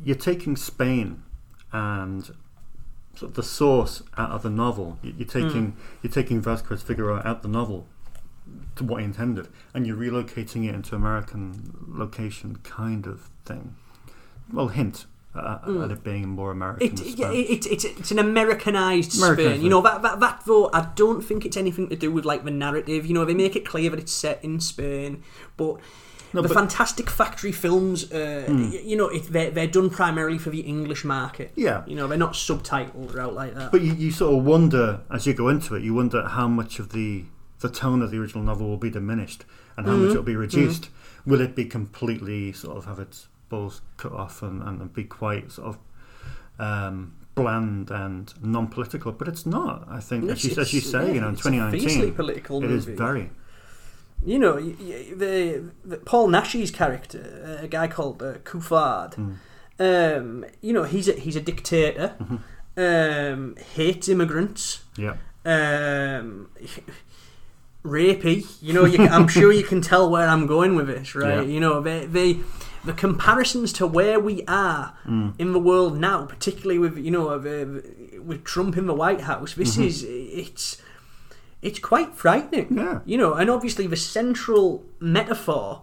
you're 0.04 0.16
taking 0.16 0.56
Spain 0.56 1.24
and 1.74 2.24
sort 3.16 3.30
of 3.32 3.34
the 3.36 3.44
source 3.44 4.04
out 4.18 4.32
of 4.32 4.44
the 4.44 4.50
novel. 4.50 4.98
You- 5.02 5.14
You're 5.18 5.28
taking 5.28 5.72
Mm. 5.74 5.76
you're 6.04 6.12
taking 6.14 6.42
Vasquez 6.42 6.82
Figueroa 6.84 7.22
out 7.26 7.42
the 7.42 7.48
novel 7.50 7.88
to 8.76 8.84
what 8.84 9.00
he 9.02 9.06
intended, 9.06 9.48
and 9.74 9.88
you're 9.88 9.98
relocating 9.98 10.68
it 10.70 10.76
into 10.76 10.96
American 10.96 11.74
location, 11.88 12.58
kind 12.64 13.08
of 13.08 13.30
thing. 13.46 13.76
Well, 14.52 14.68
hint 14.70 15.06
uh, 15.36 15.60
Mm. 15.68 15.84
at 15.86 15.92
it 15.92 16.04
being 16.04 16.30
more 16.30 16.52
American. 16.52 16.88
It, 16.94 17.02
yeah, 17.18 17.32
it, 17.32 17.66
it's 17.66 17.84
it's 17.84 18.12
an 18.12 18.20
Americanized 18.20 19.18
Americanized, 19.18 19.50
Spain. 19.52 19.62
You 19.64 19.70
know 19.70 19.82
that, 19.82 20.02
that 20.02 20.20
that 20.22 20.44
though 20.46 20.70
I 20.74 20.88
don't 20.96 21.22
think 21.22 21.46
it's 21.46 21.58
anything 21.58 21.90
to 21.90 21.96
do 21.96 22.12
with 22.12 22.24
like 22.26 22.46
the 22.46 22.52
narrative. 22.52 23.06
You 23.06 23.14
know 23.14 23.26
they 23.26 23.34
make 23.34 23.56
it 23.56 23.66
clear 23.66 23.90
that 23.90 24.00
it's 24.00 24.12
set 24.14 24.44
in 24.44 24.60
Spain, 24.60 25.24
but. 25.58 25.78
No, 26.34 26.42
the 26.42 26.50
but- 26.50 26.56
Fantastic 26.58 27.10
Factory 27.10 27.54
films, 27.54 28.12
uh, 28.12 28.44
Hmm. 28.48 28.70
y- 28.72 28.82
you 28.84 28.98
know, 28.98 29.08
it, 29.08 29.32
they're, 29.32 29.52
they're 29.52 29.68
done 29.68 29.90
primarily 29.90 30.38
for 30.38 30.50
the 30.50 30.60
English 30.62 31.06
market. 31.06 31.54
Yeah. 31.56 31.84
You 31.88 31.96
know, 31.96 32.08
they're 32.08 32.18
not 32.18 32.34
subtitled 32.34 33.16
or 33.16 33.22
out 33.22 33.34
like 33.34 33.56
that. 33.56 33.72
But 33.72 33.82
you, 33.84 33.94
you 33.94 34.12
sort 34.12 34.38
of 34.38 34.44
wonder 34.44 35.00
as 35.10 35.26
you 35.26 35.34
go 35.34 35.48
into 35.48 35.76
it, 35.76 35.84
you 35.84 35.94
wonder 35.94 36.28
how 36.28 36.50
much 36.50 36.78
of 36.80 36.90
the 36.92 37.24
the 37.62 37.70
tone 37.70 38.02
of 38.02 38.12
the 38.12 38.18
original 38.20 38.44
novel 38.44 38.68
will 38.68 38.76
be 38.76 38.90
diminished 38.90 39.46
and 39.78 39.86
how 39.88 39.94
much 39.94 40.10
Mhm. 40.10 40.14
it 40.14 40.18
will 40.18 40.24
be 40.24 40.36
reduced. 40.36 40.90
Will 41.26 41.40
it 41.40 41.56
be 41.56 41.64
completely 41.64 42.52
sort 42.52 42.76
of 42.76 42.84
have 42.86 43.00
its 43.00 43.28
balls 43.50 43.82
cut 43.98 44.12
off 44.12 44.42
and, 44.42 44.62
and 44.64 44.94
be 44.94 45.04
quite 45.04 45.52
sort 45.52 45.68
of 45.70 45.78
um, 46.60 47.14
bland 47.36 47.92
and 47.92 48.34
non-political? 48.42 49.12
But 49.12 49.28
it's 49.28 49.46
not. 49.46 49.88
I 49.90 50.00
think, 50.00 50.30
as 50.30 50.44
you, 50.44 50.56
as 50.60 50.74
you 50.74 50.82
say, 50.82 51.08
yeah, 51.08 51.14
you 51.14 51.22
know, 51.22 51.28
in 51.30 51.34
it's 51.34 51.46
a 51.46 51.50
fiercely 51.52 52.12
2019, 52.12 52.14
political 52.16 52.64
it 52.64 52.72
is 52.72 52.88
movie. 52.88 52.98
very. 52.98 53.30
you 54.24 54.40
know, 54.40 54.60
the, 54.60 55.72
the 55.84 55.98
Paul 55.98 56.30
Naschy's 56.30 56.72
character, 56.72 57.60
a 57.62 57.68
guy 57.68 57.88
called 57.88 58.22
uh, 58.24 58.36
Kufard. 58.40 59.38
Um, 59.78 60.46
you 60.62 60.72
know, 60.74 60.84
he's 60.84 61.08
a 61.10 61.14
he's 61.14 61.36
a 61.36 61.42
dictator. 61.42 62.16
Um, 62.78 63.56
hates 63.74 64.10
immigrants. 64.10 64.84
Yeah. 64.98 65.16
Um, 65.46 66.50
rapey. 67.86 68.46
You 68.62 68.74
know, 68.74 68.86
you, 68.86 69.06
I'm 69.08 69.28
sure 69.28 69.52
you 69.52 69.64
can 69.64 69.82
tell 69.82 70.10
where 70.10 70.28
I'm 70.28 70.48
going 70.48 70.76
with 70.76 70.88
this, 70.88 71.14
right? 71.16 71.36
Yeah. 71.36 71.42
You 71.44 71.60
know, 71.60 71.82
they, 71.82 72.06
they 72.06 72.40
the 72.86 72.94
comparisons 72.94 73.74
to 73.74 73.88
where 73.88 74.20
we 74.20 74.44
are 74.48 74.94
Mm. 75.08 75.34
in 75.40 75.54
the 75.54 75.60
world 75.60 75.98
now, 75.98 76.26
particularly 76.26 76.80
with 76.80 76.98
you 76.98 77.12
know 77.12 77.26
with 78.24 78.44
Trump 78.44 78.78
in 78.78 78.86
the 78.88 78.94
White 78.94 79.22
House. 79.22 79.54
This 79.54 79.76
Mhm. 79.78 79.86
is 79.86 80.04
it's 80.08 80.78
it's 81.62 81.80
quite 81.80 82.14
frightening. 82.16 82.68
Yeah. 82.78 83.00
You 83.06 83.18
know, 83.18 83.34
and 83.34 83.50
obviously 83.50 83.88
the 83.88 83.96
central 83.98 84.84
metaphor 85.00 85.82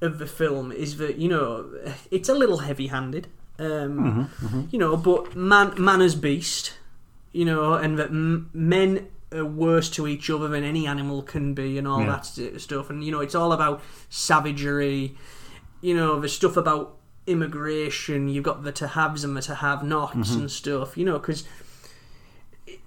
of 0.00 0.18
the 0.18 0.26
film 0.26 0.70
is 0.70 0.96
that 0.98 1.16
you 1.18 1.28
know 1.28 1.66
it's 2.10 2.28
a 2.28 2.34
little 2.34 2.58
heavy-handed. 2.58 3.26
Um, 3.58 4.28
Mhm, 4.42 4.48
mhm. 4.48 4.68
You 4.72 4.78
know, 4.80 4.96
but 4.96 5.34
man, 5.36 5.72
man 5.78 6.00
as 6.00 6.14
beast. 6.14 6.74
You 7.32 7.44
know, 7.44 7.74
and 7.74 7.98
that 7.98 8.10
m- 8.10 8.48
men 8.54 9.06
are 9.32 9.44
worse 9.44 9.90
to 9.90 10.06
each 10.06 10.30
other 10.30 10.46
than 10.46 10.62
any 10.62 10.86
animal 10.86 11.22
can 11.22 11.52
be, 11.54 11.78
and 11.78 11.86
all 11.88 12.00
Yeah. 12.00 12.10
that 12.10 12.26
st- 12.26 12.60
stuff. 12.60 12.90
And 12.90 13.02
you 13.04 13.10
know, 13.10 13.18
it's 13.20 13.34
all 13.34 13.52
about 13.52 13.80
savagery. 14.08 15.16
You 15.84 15.94
know, 15.94 16.18
the 16.18 16.28
stuff 16.30 16.56
about 16.56 16.96
immigration. 17.26 18.28
You've 18.28 18.44
got 18.44 18.64
the 18.64 18.72
to 18.72 18.86
haves 18.88 19.22
and 19.24 19.36
the 19.36 19.42
to 19.42 19.56
have 19.56 19.82
nots 19.82 20.30
Mhm. 20.30 20.36
and 20.40 20.50
stuff. 20.50 20.96
You 20.96 21.04
know, 21.04 21.18
because 21.18 21.44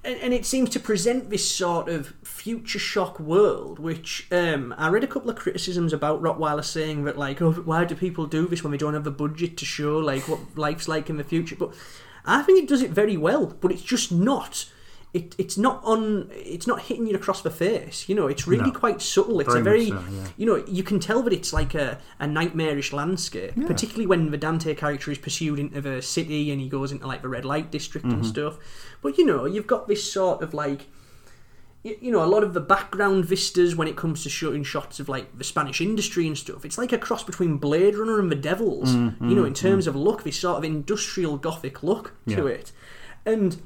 and, 0.04 0.20
and 0.20 0.34
it 0.34 0.46
seems 0.46 0.70
to 0.72 0.80
present 0.80 1.30
this 1.30 1.50
sort 1.50 1.90
of 1.90 2.14
future 2.24 2.80
shock 2.80 3.20
world, 3.20 3.78
which 3.78 4.26
um, 4.32 4.74
I 4.78 4.90
read 4.90 5.04
a 5.04 5.08
couple 5.08 5.30
of 5.30 5.36
criticisms 5.36 5.94
about 5.94 6.22
Rottweiler 6.24 6.64
saying 6.66 7.04
that 7.04 7.18
like, 7.18 7.42
oh, 7.42 7.52
why 7.52 7.86
do 7.86 7.94
people 7.94 8.26
do 8.26 8.48
this 8.48 8.64
when 8.64 8.72
they 8.72 8.78
don't 8.78 8.94
have 8.96 9.04
the 9.04 9.12
budget 9.12 9.58
to 9.58 9.66
show 9.66 10.00
like 10.00 10.28
what 10.28 10.40
life's 10.58 10.88
like 10.88 11.10
in 11.10 11.18
the 11.18 11.24
future? 11.24 11.56
But 11.56 11.74
I 12.26 12.42
think 12.42 12.64
it 12.64 12.68
does 12.70 12.82
it 12.82 12.92
very 12.92 13.16
well, 13.18 13.46
but 13.62 13.72
it's 13.72 13.84
just 13.84 14.12
not. 14.12 14.66
It, 15.14 15.34
it's 15.38 15.58
not 15.58 15.82
on. 15.84 16.30
It's 16.34 16.68
not 16.68 16.82
hitting 16.82 17.08
you 17.08 17.16
across 17.16 17.42
the 17.42 17.50
face. 17.50 18.08
You 18.10 18.14
know, 18.16 18.28
it's 18.28 18.46
really 18.46 18.72
No. 18.72 18.78
quite 18.80 19.02
subtle. 19.02 19.40
It's 19.40 19.54
a 19.56 19.62
very, 19.62 19.88
so, 19.88 20.04
yeah. 20.12 20.28
you 20.36 20.46
know, 20.46 20.64
you 20.68 20.84
can 20.84 21.00
tell 21.00 21.24
that 21.24 21.34
it's 21.34 21.54
like 21.54 21.74
a, 21.74 21.98
a 22.20 22.28
nightmarish 22.28 22.92
landscape, 22.94 23.54
Yeah. 23.56 23.68
particularly 23.68 24.06
when 24.06 24.32
the 24.32 24.38
Dante 24.38 24.76
character 24.76 25.10
is 25.10 25.18
pursued 25.18 25.60
into 25.60 25.80
the 25.82 26.02
city 26.02 26.52
and 26.52 26.60
he 26.62 26.68
goes 26.68 26.92
into 26.92 27.08
like 27.08 27.22
the 27.22 27.30
red 27.30 27.46
light 27.46 27.72
district 27.72 28.06
and 28.06 28.22
Mhm. 28.22 28.26
stuff. 28.26 28.58
But 29.02 29.18
you 29.18 29.26
know, 29.26 29.46
you've 29.46 29.66
got 29.66 29.88
this 29.88 30.04
sort 30.12 30.44
of 30.44 30.54
like, 30.54 30.88
you, 31.84 31.98
you 32.02 32.12
know, 32.12 32.24
a 32.24 32.28
lot 32.28 32.44
of 32.44 32.54
the 32.54 32.60
background 32.60 33.24
vistas 33.26 33.76
when 33.78 33.88
it 33.88 33.96
comes 33.96 34.24
to 34.24 34.30
shooting 34.30 34.64
shots 34.64 35.00
of 35.00 35.08
like 35.08 35.36
the 35.38 35.44
Spanish 35.46 35.80
industry 35.80 36.28
and 36.28 36.38
stuff. 36.38 36.66
It's 36.66 36.78
like 36.78 36.92
a 36.92 36.98
cross 36.98 37.24
between 37.24 37.58
Blade 37.58 37.96
Runner 37.96 38.20
and 38.20 38.30
The 38.30 38.36
Devils. 38.36 38.90
Mm, 38.94 39.30
you 39.30 39.36
know, 39.36 39.44
mm, 39.44 39.48
in 39.48 39.54
terms 39.54 39.88
of 39.88 39.96
look, 39.96 40.24
this 40.24 40.38
sort 40.40 40.58
of 40.58 40.64
industrial 40.66 41.38
gothic 41.38 41.82
look 41.82 42.12
to 42.28 42.34
Yeah. 42.44 42.46
it, 42.48 42.72
and 43.26 43.62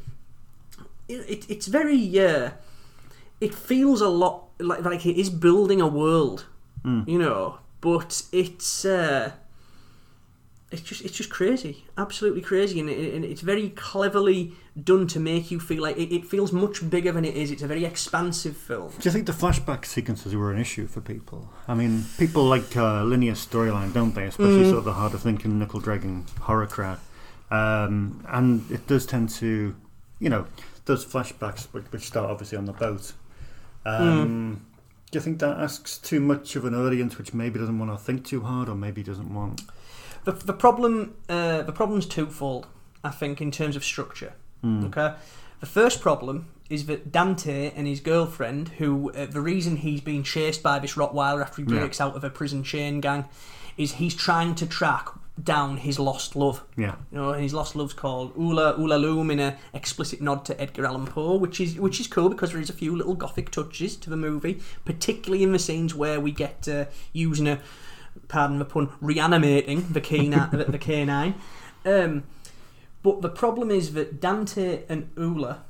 it, 1.11 1.29
it, 1.29 1.45
it's 1.49 1.67
very. 1.67 2.19
Uh, 2.19 2.51
it 3.39 3.53
feels 3.55 4.01
a 4.01 4.07
lot 4.09 4.45
like 4.59 4.83
like 4.85 5.05
it 5.05 5.17
is 5.19 5.29
building 5.29 5.81
a 5.81 5.87
world, 5.87 6.45
Mm. 6.85 7.07
you 7.07 7.19
know. 7.19 7.57
But 7.81 8.23
it's 8.31 8.85
uh, 8.85 9.31
it's 10.71 10.81
just 10.83 11.01
it's 11.01 11.17
just 11.17 11.29
crazy, 11.29 11.83
absolutely 11.97 12.41
crazy, 12.41 12.79
and, 12.79 12.89
it, 12.89 13.13
and 13.13 13.25
it's 13.25 13.41
very 13.41 13.69
cleverly 13.69 14.53
done 14.81 15.05
to 15.07 15.19
make 15.19 15.51
you 15.51 15.59
feel 15.59 15.81
like 15.81 15.97
it, 15.97 16.13
it 16.15 16.23
feels 16.25 16.53
much 16.53 16.87
bigger 16.89 17.11
than 17.11 17.25
it 17.25 17.35
is. 17.35 17.51
It's 17.51 17.61
a 17.63 17.67
very 17.67 17.83
expansive 17.83 18.55
film. 18.55 18.89
Do 18.99 19.03
you 19.09 19.11
think 19.11 19.25
the 19.25 19.33
flashback 19.33 19.85
sequences 19.85 20.33
were 20.35 20.51
an 20.51 20.59
issue 20.59 20.87
for 20.87 21.01
people? 21.01 21.49
I 21.67 21.73
mean, 21.73 22.05
people 22.17 22.43
like 22.45 22.77
uh, 22.77 23.03
linear 23.03 23.33
storyline, 23.33 23.91
don't 23.93 24.13
they? 24.15 24.25
Especially 24.25 24.63
Mm. 24.63 24.69
sort 24.69 24.77
of 24.77 24.85
the 24.85 24.93
harder 24.93 25.17
thinking, 25.17 25.59
knuckle 25.59 25.79
dragging 25.81 26.25
horror 26.41 26.67
crowd. 26.67 26.99
Um, 27.49 28.23
and 28.29 28.69
it 28.71 28.87
does 28.87 29.05
tend 29.05 29.29
to, 29.41 29.75
you 30.19 30.29
know, 30.29 30.45
those 30.85 31.05
flashbacks 31.05 31.65
which, 31.73 31.85
which 31.91 32.03
start 32.07 32.29
obviously 32.29 32.57
on 32.57 32.65
the 32.65 32.73
boat. 32.73 33.13
Um, 33.85 34.65
Do 35.11 35.17
you 35.17 35.21
think 35.21 35.39
that 35.39 35.57
asks 35.59 35.97
too 35.97 36.19
much 36.19 36.55
of 36.55 36.65
an 36.65 36.73
audience, 36.75 37.17
which 37.17 37.33
maybe 37.33 37.59
doesn't 37.59 37.77
want 37.77 37.91
to 37.91 37.97
think 37.97 38.25
too 38.25 38.41
hard, 38.41 38.69
or 38.69 38.75
maybe 38.75 39.03
doesn't 39.03 39.33
want? 39.33 39.61
The, 40.23 40.31
the 40.33 40.53
problem 40.53 41.15
uh, 41.29 41.63
the 41.63 41.71
problem's 41.71 42.05
twofold. 42.05 42.67
I 43.03 43.09
think 43.09 43.41
in 43.41 43.49
terms 43.49 43.75
of 43.75 43.83
structure. 43.83 44.33
Hmm. 44.61 44.85
Okay, 44.85 45.15
the 45.59 45.65
first 45.65 46.01
problem 46.01 46.49
is 46.69 46.85
that 46.85 47.11
Dante 47.11 47.71
and 47.75 47.87
his 47.87 47.99
girlfriend, 47.99 48.69
who 48.77 49.11
uh, 49.11 49.25
the 49.25 49.41
reason 49.41 49.77
he's 49.77 50.01
being 50.01 50.21
chased 50.23 50.61
by 50.61 50.77
this 50.79 50.93
Rottweiler 50.93 51.41
after 51.41 51.63
he 51.63 51.67
Yeah. 51.73 51.79
breaks 51.79 51.99
out 51.99 52.15
of 52.15 52.23
a 52.23 52.29
prison 52.29 52.63
chain 52.63 53.01
gang, 53.01 53.25
is 53.77 53.93
he's 53.93 54.15
trying 54.15 54.53
to 54.55 54.67
track 54.67 55.07
down 55.41 55.77
his 55.77 55.97
lost 55.99 56.35
love. 56.35 56.63
Yeah. 56.77 56.95
You 57.11 57.17
know, 57.17 57.29
and 57.31 57.41
his 57.43 57.53
lost 57.53 57.75
love's 57.75 57.93
called 57.93 58.33
Ula 58.37 58.73
Ulalume 58.77 59.31
in 59.31 59.39
a 59.39 59.57
explicit 59.73 60.21
nod 60.21 60.45
to 60.45 60.59
Edgar 60.61 60.85
Allan 60.85 61.05
Poe, 61.05 61.35
which 61.35 61.59
is 61.59 61.77
which 61.79 61.99
is 61.99 62.07
cool 62.07 62.29
because 62.29 62.51
there 62.51 62.61
is 62.61 62.69
a 62.69 62.73
few 62.73 62.95
little 62.95 63.13
gothic 63.15 63.49
touches 63.51 63.95
to 63.97 64.09
the 64.09 64.17
movie, 64.17 64.59
particularly 64.85 65.43
in 65.43 65.51
the 65.51 65.59
scenes 65.59 65.95
where 65.95 66.19
we 66.19 66.31
get 66.31 66.67
uh, 66.67 66.85
Yuzna 67.15 67.59
pardon 68.27 68.59
the 68.59 68.65
pun 68.65 68.89
reanimating 68.99 69.87
the 69.93 70.01
canine 70.01 70.49
the, 70.51 70.65
the 70.65 70.77
canine. 70.77 71.35
Um, 71.85 72.23
but 73.03 73.21
the 73.21 73.29
problem 73.29 73.71
is 73.71 73.93
that 73.93 74.19
Dante 74.19 74.83
and 74.89 75.09
Ula 75.17 75.63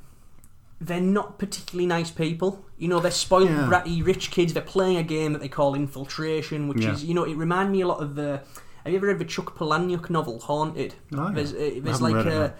they're 0.80 1.00
not 1.00 1.38
particularly 1.38 1.86
nice 1.86 2.10
people. 2.10 2.64
You 2.76 2.88
know, 2.88 2.98
they're 2.98 3.12
spoiled, 3.12 3.48
Yeah. 3.50 3.68
bratty, 3.70 4.04
rich 4.04 4.32
kids. 4.32 4.52
They're 4.52 4.62
playing 4.64 4.96
a 4.96 5.04
game 5.04 5.32
that 5.32 5.38
they 5.40 5.48
call 5.48 5.76
infiltration, 5.76 6.66
which 6.66 6.82
Yeah. 6.82 6.92
is, 6.94 7.04
you 7.04 7.14
know, 7.14 7.22
it 7.22 7.36
reminded 7.36 7.70
me 7.70 7.82
a 7.82 7.86
lot 7.86 8.00
of 8.02 8.16
the. 8.16 8.40
Have 8.84 8.92
you 8.92 8.98
ever 8.98 9.06
read 9.08 9.18
the 9.18 9.24
Chuck 9.24 9.56
Palahniuk 9.56 10.10
novel 10.10 10.38
Haunted? 10.40 10.94
Oh, 11.14 11.28
yeah. 11.28 11.32
There's, 11.34 11.52
uh, 11.52 11.56
I 11.56 11.80
there's 11.80 11.98
haven't 11.98 12.02
like 12.02 12.14
read 12.14 12.26
it, 12.26 12.32
a 12.32 12.38
no. 12.48 12.52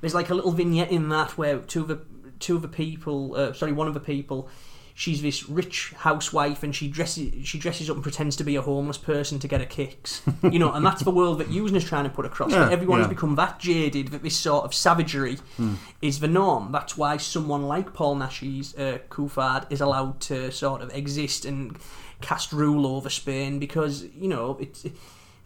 there's 0.00 0.14
like 0.14 0.30
a 0.30 0.34
little 0.34 0.52
vignette 0.52 0.90
in 0.90 1.08
that 1.10 1.36
where 1.38 1.58
two 1.58 1.82
of 1.82 1.88
the 1.88 2.00
two 2.38 2.56
of 2.56 2.62
the 2.62 2.68
people, 2.68 3.34
uh, 3.34 3.52
sorry, 3.52 3.72
one 3.72 3.88
of 3.88 3.94
the 3.94 4.00
people, 4.00 4.48
she's 4.94 5.22
this 5.22 5.48
rich 5.48 5.92
housewife 5.98 6.62
and 6.62 6.74
she 6.76 6.86
dresses 6.88 7.46
she 7.46 7.58
dresses 7.58 7.88
up 7.90 7.96
and 7.96 8.02
pretends 8.02 8.36
to 8.36 8.44
be 8.44 8.56
a 8.56 8.62
homeless 8.62 8.98
person 8.98 9.38
to 9.38 9.48
get 9.48 9.60
her 9.60 9.66
kicks. 9.66 10.22
You 10.42 10.58
know, 10.60 10.72
and 10.72 10.86
that's 10.86 11.02
the 11.02 11.10
world 11.10 11.38
that 11.40 11.48
Yuzna's 11.48 11.84
trying 11.84 12.04
to 12.04 12.10
put 12.10 12.24
across. 12.26 12.52
Yeah, 12.52 12.60
that 12.66 12.72
everyone 12.72 12.98
has 13.00 13.06
yeah. 13.06 13.14
become 13.14 13.34
that 13.36 13.58
jaded 13.58 14.08
that 14.08 14.22
this 14.22 14.36
sort 14.36 14.64
of 14.64 14.72
savagery 14.74 15.38
Hmm. 15.56 15.74
is 16.00 16.20
the 16.20 16.28
norm. 16.28 16.70
That's 16.72 16.96
why 16.96 17.16
someone 17.16 17.62
like 17.66 17.92
Paul 17.94 18.16
Naschy's 18.16 18.74
uh, 18.76 18.98
Kufard 19.10 19.66
is 19.70 19.80
allowed 19.80 20.20
to 20.20 20.52
sort 20.52 20.80
of 20.82 20.94
exist 20.94 21.44
and 21.44 21.76
cast 22.20 22.52
rule 22.52 22.86
over 22.86 23.10
Spain 23.10 23.58
because 23.58 24.04
you 24.14 24.28
know 24.28 24.56
it's 24.60 24.86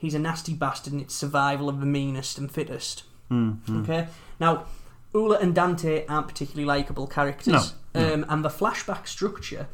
he's 0.00 0.14
a 0.14 0.18
nasty 0.18 0.54
bastard 0.54 0.92
and 0.94 1.02
it's 1.02 1.14
survival 1.14 1.68
of 1.68 1.78
the 1.78 1.86
meanest 1.86 2.38
and 2.38 2.50
fittest. 2.50 3.04
Mm, 3.30 3.60
mm. 3.66 3.82
Okay, 3.84 4.08
now 4.40 4.64
Ula 5.14 5.38
and 5.38 5.54
Dante 5.54 6.04
aren't 6.08 6.26
particularly 6.28 6.64
likable 6.64 7.06
characters, 7.06 7.74
No, 7.94 8.00
no. 8.00 8.14
Um, 8.14 8.26
and 8.28 8.44
the 8.44 8.48
flashback 8.48 9.06
structure. 9.06 9.68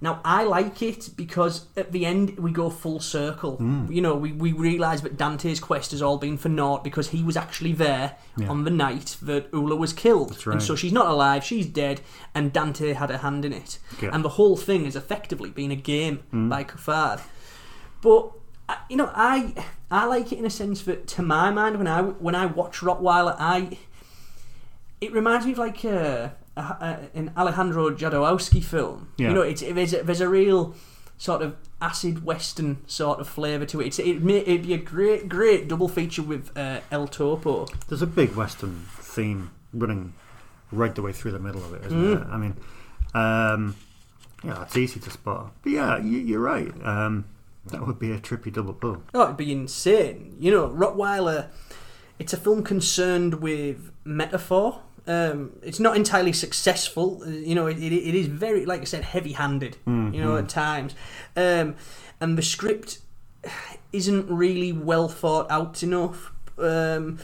Now 0.00 0.20
I 0.24 0.44
like 0.44 0.80
it 0.80 1.10
because 1.16 1.66
at 1.76 1.90
the 1.90 2.06
end 2.06 2.38
we 2.38 2.52
go 2.52 2.70
full 2.70 3.00
circle. 3.00 3.56
Mm. 3.58 3.92
You 3.92 4.00
know, 4.00 4.14
we, 4.14 4.30
we 4.30 4.52
realise 4.52 5.00
that 5.00 5.16
Dante's 5.16 5.58
quest 5.58 5.90
has 5.90 6.00
all 6.00 6.18
been 6.18 6.36
for 6.38 6.48
naught 6.48 6.84
because 6.84 7.08
he 7.08 7.24
was 7.24 7.36
actually 7.36 7.72
there 7.72 8.14
Yeah. 8.36 8.48
on 8.48 8.62
the 8.62 8.70
night 8.70 9.16
that 9.22 9.48
Ula 9.52 9.74
was 9.74 9.92
killed, 9.92 10.30
That's 10.30 10.46
right. 10.46 10.52
and 10.54 10.62
so 10.62 10.76
she's 10.76 10.92
not 10.92 11.06
alive, 11.08 11.42
she's 11.42 11.66
dead, 11.66 12.00
and 12.32 12.52
Dante 12.52 12.92
had 12.92 13.10
a 13.10 13.18
hand 13.18 13.44
in 13.44 13.52
it. 13.52 13.80
Yeah. 14.00 14.10
And 14.12 14.24
the 14.24 14.28
whole 14.38 14.56
thing 14.56 14.84
has 14.84 14.94
effectively 14.94 15.50
been 15.50 15.72
a 15.72 15.76
game 15.76 16.20
Mm. 16.32 16.48
by 16.48 16.62
Kufard. 16.62 17.20
But 18.00 18.30
I- 18.68 18.78
you 18.88 18.96
know, 18.96 19.10
I 19.14 19.54
I 19.90 20.04
like 20.06 20.32
it 20.32 20.38
in 20.38 20.44
a 20.44 20.50
sense 20.50 20.82
that 20.82 21.06
to 21.08 21.22
my 21.22 21.50
mind 21.50 21.78
when 21.78 21.86
I 21.86 22.02
when 22.02 22.34
I 22.34 22.46
watch 22.46 22.80
Rottweiler, 22.80 23.36
I 23.38 23.78
it 25.00 25.12
reminds 25.12 25.46
me 25.46 25.52
of 25.52 25.58
like 25.58 25.84
a, 25.84 26.34
a, 26.56 26.60
a, 26.60 26.98
an 27.14 27.30
Alejandro 27.36 27.90
Jodorowsky 27.90 28.62
film. 28.62 29.08
Yeah. 29.16 29.28
You 29.28 29.34
know, 29.34 29.42
it's 29.42 29.60
there's 29.62 29.94
a, 29.94 30.02
there's 30.02 30.20
a 30.20 30.28
real 30.28 30.74
sort 31.16 31.42
of 31.42 31.56
acid 31.80 32.24
western 32.24 32.78
sort 32.86 33.20
of 33.20 33.28
flavour 33.28 33.64
to 33.66 33.80
it. 33.80 33.86
It's, 33.88 33.98
it 34.00 34.22
may, 34.22 34.38
it'd 34.38 34.62
be 34.62 34.74
a 34.74 34.78
great 34.78 35.28
great 35.28 35.68
double 35.68 35.88
feature 35.88 36.22
with 36.22 36.56
uh, 36.56 36.80
El 36.90 37.06
Topo. 37.08 37.66
There's 37.88 38.02
a 38.02 38.06
big 38.06 38.34
Western 38.34 38.86
theme 38.98 39.50
running 39.72 40.12
right 40.72 40.94
the 40.94 41.02
way 41.02 41.12
through 41.12 41.30
the 41.32 41.38
middle 41.38 41.64
of 41.64 41.72
it, 41.74 41.84
isn't 41.86 41.98
Mm. 41.98 42.18
there? 42.24 42.30
I 42.30 42.36
mean, 42.36 42.56
um, 43.14 43.76
yeah, 44.44 44.62
it's 44.62 44.76
easy 44.76 45.00
to 45.00 45.10
spot. 45.10 45.52
But 45.62 45.72
yeah, 45.72 45.98
you, 45.98 46.18
you're 46.18 46.40
right. 46.40 46.72
Um, 46.84 47.24
that 47.70 47.86
would 47.86 47.98
be 47.98 48.12
a 48.12 48.18
trippy 48.18 48.52
double 48.52 48.72
bill. 48.72 49.02
Oh, 49.14 49.24
it'd 49.24 49.36
be 49.36 49.52
insane. 49.52 50.36
You 50.38 50.50
know, 50.50 50.68
Rottweiler. 50.68 51.48
It's 52.18 52.32
a 52.32 52.36
film 52.36 52.64
concerned 52.64 53.34
with 53.34 53.92
metaphor. 54.04 54.82
Um, 55.06 55.52
it's 55.62 55.80
not 55.80 55.96
entirely 55.96 56.32
successful. 56.32 57.22
You 57.26 57.54
know, 57.54 57.66
it, 57.66 57.78
it, 57.78 57.92
it 57.92 58.14
is 58.14 58.26
very, 58.26 58.66
like 58.66 58.80
I 58.80 58.84
said, 58.84 59.04
heavy-handed. 59.04 59.76
Mm, 59.86 60.14
you 60.14 60.20
know, 60.20 60.32
mm. 60.32 60.42
at 60.42 60.48
times, 60.48 60.94
um, 61.36 61.76
and 62.20 62.36
the 62.36 62.42
script 62.42 62.98
isn't 63.92 64.28
really 64.28 64.72
well 64.72 65.08
thought 65.08 65.50
out 65.50 65.82
enough. 65.82 66.32
Um, 66.58 67.18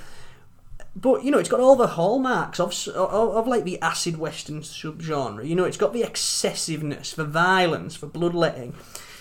but 0.97 1.25
you 1.25 1.31
know, 1.31 1.39
it's 1.39 1.49
got 1.49 1.61
all 1.61 1.77
the 1.77 1.89
hallmarks 1.89 2.61
of, 2.61 2.73
of 2.89 3.37
of 3.37 3.47
like 3.49 3.65
the 3.65 3.81
acid 3.83 4.17
western 4.17 4.61
subgenre. 4.61 5.47
You 5.47 5.57
know, 5.57 5.65
it's 5.65 5.77
got 5.77 5.93
the 5.93 6.05
excessiveness, 6.05 7.13
the 7.13 7.25
violence, 7.25 7.99
the 7.99 8.07
bloodletting, 8.07 8.75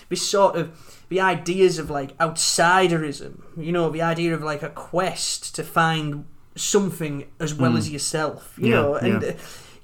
this 0.08 0.26
sort 0.28 0.56
of 0.56 1.03
the 1.14 1.20
ideas 1.20 1.78
of 1.78 1.86
like 1.90 2.10
outsiderism. 2.18 3.32
You 3.56 3.72
know, 3.76 3.86
the 3.90 4.02
idea 4.02 4.34
of 4.34 4.42
like 4.42 4.62
a 4.62 4.70
quest 4.70 5.54
to 5.56 5.62
find 5.62 6.24
something 6.56 7.14
as 7.44 7.52
well 7.54 7.72
Mm. 7.72 7.78
as 7.78 7.86
yourself. 7.90 8.40
You 8.58 8.68
Yeah, 8.70 8.74
know, 8.82 8.94
and 8.96 9.22
yeah. 9.22 9.28
uh, 9.30 9.32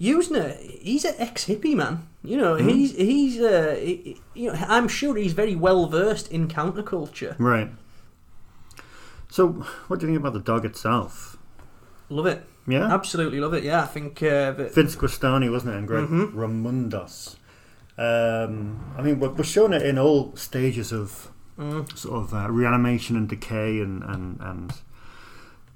Yuzna, 0.00 0.44
he's 0.88 1.04
an 1.04 1.14
ex 1.18 1.44
hippie 1.46 1.76
man. 1.82 1.94
You 2.22 2.36
know, 2.42 2.54
Mhm. 2.56 2.70
he's 2.70 2.90
he's 2.96 3.34
uh, 3.40 3.76
he- 3.78 4.20
you 4.34 4.46
know, 4.52 4.58
I'm 4.76 4.88
sure 4.88 5.12
he's 5.16 5.32
very 5.42 5.56
well 5.66 5.86
versed 5.86 6.26
in 6.36 6.48
counterculture. 6.48 7.34
Right. 7.38 7.70
So, 9.28 9.64
what 9.88 10.00
do 10.00 10.06
you 10.06 10.12
think 10.12 10.20
about 10.20 10.32
the 10.32 10.40
dog 10.52 10.64
itself? 10.64 11.36
Love 12.08 12.26
it. 12.26 12.40
Yeah? 12.66 12.92
absolutely 12.92 13.40
love 13.40 13.54
it. 13.54 13.64
Yeah, 13.64 13.82
I 13.82 13.86
think 13.86 14.22
uh, 14.22 14.52
that 14.52 14.74
Vince 14.74 14.94
Guastini, 14.96 15.50
wasn't 15.50 15.74
it? 15.74 15.78
And 15.78 15.86
Greg 15.88 16.04
Mhm. 16.08 16.32
Ramundos. 16.34 17.36
Um, 17.98 18.94
I 18.96 19.02
mean, 19.02 19.20
we're, 19.20 19.30
we're 19.30 19.44
showing 19.44 19.72
it 19.72 19.82
in 19.82 19.98
all 19.98 20.34
stages 20.36 20.92
of 20.92 21.30
Mm. 21.58 21.94
sort 21.94 22.22
of 22.22 22.32
uh, 22.32 22.50
reanimation 22.50 23.16
and 23.16 23.28
decay 23.28 23.80
and, 23.80 24.02
and, 24.02 24.40
and 24.40 24.72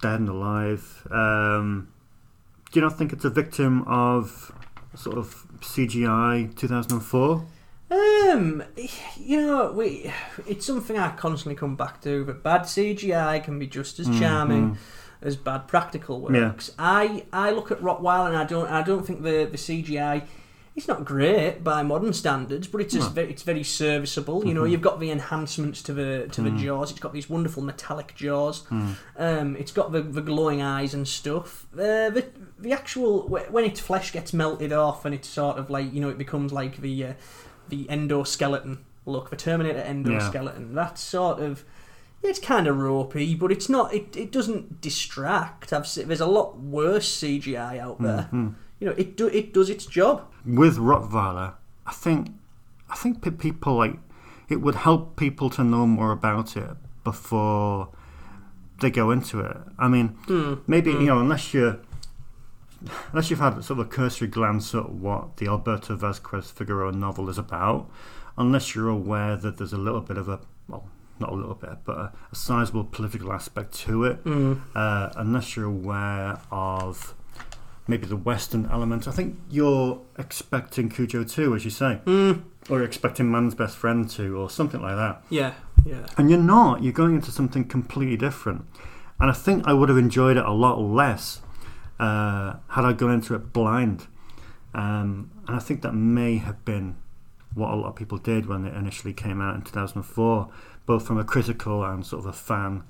dead 0.00 0.18
and 0.20 0.30
alive. 0.30 1.06
Um, 1.10 1.88
do 2.72 2.80
you 2.80 2.86
not 2.86 2.96
think 2.96 3.12
it's 3.12 3.26
a 3.26 3.28
victim 3.28 3.82
of 3.82 4.50
sort 4.94 5.18
of 5.18 5.46
CGI 5.60 6.56
2004? 6.56 7.44
Um, 7.90 8.62
you 9.20 9.42
know, 9.42 9.72
we 9.72 10.10
it's 10.46 10.64
something 10.64 10.98
I 10.98 11.10
constantly 11.10 11.54
come 11.54 11.76
back 11.76 12.00
to. 12.00 12.24
But 12.24 12.42
bad 12.42 12.62
CGI 12.62 13.44
can 13.44 13.58
be 13.58 13.66
just 13.66 13.98
as 14.00 14.08
Mm, 14.08 14.18
charming 14.18 14.70
mm. 14.70 14.76
as 15.20 15.36
bad 15.36 15.68
practical 15.68 16.26
Yeah. 16.32 16.46
works. 16.48 16.70
I 16.78 17.24
I 17.30 17.50
look 17.50 17.70
at 17.70 17.80
Rottweiler 17.82 18.28
and 18.28 18.36
I 18.38 18.44
don't 18.44 18.70
I 18.70 18.80
don't 18.82 19.06
think 19.06 19.22
the 19.22 19.46
the 19.50 19.58
CGI. 19.58 20.22
It's 20.76 20.88
not 20.88 21.04
great 21.04 21.62
by 21.62 21.84
modern 21.84 22.12
standards, 22.12 22.66
but 22.66 22.80
it's 22.80 22.92
just 22.94 23.10
No. 23.10 23.14
very, 23.14 23.30
it's 23.30 23.44
very 23.44 23.62
serviceable. 23.62 24.44
You 24.44 24.54
know, 24.54 24.62
Mhm. 24.62 24.70
you've 24.72 24.80
got 24.82 24.98
the 24.98 25.10
enhancements 25.10 25.80
to 25.82 25.92
the 25.92 26.28
to 26.32 26.42
the 26.42 26.50
Mm. 26.50 26.58
jaws. 26.58 26.90
It's 26.90 26.98
got 26.98 27.12
these 27.12 27.30
wonderful 27.30 27.62
metallic 27.62 28.14
jaws. 28.16 28.64
Mm. 28.70 28.94
Um, 29.16 29.56
it's 29.56 29.70
got 29.70 29.92
the, 29.92 30.02
the 30.02 30.20
glowing 30.20 30.60
eyes 30.62 30.92
and 30.92 31.06
stuff. 31.06 31.66
Uh, 31.74 32.10
the 32.10 32.24
the 32.58 32.72
actual 32.72 33.28
when 33.28 33.64
its 33.64 33.78
flesh 33.78 34.12
gets 34.12 34.32
melted 34.32 34.72
off 34.72 35.04
and 35.04 35.14
it's 35.14 35.28
sort 35.28 35.58
of 35.58 35.70
like 35.70 35.92
you 35.94 36.00
know 36.00 36.08
it 36.08 36.18
becomes 36.18 36.52
like 36.52 36.80
the 36.80 37.04
uh, 37.04 37.12
the 37.68 37.84
endoskeleton 37.84 38.78
look, 39.06 39.30
the 39.30 39.36
Terminator 39.36 39.80
endoskeleton. 39.86 40.74
That's 40.74 41.00
sort 41.00 41.38
of 41.38 41.64
it's 42.22 42.38
kind 42.40 42.66
of 42.66 42.78
ropey, 42.78 43.34
but 43.34 43.52
it's 43.52 43.68
not. 43.68 43.92
It, 43.94 44.16
it 44.16 44.32
doesn't 44.32 44.80
distract. 44.80 45.72
I've 45.72 45.86
se- 45.86 46.04
there's 46.04 46.22
a 46.22 46.26
lot 46.26 46.58
worse 46.58 47.06
CGI 47.06 47.78
out 47.78 48.00
there. 48.00 48.28
Mhm. 48.32 48.54
You 48.84 48.90
know, 48.90 48.96
it 48.98 49.16
do 49.16 49.28
it 49.28 49.54
does 49.54 49.70
its 49.70 49.86
job. 49.86 50.26
With 50.44 50.76
Rottweiler, 50.76 51.54
I 51.86 51.92
think 51.92 52.28
I 52.90 52.96
think 52.96 53.22
people 53.38 53.76
like 53.76 53.96
it 54.50 54.60
would 54.60 54.74
help 54.74 55.16
people 55.16 55.48
to 55.56 55.64
know 55.64 55.86
more 55.86 56.12
about 56.12 56.54
it 56.54 56.76
before 57.02 57.88
they 58.82 58.90
go 58.90 59.10
into 59.10 59.40
it. 59.40 59.56
I 59.78 59.88
mean, 59.88 60.08
Hmm. 60.26 60.56
maybe 60.66 60.92
Hmm. 60.92 61.00
you 61.00 61.06
know, 61.06 61.18
unless 61.20 61.54
you're 61.54 61.78
unless 63.10 63.30
you've 63.30 63.40
had 63.40 63.54
sort 63.64 63.80
of 63.80 63.86
a 63.86 63.88
cursory 63.88 64.28
glance 64.28 64.74
at 64.74 64.90
what 64.90 65.38
the 65.38 65.46
Alberto 65.46 65.96
Vasquez 65.96 66.50
Figueroa 66.50 66.92
novel 66.92 67.30
is 67.30 67.38
about, 67.38 67.88
unless 68.36 68.74
you're 68.74 68.90
aware 68.90 69.34
that 69.34 69.56
there's 69.56 69.72
a 69.72 69.78
little 69.78 70.02
bit 70.02 70.18
of 70.18 70.28
a 70.28 70.40
well, 70.68 70.84
not 71.18 71.30
a 71.32 71.34
little 71.34 71.54
bit, 71.54 71.78
but 71.86 71.96
a, 71.96 72.12
a 72.32 72.34
sizable 72.34 72.84
political 72.84 73.32
aspect 73.32 73.72
to 73.86 74.04
it, 74.04 74.22
Mm. 74.24 74.60
uh, 74.74 75.08
unless 75.16 75.56
you're 75.56 75.64
aware 75.64 76.38
of 76.50 77.14
maybe 77.86 78.06
the 78.06 78.16
Western 78.16 78.66
element. 78.70 79.06
I 79.06 79.10
think 79.10 79.38
you're 79.50 80.00
expecting 80.18 80.88
Cujo 80.88 81.24
too, 81.24 81.54
as 81.54 81.64
you 81.64 81.70
say. 81.70 82.00
Mm. 82.04 82.44
Or 82.70 82.78
you're 82.78 82.86
expecting 82.86 83.30
Man's 83.30 83.54
Best 83.54 83.76
Friend 83.76 84.08
2, 84.08 84.38
or 84.38 84.48
something 84.48 84.80
like 84.80 84.96
that. 84.96 85.22
Yeah, 85.28 85.52
yeah. 85.84 86.06
And 86.16 86.30
you're 86.30 86.38
not. 86.38 86.82
You're 86.82 86.94
going 86.94 87.14
into 87.14 87.30
something 87.30 87.64
completely 87.66 88.16
different. 88.16 88.64
And 89.20 89.30
I 89.30 89.34
think 89.34 89.66
I 89.66 89.74
would 89.74 89.88
have 89.90 89.98
enjoyed 89.98 90.36
it 90.36 90.44
a 90.44 90.52
lot 90.52 90.80
less 90.80 91.42
uh, 92.00 92.56
had 92.68 92.84
I 92.84 92.92
gone 92.92 93.12
into 93.12 93.34
it 93.34 93.52
blind. 93.52 94.06
Um, 94.74 95.30
and 95.46 95.56
I 95.56 95.60
think 95.60 95.82
that 95.82 95.92
may 95.92 96.38
have 96.38 96.64
been 96.64 96.96
what 97.54 97.70
a 97.70 97.76
lot 97.76 97.88
of 97.90 97.96
people 97.96 98.18
did 98.18 98.46
when 98.46 98.64
it 98.64 98.74
initially 98.74 99.12
came 99.12 99.40
out 99.40 99.54
in 99.54 99.62
2004, 99.62 100.48
both 100.86 101.06
from 101.06 101.18
a 101.18 101.24
critical 101.24 101.84
and 101.84 102.04
sort 102.04 102.20
of 102.20 102.26
a 102.26 102.32
fan 102.32 102.82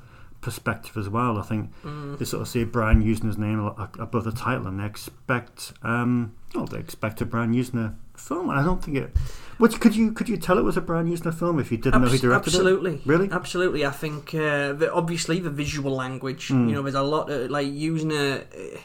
perspective 0.45 0.97
as 0.97 1.09
well. 1.09 1.39
I 1.39 1.43
think 1.43 1.71
Mm. 1.85 2.19
they 2.19 2.25
sort 2.25 2.43
of 2.43 2.49
see 2.49 2.65
Brian 2.65 3.03
Yuzna's 3.03 3.39
name 3.39 3.59
a- 3.61 3.75
a- 3.85 4.03
above 4.03 4.25
the 4.25 4.33
title, 4.33 4.67
and 4.67 4.79
they 4.79 4.85
expect, 4.87 5.73
um, 5.83 6.33
well, 6.55 6.67
they 6.67 6.79
expect 6.79 7.21
a 7.21 7.27
Brian 7.27 7.53
Yuzna 7.55 7.95
film. 8.17 8.51
I 8.51 8.63
don't 8.63 8.83
think 8.85 8.97
it. 8.99 9.17
Which 9.59 9.81
could 9.81 9.95
you 9.97 10.13
could 10.13 10.29
you 10.29 10.37
tell 10.37 10.59
it 10.59 10.63
was 10.71 10.77
a 10.77 10.81
Brian 10.81 11.09
Yuzna 11.11 11.33
film 11.33 11.59
if 11.59 11.73
you 11.73 11.79
didn't 11.79 12.01
know 12.03 12.09
who 12.09 12.15
Abs- 12.15 12.21
directed 12.21 12.49
absolutely. 12.55 12.91
it? 12.93 12.95
Absolutely, 12.97 13.13
really? 13.27 13.29
Absolutely. 13.41 13.87
I 13.87 13.91
think 13.91 14.35
uh, 14.35 14.73
the, 14.81 14.93
obviously 14.93 15.39
the 15.41 15.51
visual 15.51 15.93
language. 15.95 16.49
Mm. 16.49 16.69
You 16.69 16.75
know, 16.75 16.83
there's 16.83 16.95
a 16.95 17.03
lot 17.03 17.31
of, 17.31 17.51
like 17.51 17.69
Yuzna. 17.69 18.43
Uh, 18.43 18.79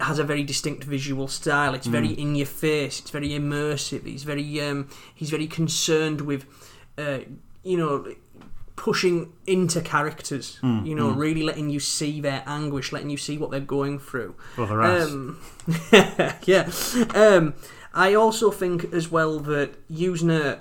has 0.00 0.18
a 0.18 0.24
very 0.24 0.42
distinct 0.44 0.84
visual 0.84 1.26
style. 1.26 1.72
It's 1.74 1.86
very 1.86 2.08
Mm. 2.10 2.18
in 2.18 2.34
your 2.36 2.46
face. 2.46 3.00
It's 3.00 3.10
very 3.10 3.30
immersive. 3.30 4.04
He's 4.04 4.24
very 4.24 4.60
um, 4.60 4.88
he's 5.14 5.30
very 5.30 5.46
concerned 5.46 6.20
with, 6.20 6.44
uh, 6.98 7.20
you 7.64 7.78
know, 7.78 8.04
pushing 8.80 9.30
into 9.46 9.82
characters. 9.82 10.58
Mm, 10.62 10.86
You 10.86 10.94
know, 10.94 11.12
mm. 11.12 11.18
really 11.18 11.42
letting 11.42 11.68
you 11.68 11.80
see 11.80 12.18
their 12.22 12.42
anguish, 12.46 12.92
letting 12.92 13.10
you 13.10 13.18
see 13.18 13.36
what 13.36 13.50
they're 13.50 13.60
going 13.78 13.98
through. 13.98 14.34
Well. 14.56 15.02
Um, 15.02 15.38
yeah. 16.46 16.70
Um, 17.14 17.52
I 17.92 18.14
also 18.14 18.50
think 18.50 18.90
as 18.94 19.10
well 19.10 19.38
that 19.40 19.70
Yuzna 19.90 20.60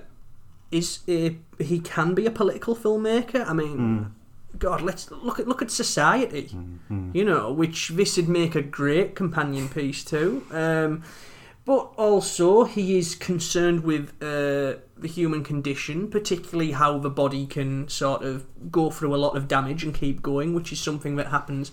is 0.69 0.99
a, 1.07 1.37
he 1.59 1.79
can 1.79 2.13
be 2.13 2.25
a 2.25 2.31
political 2.31 2.75
filmmaker. 2.75 3.47
I 3.47 3.53
mean, 3.53 3.77
Mm. 3.77 4.11
God, 4.57 4.81
let's 4.81 5.09
look 5.11 5.39
at 5.39 5.47
look 5.47 5.61
at 5.61 5.71
society. 5.71 6.49
Mm-hmm. 6.51 7.11
You 7.13 7.23
know, 7.23 7.53
which 7.53 7.89
this 7.89 8.17
would 8.17 8.27
make 8.27 8.55
a 8.55 8.63
great 8.63 9.15
companion 9.15 9.69
piece 9.69 10.03
too. 10.03 10.43
Um, 10.51 11.03
but 11.69 11.93
also, 11.97 12.63
he 12.63 12.97
is 12.97 13.13
concerned 13.13 13.83
with 13.83 14.09
uh, 14.23 14.81
the 14.97 15.07
human 15.07 15.43
condition, 15.43 16.09
particularly 16.09 16.71
how 16.71 16.97
the 16.97 17.11
body 17.11 17.45
can 17.45 17.87
sort 17.87 18.23
of 18.23 18.47
go 18.71 18.89
through 18.89 19.13
a 19.13 19.17
lot 19.17 19.37
of 19.37 19.47
damage 19.47 19.83
and 19.83 19.93
keep 19.93 20.23
going, 20.23 20.55
which 20.55 20.73
is 20.73 20.81
something 20.81 21.15
that 21.17 21.27
happens 21.27 21.71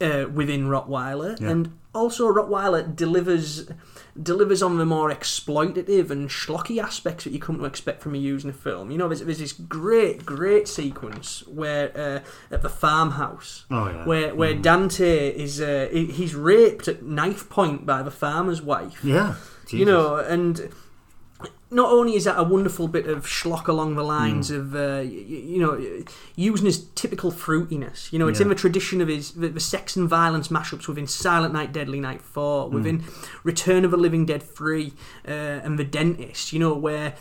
uh, 0.00 0.26
within 0.32 0.68
Rottweiler. 0.68 1.40
Yeah. 1.40 1.50
And 1.50 1.76
also, 1.94 2.32
Rottweiler 2.32 2.94
delivers 2.96 3.68
delivers 4.20 4.62
on 4.62 4.76
the 4.78 4.84
more 4.84 5.10
exploitative 5.10 6.10
and 6.10 6.28
schlocky 6.28 6.82
aspects 6.82 7.24
that 7.24 7.32
you 7.32 7.38
come 7.38 7.58
to 7.58 7.64
expect 7.64 8.02
from 8.02 8.14
a 8.14 8.18
Yuzna 8.18 8.54
film. 8.54 8.90
You 8.90 8.98
know, 8.98 9.08
there's, 9.08 9.20
there's 9.22 9.38
this 9.38 9.52
great, 9.54 10.26
great 10.26 10.68
sequence 10.68 11.46
where 11.46 11.90
uh, 11.96 12.54
at 12.54 12.62
the 12.62 12.68
farmhouse, 12.68 13.64
Oh, 13.70 13.86
yeah. 13.88 14.04
where 14.04 14.34
where 14.34 14.54
Dante 14.54 15.28
is 15.30 15.60
uh, 15.60 15.88
he's 15.92 16.34
raped 16.34 16.88
at 16.88 17.02
knife 17.02 17.48
point 17.48 17.86
by 17.86 18.02
the 18.02 18.10
farmer's 18.10 18.60
wife. 18.62 19.02
Yeah. 19.04 19.34
You 19.70 19.86
know, 19.86 20.16
and 20.16 20.68
not 21.70 21.90
only 21.90 22.16
is 22.16 22.24
that 22.24 22.38
a 22.38 22.42
wonderful 22.42 22.86
bit 22.88 23.06
of 23.06 23.24
schlock 23.26 23.66
along 23.66 23.94
the 23.94 24.04
lines 24.04 24.50
Mm. 24.50 24.56
of, 24.58 24.74
uh, 24.74 25.00
you, 25.00 25.38
you 25.38 25.58
know, 25.60 25.72
Yuzna's 26.36 26.84
typical 26.94 27.32
fruitiness. 27.32 28.12
You 28.12 28.18
know, 28.18 28.28
it's 28.28 28.40
Yeah. 28.40 28.44
in 28.44 28.48
the 28.50 28.54
tradition 28.54 29.00
of 29.00 29.08
his 29.08 29.32
the, 29.32 29.48
the 29.48 29.60
sex 29.60 29.96
and 29.96 30.08
violence 30.08 30.48
mashups 30.48 30.86
within 30.86 31.06
Silent 31.06 31.54
Night, 31.54 31.72
Deadly 31.72 32.00
Night 32.00 32.20
Four, 32.22 32.68
Mm. 32.68 32.72
within 32.72 33.04
Return 33.44 33.84
of 33.84 33.90
the 33.90 33.96
Living 33.96 34.26
Dead 34.26 34.42
Three, 34.42 34.92
uh, 35.26 35.30
and 35.64 35.78
The 35.78 35.84
Dentist. 35.84 36.52
You 36.52 36.58
know, 36.58 36.74
where 36.74 37.14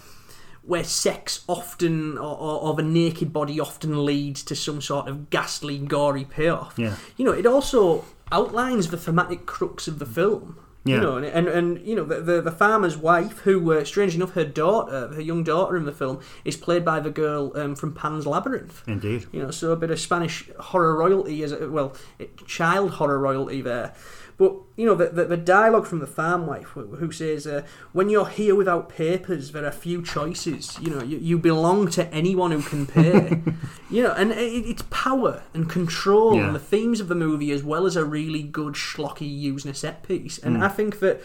where 0.63 0.83
sex 0.83 1.43
often 1.47 2.17
or, 2.19 2.37
or, 2.37 2.61
or 2.61 2.73
the 2.75 2.83
naked 2.83 3.33
body 3.33 3.59
often 3.59 4.05
leads 4.05 4.43
to 4.43 4.55
some 4.55 4.79
sort 4.79 5.07
of 5.07 5.31
ghastly, 5.31 5.79
gory 5.79 6.23
payoff. 6.23 6.73
Yeah. 6.77 6.95
You 7.17 7.25
know, 7.25 7.31
it 7.31 7.47
also 7.47 8.05
outlines 8.31 8.89
the 8.89 8.97
thematic 8.97 9.47
crux 9.47 9.87
of 9.87 9.97
the 9.97 10.05
film. 10.05 10.57
Yeah. 10.83 10.95
You 10.95 11.01
know, 11.01 11.17
and, 11.17 11.25
and, 11.27 11.47
and 11.47 11.87
you 11.87 11.95
know 11.95 12.03
the, 12.03 12.21
the 12.21 12.41
the 12.41 12.51
farmer's 12.51 12.97
wife, 12.97 13.39
who 13.41 13.71
uh, 13.71 13.83
strange 13.85 14.15
enough, 14.15 14.31
her 14.33 14.43
daughter, 14.45 15.09
her 15.09 15.21
young 15.21 15.43
daughter 15.43 15.77
in 15.77 15.85
the 15.85 15.91
film, 15.91 16.21
is 16.43 16.57
played 16.57 16.83
by 16.83 16.99
the 16.99 17.11
girl 17.11 17.51
um, 17.55 17.75
from 17.75 17.93
Pan's 17.93 18.25
Labyrinth. 18.25 18.81
Indeed. 18.87 19.27
You 19.31 19.43
know, 19.43 19.51
so 19.51 19.71
a 19.71 19.75
bit 19.75 19.91
of 19.91 19.99
Spanish 19.99 20.49
horror 20.59 20.97
royalty 20.97 21.43
as 21.43 21.53
well, 21.55 21.95
it- 22.17 22.47
child 22.47 22.91
horror 22.93 23.19
royalty 23.19 23.61
there. 23.61 23.93
But 24.41 24.53
you 24.75 24.87
know, 24.87 24.95
the, 24.95 25.09
the, 25.17 25.25
the 25.25 25.37
dialogue 25.37 25.85
from 25.85 25.99
the 25.99 26.07
farm 26.19 26.47
wife 26.47 26.69
who, 26.73 26.83
who 26.95 27.11
says, 27.11 27.45
uh, 27.45 27.61
"When 27.93 28.09
you're 28.09 28.27
here 28.39 28.55
without 28.55 28.89
papers, 28.89 29.51
there 29.51 29.65
are 29.69 29.71
few 29.71 30.01
choices. 30.01 30.63
You 30.81 30.89
know, 30.93 31.03
you, 31.03 31.17
you 31.29 31.37
belong 31.37 31.89
to 31.97 32.11
anyone 32.21 32.49
who 32.51 32.63
can 32.63 32.87
pay. 32.87 33.41
you 33.95 34.01
know, 34.01 34.13
and 34.13 34.31
it, 34.31 34.65
it's 34.71 34.83
power 34.89 35.43
and 35.53 35.69
control 35.69 36.35
Yeah. 36.37 36.45
and 36.47 36.55
the 36.55 36.59
themes 36.73 36.99
of 36.99 37.07
the 37.07 37.19
movie, 37.27 37.51
as 37.51 37.63
well 37.63 37.85
as 37.85 37.95
a 37.95 38.03
really 38.03 38.41
good 38.41 38.73
schlocky 38.73 39.29
Yuzna 39.43 39.75
set 39.75 40.01
piece. 40.01 40.39
And 40.39 40.57
Mm. 40.57 40.63
I 40.63 40.69
think 40.69 40.99
that, 41.01 41.21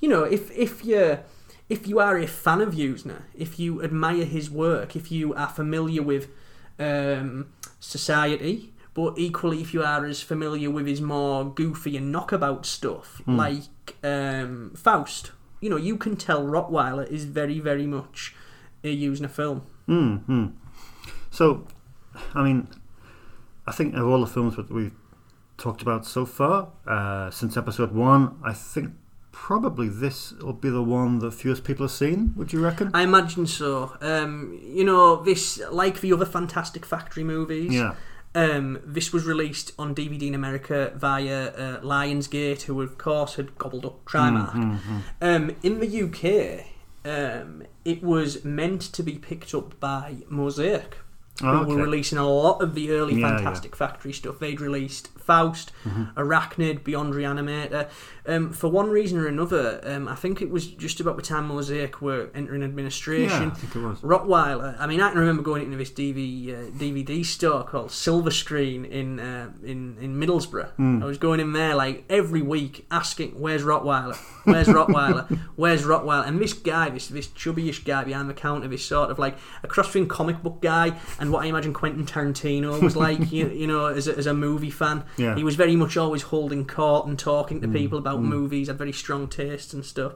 you 0.00 0.08
know, 0.10 0.24
if 0.24 0.50
if 0.66 0.84
you 0.84 1.20
if 1.70 1.88
you 1.88 1.98
are 1.98 2.18
a 2.18 2.26
fan 2.26 2.60
of 2.60 2.74
Yuzna, 2.74 3.22
if 3.34 3.58
you 3.58 3.82
admire 3.82 4.26
his 4.26 4.50
work, 4.50 4.94
if 4.94 5.10
you 5.10 5.32
are 5.32 5.48
familiar 5.48 6.02
with 6.02 6.28
um, 6.78 7.46
Society, 7.80 8.73
but 8.94 9.14
equally 9.18 9.60
if 9.60 9.74
you 9.74 9.82
are 9.82 10.04
as 10.06 10.22
familiar 10.22 10.70
with 10.70 10.86
his 10.86 11.00
more 11.00 11.44
goofy 11.44 11.96
and 11.96 12.10
knockabout 12.12 12.64
stuff, 12.66 13.20
Mm. 13.26 13.36
like 13.36 13.96
um, 14.04 14.72
Faust, 14.76 15.32
you 15.60 15.68
know, 15.70 15.76
you 15.76 15.96
can 15.96 16.16
tell 16.16 16.44
Rottweiler 16.44 17.06
is 17.10 17.24
very, 17.24 17.58
very 17.60 17.86
much 17.86 18.34
Yuzna 18.84 19.28
film. 19.30 19.62
Mm, 19.88 20.24
mm. 20.26 20.52
So, 21.30 21.66
I 22.34 22.42
mean, 22.44 22.68
I 23.66 23.72
think 23.72 23.94
of 23.94 24.06
all 24.06 24.20
the 24.20 24.26
films 24.26 24.56
that 24.56 24.70
we've 24.70 24.92
talked 25.56 25.82
about 25.82 26.04
so 26.06 26.26
far, 26.26 26.68
uh, 26.86 27.30
since 27.30 27.56
episode 27.56 27.92
one, 27.92 28.36
I 28.44 28.52
think 28.52 28.92
probably 29.32 29.88
this 29.88 30.32
will 30.32 30.52
be 30.52 30.70
the 30.70 30.82
one 30.82 31.18
that 31.20 31.32
fewest 31.32 31.64
people 31.64 31.84
have 31.84 31.90
seen. 31.92 32.34
Would 32.36 32.52
you 32.52 32.62
reckon? 32.62 32.90
I 32.94 33.02
imagine 33.02 33.46
so. 33.46 33.96
Um, 34.00 34.60
you 34.62 34.84
know, 34.84 35.22
this 35.24 35.60
like 35.70 36.00
the 36.00 36.12
other 36.12 36.26
Fantastic 36.26 36.84
Factory 36.86 37.24
movies. 37.24 37.72
Yeah. 37.74 37.94
Um, 38.34 38.80
this 38.84 39.12
was 39.12 39.24
released 39.24 39.72
on 39.78 39.94
DVD 39.94 40.22
in 40.22 40.34
America 40.34 40.92
via 40.96 41.48
uh, 41.50 41.80
Lionsgate, 41.82 42.62
who 42.62 42.80
of 42.82 42.98
course 42.98 43.36
had 43.36 43.56
gobbled 43.58 43.84
up 43.86 44.04
Trimark. 44.04 44.50
Mm, 44.52 44.78
mm, 44.78 45.02
mm. 45.20 45.36
Um, 45.36 45.56
in 45.62 45.78
the 45.78 46.02
UK, 46.02 46.66
um, 47.04 47.62
it 47.84 48.02
was 48.02 48.44
meant 48.44 48.80
to 48.82 49.02
be 49.04 49.12
picked 49.18 49.54
up 49.54 49.78
by 49.78 50.16
Mosaic, 50.28 50.96
who 51.40 51.46
Oh, 51.48 51.64
were 51.64 51.76
releasing 51.76 52.18
a 52.18 52.26
lot 52.28 52.60
of 52.60 52.74
the 52.74 52.90
early 52.90 53.20
Yeah, 53.20 53.36
Fantastic 53.36 53.76
Factory 53.76 54.12
stuff. 54.12 54.40
They'd 54.40 54.60
released 54.60 55.13
Faust, 55.24 55.72
Mhm. 55.86 56.14
Arachnid, 56.14 56.84
Beyond 56.84 57.14
Reanimator. 57.14 57.88
Um, 58.26 58.52
for 58.52 58.68
one 58.68 58.88
reason 58.88 59.18
or 59.18 59.26
another, 59.26 59.80
um, 59.84 60.08
I 60.08 60.14
think 60.14 60.40
it 60.40 60.50
was 60.50 60.66
just 60.66 60.98
about 61.00 61.16
the 61.16 61.22
time 61.22 61.46
Mosaic 61.48 62.00
were 62.00 62.30
entering 62.34 62.62
administration. 62.62 63.48
Yeah, 63.48 63.50
I 63.50 63.54
think 63.54 63.76
it 63.76 63.82
was. 63.86 63.98
Rottweiler. 64.00 64.76
I 64.78 64.86
mean, 64.86 65.00
I 65.00 65.10
can 65.10 65.18
remember 65.18 65.42
going 65.42 65.62
into 65.62 65.76
this 65.76 65.90
DV, 65.90 66.50
uh, 66.50 66.70
DVD 66.78 67.22
store 67.24 67.64
called 67.64 67.90
Silver 67.90 68.30
Screen 68.30 68.84
in 68.86 69.20
uh, 69.20 69.48
in 69.62 69.96
in 70.00 70.16
Middlesbrough. 70.18 70.68
Mm. 70.78 71.02
I 71.02 71.06
was 71.06 71.18
going 71.18 71.40
in 71.40 71.52
there 71.52 71.74
like 71.74 72.04
every 72.08 72.40
week 72.42 72.86
asking, 72.90 73.32
"Where's 73.38 73.62
Rottweiler? 73.62 74.16
Where's 74.44 74.68
Rottweiler? 74.68 75.28
Where's 75.56 75.82
Rottweiler?" 75.84 76.26
And 76.26 76.40
this 76.40 76.54
guy, 76.54 76.88
this 76.90 77.08
this 77.08 77.28
chubbyish 77.28 77.84
guy 77.84 78.04
behind 78.04 78.30
the 78.30 78.34
counter, 78.34 78.68
this 78.68 78.84
sort 78.86 79.10
of 79.10 79.18
like 79.18 79.36
a 79.62 79.68
cross 79.68 79.88
between 79.88 80.08
comic 80.08 80.42
book 80.42 80.62
guy 80.62 80.98
and 81.18 81.30
what 81.30 81.44
I 81.44 81.46
imagine 81.48 81.72
Quentin 81.74 82.06
Tarantino 82.06 82.80
was 82.80 82.96
like. 82.96 83.14
you, 83.34 83.48
you 83.48 83.66
know, 83.66 83.86
as 83.86 84.06
a, 84.08 84.16
as 84.16 84.26
a 84.26 84.34
movie 84.34 84.70
fan, 84.70 85.02
Yeah. 85.16 85.36
he 85.36 85.44
was 85.44 85.54
very 85.54 85.76
much 85.76 85.96
always 85.96 86.22
holding 86.22 86.66
court 86.66 87.06
and 87.06 87.18
talking 87.18 87.60
to 87.60 87.68
Mm, 87.68 87.72
people 87.72 87.98
about 87.98 88.20
mm. 88.20 88.24
movies. 88.24 88.68
Had 88.68 88.78
very 88.78 88.92
strong 88.92 89.28
taste 89.28 89.72
and 89.72 89.84
stuff. 89.84 90.12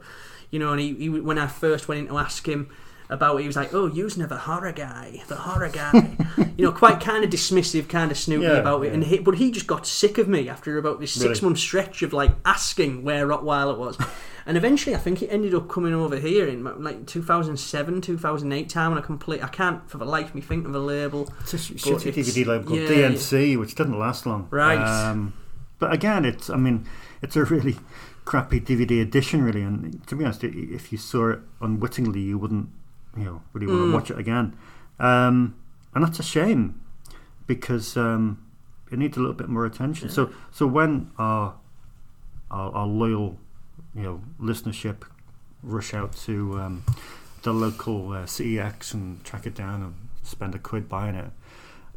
You 0.51 0.59
know, 0.59 0.71
and 0.71 0.79
he, 0.79 0.93
he 0.95 1.09
when 1.09 1.37
I 1.37 1.47
first 1.47 1.87
went 1.87 2.01
in 2.01 2.07
to 2.07 2.17
ask 2.17 2.47
him 2.47 2.69
about 3.09 3.37
it, 3.37 3.41
he 3.41 3.47
was 3.47 3.55
like, 3.55 3.73
"Oh, 3.73 3.89
Yuzna 3.89 4.29
horror 4.37 4.71
guy, 4.71 5.23
the 5.27 5.35
horror 5.35 5.69
guy." 5.69 6.15
you 6.57 6.65
know, 6.65 6.71
quite 6.71 6.99
kind 6.99 7.23
of 7.23 7.29
dismissive, 7.29 7.89
kind 7.89 8.11
of 8.11 8.17
snooty 8.17 8.45
Yeah, 8.45 8.57
about 8.57 8.83
it. 8.83 8.87
yeah. 8.87 8.93
And 8.93 9.03
he, 9.05 9.19
but 9.19 9.35
he 9.35 9.51
just 9.51 9.67
got 9.67 9.87
sick 9.87 10.17
of 10.17 10.27
me 10.27 10.47
after 10.49 10.77
about 10.77 10.99
this 10.99 11.13
six 11.13 11.41
month 11.41 11.57
stretch 11.57 12.01
of 12.01 12.13
like 12.13 12.31
asking 12.45 13.03
where 13.03 13.27
Rottweiler 13.27 13.77
was. 13.77 13.97
And 14.45 14.57
eventually, 14.57 14.95
I 14.95 14.97
think 14.97 15.21
it 15.21 15.27
ended 15.27 15.53
up 15.53 15.69
coming 15.69 15.93
over 15.93 16.17
here 16.17 16.47
in 16.47 16.63
like 16.81 17.05
2007, 17.05 18.01
2008 18.01 18.67
time, 18.67 18.91
and 18.93 18.99
I 18.99 19.03
complete. 19.03 19.43
I 19.43 19.47
can't 19.47 19.87
for 19.87 19.99
the 19.99 20.05
life 20.05 20.29
of 20.29 20.35
me 20.35 20.41
think 20.41 20.65
of 20.65 20.73
a 20.73 20.79
label. 20.79 21.31
It's 21.41 21.53
a 21.53 21.57
shitty 21.57 22.11
DVD 22.13 22.47
label 22.47 22.65
called 22.65 22.79
yeah, 22.79 22.87
DNC, 22.87 23.59
which 23.59 23.75
didn't 23.75 23.99
last 23.99 24.25
long. 24.25 24.47
Right. 24.49 24.79
Um, 24.79 25.33
but 25.77 25.93
again, 25.93 26.25
it's 26.25 26.49
I 26.49 26.55
mean, 26.55 26.87
it's 27.21 27.35
a 27.35 27.43
really 27.43 27.77
crappy 28.25 28.59
DVD 28.59 29.03
edition, 29.03 29.43
really. 29.43 29.61
And 29.61 30.05
to 30.07 30.15
be 30.15 30.23
honest, 30.25 30.43
if 30.43 30.91
you 30.91 30.97
saw 30.97 31.29
it 31.29 31.39
unwittingly, 31.61 32.21
you 32.21 32.39
wouldn't, 32.39 32.69
you 33.17 33.23
know, 33.25 33.41
really 33.53 33.67
want 33.67 33.79
Mm. 33.79 33.89
to 33.89 33.93
watch 33.93 34.11
it 34.11 34.19
again. 34.19 34.55
Um, 34.99 35.55
and 35.93 36.03
that's 36.03 36.19
a 36.19 36.23
shame 36.23 36.79
because 37.47 37.97
um, 37.97 38.43
it 38.91 38.99
needs 38.99 39.17
a 39.17 39.19
little 39.19 39.35
bit 39.35 39.49
more 39.49 39.65
attention. 39.65 40.09
So, 40.09 40.31
so 40.51 40.67
when 40.67 41.11
our, 41.17 41.55
our 42.51 42.71
our 42.73 42.87
loyal, 42.87 43.37
you 43.95 44.03
know, 44.03 44.21
listenership 44.39 45.03
rush 45.63 45.93
out 45.93 46.13
to 46.25 46.59
um, 46.59 46.83
the 47.43 47.53
local 47.53 48.11
uh, 48.11 48.23
CEX 48.25 48.93
and 48.93 49.23
track 49.23 49.45
it 49.45 49.55
down 49.55 49.81
and 49.81 49.93
spend 50.23 50.55
a 50.55 50.59
quid 50.59 50.87
buying 50.87 51.15
it. 51.15 51.31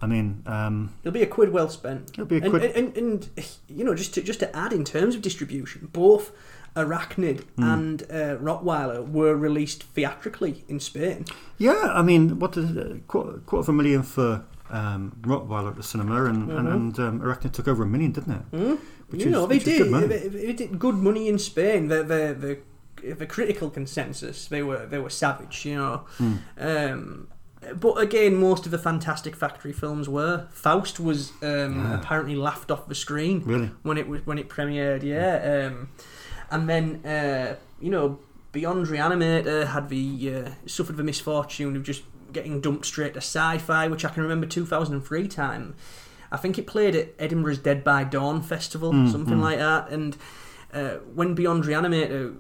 I 0.01 0.07
mean, 0.07 0.43
um, 0.47 0.93
It'll 1.05 1.13
be 1.13 1.23
a 1.23 1.27
quid 1.29 1.53
well 1.53 1.69
spent. 1.69 2.11
It'll 2.11 2.25
be 2.25 2.39
a 2.39 2.41
and, 2.43 2.51
quid- 2.51 2.65
And, 2.75 2.97
and, 2.97 3.29
and, 3.37 3.49
you 3.69 3.85
know, 3.85 3.95
just 3.95 4.15
to 4.15 4.23
just 4.23 4.41
to 4.41 4.57
add 4.57 4.73
in 4.73 4.85
terms 4.85 5.15
of 5.15 5.23
distribution, 5.23 5.89
both 5.93 6.33
Arachnid 6.77 7.45
and 7.59 8.03
uh, 8.05 8.37
Rottweiler 8.39 9.07
were 9.11 9.37
released 9.37 9.83
theatrically 9.83 10.65
in 10.69 10.81
Spain. 10.81 11.25
Yeah, 11.59 11.93
I 11.95 12.03
mean, 12.03 12.39
what 12.39 12.57
is 12.57 12.75
it? 12.77 13.07
Quarter, 13.09 13.39
quarter 13.47 13.61
of 13.61 13.69
a 13.69 13.73
million 13.73 14.03
for 14.03 14.45
um, 14.71 15.17
Rottweiler 15.23 15.71
at 15.71 15.77
the 15.77 15.83
cinema, 15.83 16.25
and 16.25 16.51
and, 16.51 16.69
Mhm. 16.69 16.73
and 16.75 16.99
um, 16.99 17.21
Arachnid 17.21 17.53
took 17.53 17.69
over 17.69 17.83
a 17.83 17.87
million, 17.87 18.13
didn't 18.13 18.33
it? 18.33 18.51
Mm? 18.53 18.79
Which 19.11 19.21
you 19.23 19.27
is- 19.27 19.33
know, 19.33 19.47
they 19.47 19.59
did. 19.59 19.79
good 19.83 19.91
money. 19.91 20.07
They, 20.07 20.29
they 20.29 20.53
did 20.55 20.79
good 20.79 20.95
money 20.95 21.29
in 21.29 21.39
Spain. 21.39 21.89
The 21.89 22.03
the 22.03 22.59
the, 23.03 23.15
the 23.15 23.27
critical 23.27 23.69
consensus 23.69 24.47
they 24.47 24.63
were 24.63 24.87
they 24.87 24.99
were 24.99 25.11
savage. 25.11 25.67
You 25.67 25.77
know. 25.77 25.97
Hmm. 26.19 26.35
Um, 26.59 27.29
but 27.79 27.93
again, 27.99 28.35
most 28.35 28.65
of 28.67 28.73
the 28.73 28.79
Fantastic 28.79 29.37
Factory 29.37 29.73
films 29.73 30.09
were. 30.09 30.49
Faust 30.51 30.99
was 30.99 31.31
um, 31.43 31.77
Yeah. 31.77 32.01
apparently 32.01 32.35
laughed 32.35 32.71
off 32.73 32.89
the 32.89 32.95
screen 32.97 33.43
Really? 33.45 33.71
when 33.83 33.99
it 33.99 34.09
was 34.09 34.27
when 34.27 34.39
it 34.39 34.49
premiered. 34.49 35.03
Yeah, 35.05 35.69
um, 35.69 35.89
and 36.53 36.69
then 36.69 37.05
uh, 37.05 37.57
you 37.81 37.91
know 37.91 38.19
Beyond 38.53 38.87
Reanimator 38.87 39.67
had 39.69 39.89
the 39.89 40.35
uh, 40.35 40.51
suffered 40.67 40.97
the 40.97 41.03
misfortune 41.03 41.75
of 41.75 41.83
just 41.83 42.03
getting 42.33 42.61
dumped 42.61 42.87
straight 42.87 43.15
to 43.15 43.19
sci-fi, 43.21 43.89
which 43.89 44.05
I 44.05 44.09
can 44.11 44.23
remember 44.23 44.47
2003 44.47 45.27
time. 45.29 45.75
I 46.31 46.37
think 46.39 46.59
it 46.59 46.67
played 46.67 46.95
at 46.95 47.09
Edinburgh's 47.19 47.59
Dead 47.59 47.83
by 47.85 48.05
Dawn 48.05 48.41
festival, 48.43 48.93
Mm, 48.93 49.11
something 49.13 49.37
mm. 49.39 49.43
like 49.43 49.59
that. 49.59 49.91
And 49.91 50.17
uh, 50.73 50.99
when 51.15 51.35
Beyond 51.35 51.65
Reanimator 51.65 52.37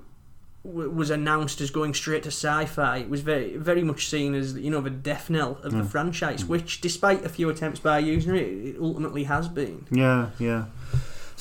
w- 0.64 0.88
was 0.90 1.10
announced 1.10 1.60
as 1.60 1.70
going 1.70 1.92
straight 1.92 2.22
to 2.22 2.30
sci-fi, 2.30 2.98
it 2.98 3.10
was 3.10 3.20
very 3.20 3.56
very 3.58 3.82
much 3.84 4.08
seen 4.08 4.34
as 4.34 4.54
you 4.54 4.70
know 4.70 4.80
the 4.80 4.88
death 4.90 5.28
knell 5.28 5.58
of 5.62 5.72
the 5.72 5.82
Mm. 5.82 5.88
franchise, 5.90 6.44
which, 6.44 6.80
despite 6.80 7.24
a 7.24 7.28
few 7.28 7.50
attempts 7.50 7.80
by 7.80 8.02
Yuzna, 8.02 8.36
it 8.38 8.76
ultimately 8.80 9.24
has 9.24 9.48
been. 9.48 9.86
Yeah, 9.90 10.30
yeah. 10.38 10.64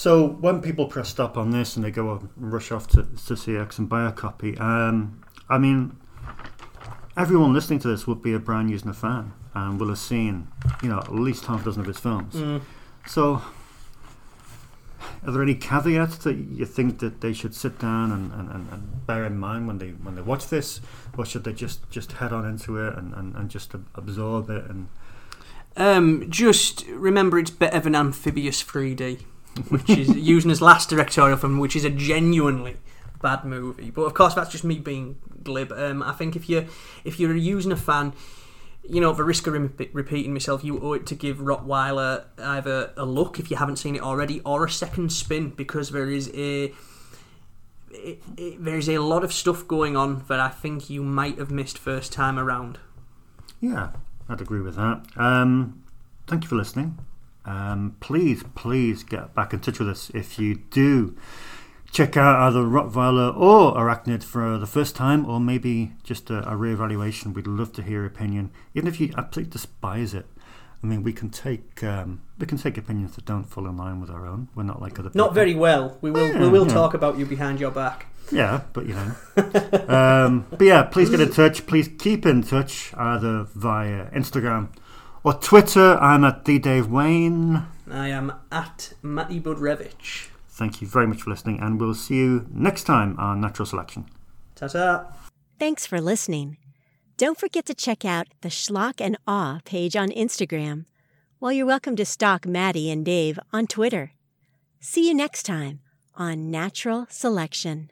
So 0.01 0.25
when 0.27 0.63
people 0.63 0.87
press 0.87 1.09
stop 1.09 1.37
on 1.37 1.51
this 1.51 1.75
and 1.75 1.85
they 1.85 1.91
go 1.91 2.13
and 2.13 2.29
rush 2.35 2.71
off 2.71 2.87
to, 2.87 3.03
to 3.03 3.35
CEX 3.35 3.77
and 3.77 3.87
buy 3.87 4.07
a 4.07 4.11
copy, 4.11 4.57
um, 4.57 5.21
I 5.47 5.59
mean, 5.59 5.95
everyone 7.15 7.53
listening 7.53 7.77
to 7.81 7.87
this 7.87 8.07
would 8.07 8.19
be 8.19 8.33
a 8.33 8.39
Brian 8.39 8.67
Yuzna 8.67 8.95
fan 8.95 9.33
and 9.53 9.79
will 9.79 9.89
have 9.89 9.99
seen, 9.99 10.47
you 10.81 10.89
know, 10.89 10.97
at 10.97 11.13
least 11.13 11.45
half 11.45 11.61
a 11.61 11.65
dozen 11.65 11.81
of 11.81 11.85
his 11.85 11.99
films. 11.99 12.33
Mm. 12.33 12.61
So, 13.05 13.43
are 15.23 15.31
there 15.31 15.43
any 15.43 15.53
caveats 15.53 16.17
that 16.23 16.33
you 16.33 16.65
think 16.65 16.97
that 16.97 17.21
they 17.21 17.31
should 17.31 17.53
sit 17.53 17.77
down 17.77 18.11
and, 18.11 18.33
and, 18.33 18.49
and, 18.49 18.71
and 18.71 19.05
bear 19.05 19.23
in 19.23 19.37
mind 19.37 19.67
when 19.67 19.77
they 19.77 19.89
when 19.89 20.15
they 20.15 20.23
watch 20.23 20.47
this, 20.47 20.81
or 21.15 21.27
should 21.27 21.43
they 21.43 21.53
just, 21.53 21.87
just 21.91 22.13
head 22.13 22.33
on 22.33 22.43
into 22.43 22.75
it 22.77 22.97
and, 22.97 23.13
and, 23.13 23.35
and 23.35 23.51
just 23.51 23.75
absorb 23.93 24.49
it 24.49 24.65
and 24.65 24.89
Um, 25.77 26.25
just 26.27 26.87
remember 26.87 27.37
it's 27.37 27.51
better 27.51 27.81
than 27.81 27.93
Amphibious 27.93 28.63
3D, 28.63 29.25
which 29.69 29.89
is 29.89 30.09
Yuzna's 30.09 30.61
last 30.61 30.89
directorial 30.89 31.37
film, 31.37 31.59
which 31.59 31.75
is 31.75 31.85
a 31.85 31.89
genuinely 31.89 32.77
bad 33.21 33.45
movie. 33.45 33.91
But 33.91 34.03
of 34.03 34.13
course, 34.13 34.33
that's 34.33 34.49
just 34.49 34.63
me 34.63 34.79
being 34.79 35.17
glib. 35.43 35.71
Um, 35.71 36.03
I 36.03 36.13
think 36.13 36.35
if 36.35 36.49
you 36.49 36.67
if 37.03 37.19
you're 37.19 37.33
Yuzna 37.33 37.77
fan, 37.77 38.13
you 38.87 38.99
know, 38.99 39.13
the 39.13 39.23
risk 39.23 39.47
of 39.47 39.53
re- 39.53 39.89
repeating 39.93 40.33
myself, 40.33 40.63
you 40.63 40.79
owe 40.81 40.93
it 40.93 41.05
to 41.07 41.15
give 41.15 41.37
Rottweiler 41.37 42.25
either 42.39 42.91
a 42.97 43.05
look 43.05 43.39
if 43.39 43.51
you 43.51 43.57
haven't 43.57 43.77
seen 43.77 43.95
it 43.95 44.01
already, 44.01 44.41
or 44.41 44.65
a 44.65 44.69
second 44.69 45.11
spin 45.11 45.51
because 45.51 45.91
there 45.91 46.09
is 46.09 46.29
a. 46.33 46.73
It, 47.93 48.23
it, 48.37 48.63
there's 48.63 48.87
a 48.87 48.99
lot 48.99 49.23
of 49.23 49.33
stuff 49.33 49.67
going 49.67 49.97
on 49.97 50.23
that 50.29 50.39
I 50.39 50.47
think 50.47 50.89
you 50.89 51.03
might 51.03 51.37
have 51.37 51.51
missed 51.51 51.77
first 51.77 52.13
time 52.13 52.39
around. 52.39 52.79
Yeah, 53.59 53.91
I'd 54.29 54.39
agree 54.41 54.61
with 54.61 54.77
that. 54.77 55.05
Um, 55.17 55.83
thank 56.25 56.43
you 56.43 56.49
for 56.49 56.55
listening. 56.55 56.97
Um, 57.45 57.95
please, 57.99 58.43
please 58.55 59.03
get 59.03 59.33
back 59.33 59.53
in 59.53 59.59
touch 59.59 59.79
with 59.79 59.89
us 59.89 60.11
if 60.13 60.37
you 60.37 60.55
do 60.55 61.15
check 61.91 62.15
out 62.15 62.47
either 62.47 62.59
Rottweiler 62.59 63.35
or 63.35 63.73
Arachnid 63.75 64.23
for 64.23 64.57
the 64.57 64.65
first 64.65 64.95
time, 64.95 65.25
or 65.25 65.39
maybe 65.39 65.93
just 66.03 66.29
a, 66.29 66.49
a 66.49 66.55
re-evaluation. 66.55 67.33
We'd 67.33 67.47
love 67.47 67.73
to 67.73 67.81
hear 67.81 67.99
your 67.99 68.05
opinion, 68.05 68.51
even 68.73 68.87
if 68.87 68.99
you 68.99 69.13
absolutely 69.17 69.51
despise 69.51 70.13
it. 70.13 70.25
I 70.83 70.87
mean, 70.87 71.03
we 71.03 71.13
can 71.13 71.29
take 71.29 71.83
um, 71.83 72.21
we 72.39 72.47
can 72.47 72.57
take 72.57 72.75
opinions 72.77 73.15
that 73.15 73.25
don't 73.25 73.43
fall 73.43 73.67
in 73.67 73.77
line 73.77 74.01
with 74.01 74.09
our 74.09 74.25
own. 74.25 74.47
We're 74.55 74.63
not 74.63 74.81
like 74.81 74.97
other 74.97 75.09
people. 75.09 75.25
Not 75.25 75.35
very 75.35 75.53
well. 75.53 75.97
We 76.01 76.09
will 76.09 76.39
we 76.39 76.47
will 76.47 76.65
yeah. 76.65 76.73
talk 76.73 76.95
about 76.95 77.19
you 77.19 77.25
behind 77.25 77.59
your 77.59 77.69
back. 77.69 78.07
Yeah, 78.31 78.61
but 78.73 78.87
you 78.87 78.95
know. 78.95 79.13
um, 79.87 80.47
but 80.49 80.61
yeah, 80.61 80.83
please 80.83 81.09
get 81.11 81.19
in 81.19 81.31
touch. 81.31 81.67
Please 81.67 81.87
keep 81.99 82.25
in 82.25 82.41
touch 82.41 82.93
either 82.95 83.43
via 83.53 84.05
Instagram 84.11 84.69
or 85.23 85.33
Twitter. 85.33 85.97
I'm 85.97 86.23
at 86.23 86.45
the 86.45 86.59
Dave 86.59 86.89
Wayne. 86.89 87.65
I 87.89 88.07
am 88.09 88.33
at 88.51 88.93
Matty 89.01 89.39
Budrevich. 89.39 90.29
Thank 90.49 90.81
you 90.81 90.87
very 90.87 91.07
much 91.07 91.23
for 91.23 91.29
listening, 91.29 91.59
and 91.59 91.79
we'll 91.79 91.93
see 91.93 92.15
you 92.15 92.47
next 92.51 92.83
time 92.83 93.17
on 93.19 93.41
Natural 93.41 93.65
Selection. 93.65 94.05
Ta 94.55 94.67
ta. 94.67 95.05
Thanks 95.59 95.85
for 95.85 95.99
listening. 96.01 96.57
Don't 97.17 97.39
forget 97.39 97.65
to 97.67 97.73
check 97.73 98.03
out 98.03 98.27
the 98.41 98.49
Schlock 98.49 98.99
and 98.99 99.17
Awe 99.27 99.59
page 99.65 99.95
on 99.95 100.09
Instagram, 100.09 100.85
while 101.39 101.51
you're 101.51 101.65
welcome 101.65 101.95
to 101.95 102.05
stalk 102.05 102.45
Maddie 102.45 102.89
and 102.91 103.05
Dave 103.05 103.39
on 103.53 103.67
Twitter. 103.67 104.13
See 104.79 105.07
you 105.07 105.13
next 105.13 105.43
time 105.43 105.81
on 106.15 106.49
Natural 106.51 107.07
Selection. 107.09 107.91